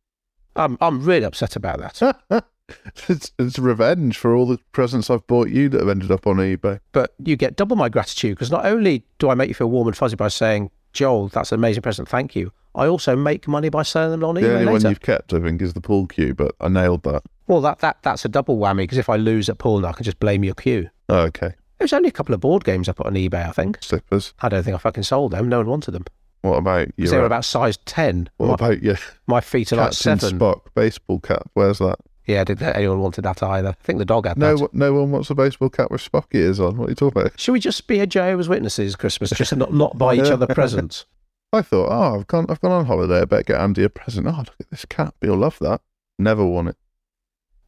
I'm 0.55 0.79
I'm 0.81 1.03
really 1.03 1.25
upset 1.25 1.57
about 1.57 1.79
that. 1.81 2.45
it's, 3.09 3.33
it's 3.39 3.59
revenge 3.59 4.17
for 4.17 4.35
all 4.35 4.47
the 4.47 4.59
presents 4.73 5.11
I've 5.11 5.27
bought 5.27 5.49
you 5.49 5.69
that 5.69 5.81
have 5.81 5.89
ended 5.89 6.11
up 6.11 6.27
on 6.27 6.37
eBay. 6.37 6.81
but 6.93 7.15
you 7.23 7.37
get 7.37 7.57
double 7.57 7.77
my 7.77 7.89
gratitude 7.89 8.37
because 8.37 8.51
not 8.51 8.65
only 8.67 9.05
do 9.19 9.31
I 9.31 9.35
make 9.35 9.49
you 9.49 9.55
feel 9.55 9.71
warm 9.71 9.89
and 9.89 9.97
fuzzy 9.97 10.17
by 10.17 10.29
saying, 10.29 10.71
Joel, 10.93 11.29
that's 11.29 11.53
an 11.53 11.59
amazing 11.59 11.83
present, 11.83 12.09
thank 12.09 12.35
you. 12.35 12.53
I 12.75 12.87
also 12.87 13.17
make 13.17 13.49
money 13.49 13.69
by 13.69 13.83
selling 13.83 14.11
them 14.11 14.25
on 14.25 14.35
eBay. 14.35 14.43
The 14.43 14.55
only 14.61 14.73
one 14.73 14.83
you've 14.83 15.01
kept, 15.01 15.33
I 15.33 15.41
think, 15.41 15.63
is 15.63 15.73
the 15.73 15.81
pool 15.81 16.07
cue, 16.07 16.35
but 16.35 16.55
I 16.61 16.69
nailed 16.69 17.05
that. 17.05 17.23
Well, 17.47 17.61
that, 17.63 17.79
that 17.79 17.99
that's 18.03 18.25
a 18.25 18.29
double 18.29 18.59
whammy 18.59 18.79
because 18.79 18.99
if 18.99 19.09
I 19.09 19.17
lose 19.17 19.49
at 19.49 19.59
pool, 19.59 19.81
now 19.81 19.89
I 19.89 19.93
can 19.93 20.05
just 20.05 20.21
blame 20.21 20.45
your 20.45 20.55
cue. 20.55 20.91
Oh, 21.09 21.21
okay. 21.21 21.55
It 21.79 21.85
was 21.85 21.93
only 21.93 22.09
a 22.09 22.13
couple 22.13 22.35
of 22.35 22.41
board 22.41 22.65
games 22.65 22.89
I 22.89 22.93
put 22.93 23.07
on 23.07 23.15
eBay, 23.15 23.47
I 23.49 23.53
think. 23.53 23.79
Slippers. 23.83 24.33
I 24.41 24.49
don't 24.49 24.63
think 24.63 24.75
I 24.75 24.79
fucking 24.79 25.03
sold 25.03 25.33
them. 25.33 25.49
No 25.49 25.59
one 25.59 25.67
wanted 25.69 25.91
them. 25.93 26.05
What 26.43 26.57
about 26.59 26.87
you? 26.89 26.93
Because 26.97 27.11
they 27.11 27.17
were 27.19 27.25
uh, 27.25 27.27
about 27.27 27.45
size 27.45 27.77
10. 27.85 28.31
what 28.39 28.47
my, 28.49 28.55
about 28.55 28.83
your 28.83 28.97
my 29.27 29.41
feet 29.41 29.73
are 29.73 29.77
like 29.77 29.91
Captain 29.93 30.19
seven. 30.19 30.39
Spock 30.39 30.61
baseball 30.75 31.21
cap? 31.21 31.51
Where's 31.55 31.79
that? 31.79 31.97
Yeah, 32.27 32.45
did 32.45 32.61
anyone 32.63 33.01
wanted 33.01 33.23
that 33.23 33.43
either? 33.43 33.69
I 33.69 33.73
think 33.85 33.99
the 33.99 34.05
dog 34.05 34.27
had 34.27 34.37
No, 34.39 34.57
that. 34.57 34.75
no 34.75 34.95
one 34.95 35.11
wants 35.13 35.31
a 35.31 35.35
baseball 35.35 35.69
cap 35.71 35.91
with 35.91 36.01
Spock 36.01 36.25
ears 36.33 36.59
on. 36.59 36.77
What 36.77 36.87
are 36.87 36.91
you 36.91 36.95
talking 36.97 37.21
about? 37.23 37.39
Should 37.39 37.53
we 37.53 37.61
just 37.61 37.87
be 37.87 38.01
a 38.01 38.07
Jehovah's 38.07 38.49
Witnesses 38.49 38.97
Christmas, 38.97 39.31
just 39.31 39.55
not, 39.57 39.73
not 39.73 39.97
buy 39.99 40.15
each 40.15 40.31
other 40.31 40.47
presents? 40.55 41.05
I 41.53 41.63
thought, 41.63 41.89
oh, 41.91 42.19
I've 42.19 42.27
gone, 42.27 42.47
I've 42.49 42.61
gone 42.61 42.73
on 42.73 42.87
holiday. 42.87 43.21
I 43.21 43.25
better 43.27 43.43
get 43.45 43.61
Andy 43.61 43.85
a 43.85 43.89
present. 43.89 44.27
Oh, 44.27 44.31
look 44.39 44.55
at 44.61 44.71
this 44.71 44.85
cap. 44.85 45.15
He'll 45.21 45.37
love 45.37 45.59
that. 45.61 45.81
Never 46.19 46.45
won 46.45 46.67
it. 46.69 46.77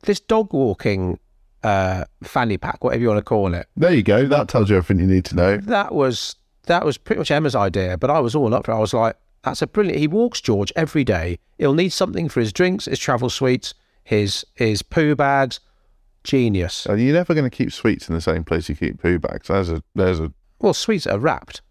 This 0.02 0.18
dog 0.20 0.52
walking 0.52 1.18
uh, 1.62 2.04
fanny 2.22 2.56
pack, 2.58 2.82
whatever 2.84 3.02
you 3.02 3.08
want 3.08 3.18
to 3.18 3.24
call 3.24 3.52
it, 3.54 3.66
There 3.76 3.92
you 3.92 4.02
go. 4.02 4.26
That 4.26 4.48
tells 4.48 4.70
you 4.70 4.76
everything 4.76 5.00
you 5.06 5.12
need 5.12 5.24
to 5.26 5.36
know. 5.36 5.56
that 5.58 5.94
was 5.94 6.36
that 6.66 6.84
was 6.84 6.98
pretty 6.98 7.18
much 7.18 7.30
Emma's 7.30 7.54
idea, 7.56 7.96
but 7.98 8.10
I 8.10 8.20
was 8.20 8.34
all 8.34 8.52
up 8.54 8.66
for 8.66 8.72
it. 8.72 8.76
I 8.76 8.78
was 8.80 8.92
like, 8.94 9.16
that's 9.42 9.62
a 9.62 9.66
brilliant. 9.66 9.98
He 9.98 10.06
walks 10.08 10.40
George 10.40 10.72
every 10.76 11.04
day. 11.04 11.38
He'll 11.58 11.74
need 11.74 11.90
something 11.90 12.28
for 12.28 12.40
his 12.40 12.52
drinks, 12.52 12.84
his 12.84 12.98
travel 12.98 13.30
sweets, 13.30 13.74
his 14.04 14.44
his 14.54 14.82
poo 14.82 15.14
bags. 15.14 15.60
Genius. 16.24 16.84
And 16.84 17.00
you're 17.00 17.14
never 17.14 17.32
going 17.32 17.48
to 17.48 17.56
keep 17.56 17.72
sweets 17.72 18.08
in 18.08 18.14
the 18.14 18.20
same 18.20 18.44
place 18.44 18.68
you 18.68 18.74
keep 18.74 19.00
poo 19.00 19.18
bags. 19.18 19.48
There's 19.48 19.70
a, 19.70 19.82
there's 19.94 20.20
a, 20.20 20.30
Well, 20.58 20.74
sweets 20.74 21.06
are 21.06 21.18
wrapped, 21.18 21.62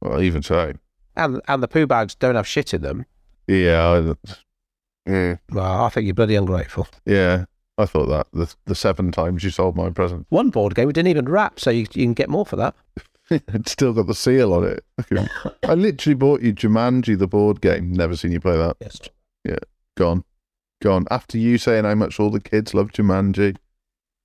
well, 0.00 0.22
even 0.22 0.42
so. 0.42 0.74
and 1.16 1.40
and 1.48 1.62
the 1.62 1.66
poo 1.68 1.86
bags 1.86 2.14
don't 2.14 2.36
have 2.36 2.46
shit 2.46 2.72
in 2.74 2.82
them. 2.82 3.06
Yeah, 3.48 3.88
I, 3.88 4.30
yeah, 5.10 5.36
Well, 5.50 5.84
I 5.84 5.88
think 5.88 6.04
you're 6.04 6.14
bloody 6.14 6.36
ungrateful. 6.36 6.86
yeah. 7.06 7.46
I 7.78 7.84
thought 7.86 8.06
that 8.06 8.26
the 8.32 8.54
the 8.64 8.74
seven 8.74 9.12
times 9.12 9.44
you 9.44 9.50
sold 9.50 9.76
my 9.76 9.90
present, 9.90 10.26
One 10.30 10.50
board 10.50 10.74
game 10.74 10.86
we 10.86 10.92
didn't 10.92 11.08
even 11.08 11.26
wrap, 11.26 11.60
so 11.60 11.70
you, 11.70 11.80
you 11.92 12.04
can 12.04 12.14
get 12.14 12.30
more 12.30 12.46
for 12.46 12.56
that. 12.56 12.74
it's 13.30 13.72
still 13.72 13.92
got 13.92 14.06
the 14.06 14.14
seal 14.14 14.52
on 14.54 14.64
it. 14.64 14.84
I 15.68 15.74
literally 15.74 16.14
bought 16.14 16.42
you 16.42 16.54
Jumanji, 16.54 17.18
the 17.18 17.26
board 17.26 17.60
game. 17.60 17.92
Never 17.92 18.16
seen 18.16 18.32
you 18.32 18.40
play 18.40 18.56
that. 18.56 18.76
Yes. 18.80 19.00
Yeah, 19.44 19.58
gone, 19.96 20.24
gone. 20.82 21.06
After 21.10 21.36
you 21.38 21.58
saying 21.58 21.84
how 21.84 21.94
much 21.94 22.18
all 22.18 22.30
the 22.30 22.40
kids 22.40 22.72
love 22.72 22.92
Jumanji, 22.92 23.56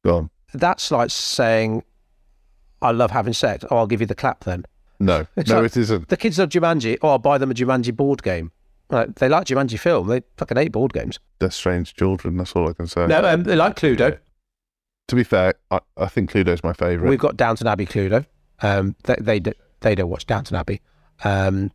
gone. 0.05 0.29
That's 0.53 0.91
like 0.91 1.09
saying, 1.09 1.83
"I 2.81 2.91
love 2.91 3.11
having 3.11 3.33
sex." 3.33 3.65
Oh, 3.69 3.77
I'll 3.77 3.87
give 3.87 4.01
you 4.01 4.07
the 4.07 4.15
clap 4.15 4.43
then. 4.45 4.65
No, 4.99 5.25
It's 5.35 5.49
no, 5.49 5.57
like- 5.57 5.65
it 5.71 5.77
isn't. 5.77 6.07
The 6.09 6.17
kids 6.17 6.39
love 6.39 6.49
Jumanji. 6.49 6.97
Oh, 7.01 7.09
I'll 7.09 7.17
buy 7.19 7.37
them 7.37 7.51
a 7.51 7.53
Jumanji 7.53 7.93
board 7.95 8.21
game. 8.23 8.51
Like, 8.91 9.15
they 9.15 9.30
like 9.30 9.47
Jumanji 9.47 9.80
film. 9.80 10.08
They 10.08 10.21
fucking 10.38 10.58
hate 10.58 10.71
board 10.71 10.93
games. 10.93 11.19
They're 11.39 11.49
strange 11.51 11.93
children. 11.95 12.38
That's 12.38 12.51
all 12.54 12.69
I 12.69 12.73
can 12.73 12.88
say. 12.88 13.08
No, 13.08 13.23
um, 13.25 13.43
they 13.43 13.56
like 13.56 13.75
Cluedo. 13.77 14.19
To 15.08 15.15
be 15.15 15.23
fair, 15.23 15.56
I, 15.71 15.80
I 15.97 16.08
think 16.08 16.32
Cluedo's 16.32 16.63
my 16.63 16.73
favourite. 16.73 17.10
We've 17.10 17.19
got 17.19 17.38
Downton 17.38 17.67
Abbey 17.67 17.86
Cluedo. 17.86 18.25
Um, 18.62 18.95
they 19.04 19.15
they 19.19 19.39
do, 19.39 19.54
they 19.80 19.95
don't 19.95 20.10
watch 20.10 20.25
Downton 20.25 20.56
Abbey. 20.56 20.82
Um, 21.23 21.71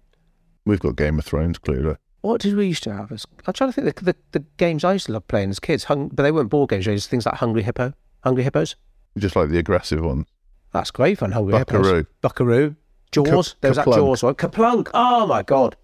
We've 0.64 0.80
got 0.80 0.96
Game 0.96 1.18
of 1.18 1.24
Thrones 1.24 1.58
Cluedo. 1.58 1.96
what 2.22 2.40
did 2.40 2.56
we 2.56 2.66
used 2.66 2.82
to 2.84 2.92
have? 2.92 3.12
I'm 3.46 3.52
trying 3.54 3.72
to 3.72 3.72
think 3.72 3.94
the, 3.94 4.02
the 4.02 4.16
the 4.32 4.44
games 4.56 4.84
I 4.84 4.94
used 4.94 5.06
to 5.06 5.12
love 5.12 5.26
playing 5.28 5.50
as 5.50 5.60
kids. 5.60 5.84
Hung, 5.84 6.08
but 6.08 6.22
they 6.22 6.32
weren't 6.32 6.50
board 6.50 6.70
games. 6.70 6.84
They 6.86 6.92
were 6.92 6.96
just 6.96 7.10
things 7.10 7.26
like 7.26 7.36
Hungry 7.36 7.62
Hippo. 7.62 7.92
Hungry 8.24 8.42
Hippos. 8.44 8.76
Just 9.18 9.36
like 9.36 9.48
the 9.50 9.58
aggressive 9.58 10.04
ones. 10.04 10.26
That's 10.72 10.90
great 10.90 11.18
fun. 11.18 11.32
Hungry 11.32 11.56
Hippos. 11.56 11.78
Buckaroo. 11.78 12.06
Buckaroo. 12.20 12.76
Jaws. 13.12 13.56
there 13.60 13.70
was 13.70 13.76
that. 13.76 13.84
Jaws 13.86 14.22
one. 14.22 14.34
KerPlunk. 14.34 14.90
Oh 14.92 15.26
my 15.26 15.42
god. 15.42 15.76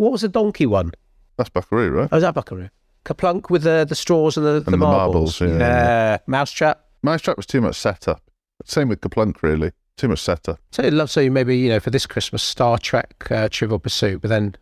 What 0.00 0.12
was 0.12 0.22
the 0.22 0.28
donkey 0.28 0.64
one? 0.64 0.92
That's 1.36 1.50
Buckaroo, 1.50 1.90
right? 1.90 2.08
Oh, 2.10 2.16
was 2.16 2.22
that 2.22 2.34
Buckaroo? 2.34 2.70
KerPlunk 3.04 3.50
with 3.50 3.62
the 3.64 3.84
the 3.88 3.94
straws 3.94 4.36
and 4.38 4.46
the, 4.46 4.60
the, 4.60 4.70
the 4.70 4.76
marbles. 4.78 5.40
marbles, 5.40 5.40
yeah, 5.40 5.58
yeah. 5.58 6.18
Mousetrap. 6.26 6.84
Mousetrap 7.02 7.36
was 7.36 7.44
too 7.46 7.60
much 7.60 7.76
setup. 7.76 8.22
Same 8.64 8.88
with 8.88 9.00
KerPlunk, 9.02 9.42
really. 9.42 9.72
Too 9.96 10.08
much 10.08 10.20
setup. 10.20 10.58
So 10.72 10.82
I'd 10.82 10.94
love 10.94 11.10
so 11.10 11.28
maybe 11.28 11.58
you 11.58 11.68
know 11.68 11.80
for 11.80 11.90
this 11.90 12.06
Christmas 12.06 12.42
Star 12.42 12.78
Trek 12.78 13.26
uh, 13.30 13.48
Trivial 13.50 13.78
Pursuit, 13.78 14.22
but 14.22 14.28
then 14.28 14.56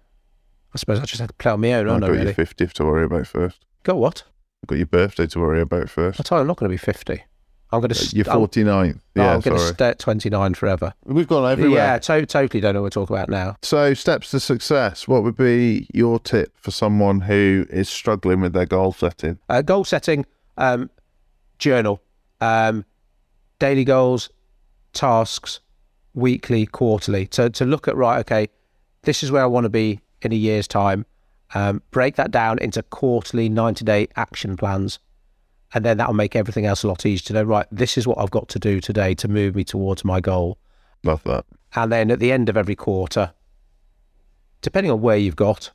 I 0.75 0.79
suppose 0.79 0.99
I 0.99 1.05
just 1.05 1.21
had 1.21 1.29
to 1.31 1.35
play 1.35 1.53
on 1.53 1.61
my 1.61 1.73
own, 1.75 1.87
I've 1.87 1.93
aren't 1.93 2.05
I? 2.05 2.07
got 2.09 2.13
Really? 2.15 2.25
your 2.27 2.35
50th 2.35 2.73
to 2.75 2.85
worry 2.85 3.05
about 3.05 3.27
first. 3.29 3.65
Got 3.85 3.97
what? 3.99 4.25
I've 4.65 4.69
got 4.69 4.79
your 4.79 4.87
birthday 4.87 5.27
to 5.29 5.39
worry 5.39 5.61
about 5.61 5.89
first. 5.89 6.19
I 6.19 6.25
tell 6.25 6.39
you, 6.39 6.41
I'm 6.41 6.49
not 6.49 6.57
going 6.57 6.69
to 6.69 6.73
be 6.73 6.79
fifty. 6.79 7.23
I'm 7.71 7.81
going 7.81 7.91
to. 7.91 8.17
Your 8.17 8.25
49th. 8.25 8.99
Yeah, 9.15 9.35
I'm 9.35 9.41
going 9.41 9.59
to 9.59 9.63
stay 9.63 9.89
at 9.89 9.99
29 9.99 10.55
forever. 10.55 10.95
We've 11.05 11.29
gone 11.29 11.51
everywhere. 11.51 11.79
Yeah, 11.79 11.99
to- 11.99 12.27
totally 12.27 12.61
don't 12.61 12.75
know 12.75 12.81
what 12.81 12.97
we're 12.97 13.03
talking 13.05 13.17
about 13.17 13.29
now. 13.29 13.57
So, 13.63 13.93
steps 13.95 14.31
to 14.31 14.41
success. 14.41 15.07
What 15.07 15.23
would 15.23 15.37
be 15.37 15.87
your 15.93 16.19
tip 16.19 16.53
for 16.57 16.71
someone 16.71 17.21
who 17.21 17.67
is 17.69 17.89
struggling 17.89 18.41
with 18.41 18.53
their 18.55 18.67
goal 18.67 18.93
setting? 18.93 19.39
Uh, 19.49 19.61
goal 19.63 19.85
setting, 19.85 20.25
um, 20.57 20.89
journal, 21.59 22.01
um, 22.41 22.85
daily 23.59 23.85
goals, 23.85 24.31
tasks, 24.93 25.61
weekly, 26.15 26.65
quarterly. 26.65 27.27
To 27.29 27.51
to 27.51 27.65
look 27.67 27.87
at 27.87 27.97
right, 27.97 28.19
okay, 28.21 28.49
this 29.03 29.23
is 29.23 29.31
where 29.31 29.43
I 29.43 29.47
want 29.47 29.65
to 29.65 29.71
be 29.71 30.01
in 30.23 30.33
a 30.33 30.37
year's 30.37 30.67
time. 30.67 31.05
Um, 31.55 31.83
break 31.91 32.17
that 32.17 32.31
down 32.31 32.59
into 32.61 32.83
quarterly, 32.83 33.49
ninety 33.49 33.85
day 33.85 34.09
action 34.17 34.57
plans, 34.57 34.99
and 35.75 35.85
then 35.85 35.97
that'll 35.99 36.15
make 36.15 36.35
everything 36.37 36.67
else 36.67 36.83
a 36.83 36.89
lot 36.89 37.05
easier 37.07 37.27
to 37.29 37.33
know. 37.35 37.43
Right, 37.43 37.67
this 37.71 37.99
is 37.99 38.07
what 38.07 38.19
I've 38.19 38.31
got 38.31 38.49
to 38.51 38.59
do 38.59 38.81
today 38.81 39.15
to 39.17 39.29
move 39.29 39.55
me 39.55 39.65
towards 39.65 40.05
my 40.05 40.21
goal. 40.21 40.59
Love 41.05 41.23
that. 41.25 41.45
And 41.75 41.93
then 41.93 42.11
at 42.11 42.19
the 42.19 42.33
end 42.33 42.49
of 42.49 42.57
every 42.57 42.75
quarter, 42.75 43.33
depending 44.63 44.91
on 44.91 45.01
where 45.01 45.17
you've 45.17 45.37
got, 45.37 45.71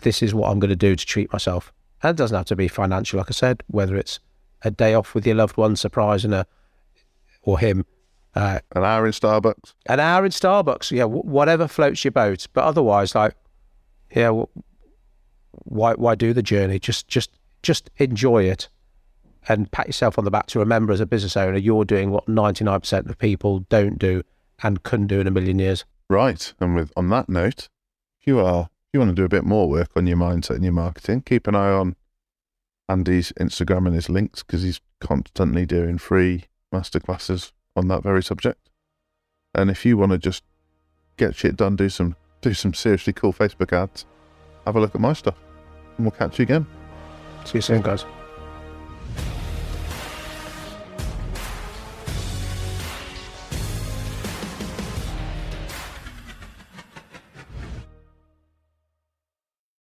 this 0.00 0.22
is 0.22 0.34
what 0.34 0.50
I'm 0.50 0.58
going 0.60 0.68
to 0.70 0.76
do 0.76 0.94
to 0.94 1.06
treat 1.06 1.32
myself. 1.32 1.72
And 2.02 2.10
it 2.10 2.16
doesn't 2.16 2.36
have 2.36 2.46
to 2.46 2.56
be 2.56 2.68
financial, 2.68 3.18
like 3.18 3.30
I 3.30 3.32
said, 3.32 3.62
whether 3.68 3.96
it's 3.96 4.20
a 4.62 4.70
day 4.70 4.94
off 4.94 5.14
with 5.14 5.26
your 5.26 5.36
loved 5.36 5.56
one, 5.56 5.76
surprising 5.76 6.32
her 6.32 6.46
or 7.42 7.58
him, 7.58 7.86
uh, 8.34 8.58
An 8.74 8.84
hour 8.84 9.06
in 9.06 9.12
Starbucks. 9.12 9.72
an 9.86 9.98
hour 9.98 10.24
in 10.26 10.30
Starbucks, 10.30 10.90
yeah, 10.90 11.02
w- 11.04 11.22
whatever 11.22 11.66
floats 11.66 12.04
your 12.04 12.10
boat. 12.12 12.46
But 12.52 12.64
otherwise, 12.64 13.14
like, 13.14 13.34
yeah, 14.14 14.26
w- 14.26 14.46
why 15.64 15.94
why 15.94 16.14
do 16.14 16.32
the 16.34 16.42
journey? 16.42 16.78
Just 16.78 17.08
just 17.08 17.30
just 17.62 17.88
enjoy 17.96 18.44
it 18.44 18.68
and 19.48 19.70
pat 19.70 19.86
yourself 19.86 20.18
on 20.18 20.24
the 20.24 20.30
back 20.30 20.46
to 20.48 20.58
remember 20.58 20.92
as 20.92 21.00
a 21.00 21.06
business 21.06 21.36
owner 21.36 21.58
you're 21.58 21.84
doing 21.84 22.10
what 22.10 22.26
99% 22.26 23.08
of 23.08 23.18
people 23.18 23.60
don't 23.68 23.98
do 23.98 24.22
and 24.62 24.82
couldn't 24.82 25.06
do 25.06 25.20
in 25.20 25.26
a 25.26 25.30
million 25.30 25.58
years. 25.58 25.84
Right. 26.08 26.52
And 26.60 26.74
with 26.74 26.92
on 26.96 27.08
that 27.10 27.28
note, 27.28 27.68
if 28.20 28.26
you 28.26 28.40
are 28.40 28.64
if 28.64 28.88
you 28.92 29.00
want 29.00 29.10
to 29.10 29.14
do 29.14 29.24
a 29.24 29.28
bit 29.28 29.44
more 29.44 29.68
work 29.68 29.90
on 29.96 30.06
your 30.06 30.16
mindset 30.16 30.56
and 30.56 30.64
your 30.64 30.72
marketing, 30.72 31.22
keep 31.22 31.46
an 31.46 31.54
eye 31.54 31.72
on 31.72 31.96
Andy's 32.88 33.32
Instagram 33.32 33.86
and 33.86 33.94
his 33.94 34.08
links 34.08 34.42
because 34.42 34.62
he's 34.62 34.80
constantly 35.00 35.66
doing 35.66 35.98
free 35.98 36.44
masterclasses 36.72 37.52
on 37.74 37.88
that 37.88 38.02
very 38.02 38.22
subject. 38.22 38.70
And 39.54 39.70
if 39.70 39.84
you 39.84 39.96
want 39.96 40.12
to 40.12 40.18
just 40.18 40.44
get 41.16 41.34
shit 41.34 41.56
done, 41.56 41.76
do 41.76 41.88
some 41.88 42.16
do 42.40 42.54
some 42.54 42.74
seriously 42.74 43.12
cool 43.12 43.32
Facebook 43.32 43.72
ads, 43.72 44.06
have 44.64 44.76
a 44.76 44.80
look 44.80 44.94
at 44.94 45.00
my 45.00 45.12
stuff. 45.12 45.36
And 45.96 46.06
we'll 46.06 46.12
catch 46.12 46.38
you 46.38 46.44
again. 46.44 46.66
See 47.44 47.58
you 47.58 47.62
soon, 47.62 47.82
guys. 47.82 48.04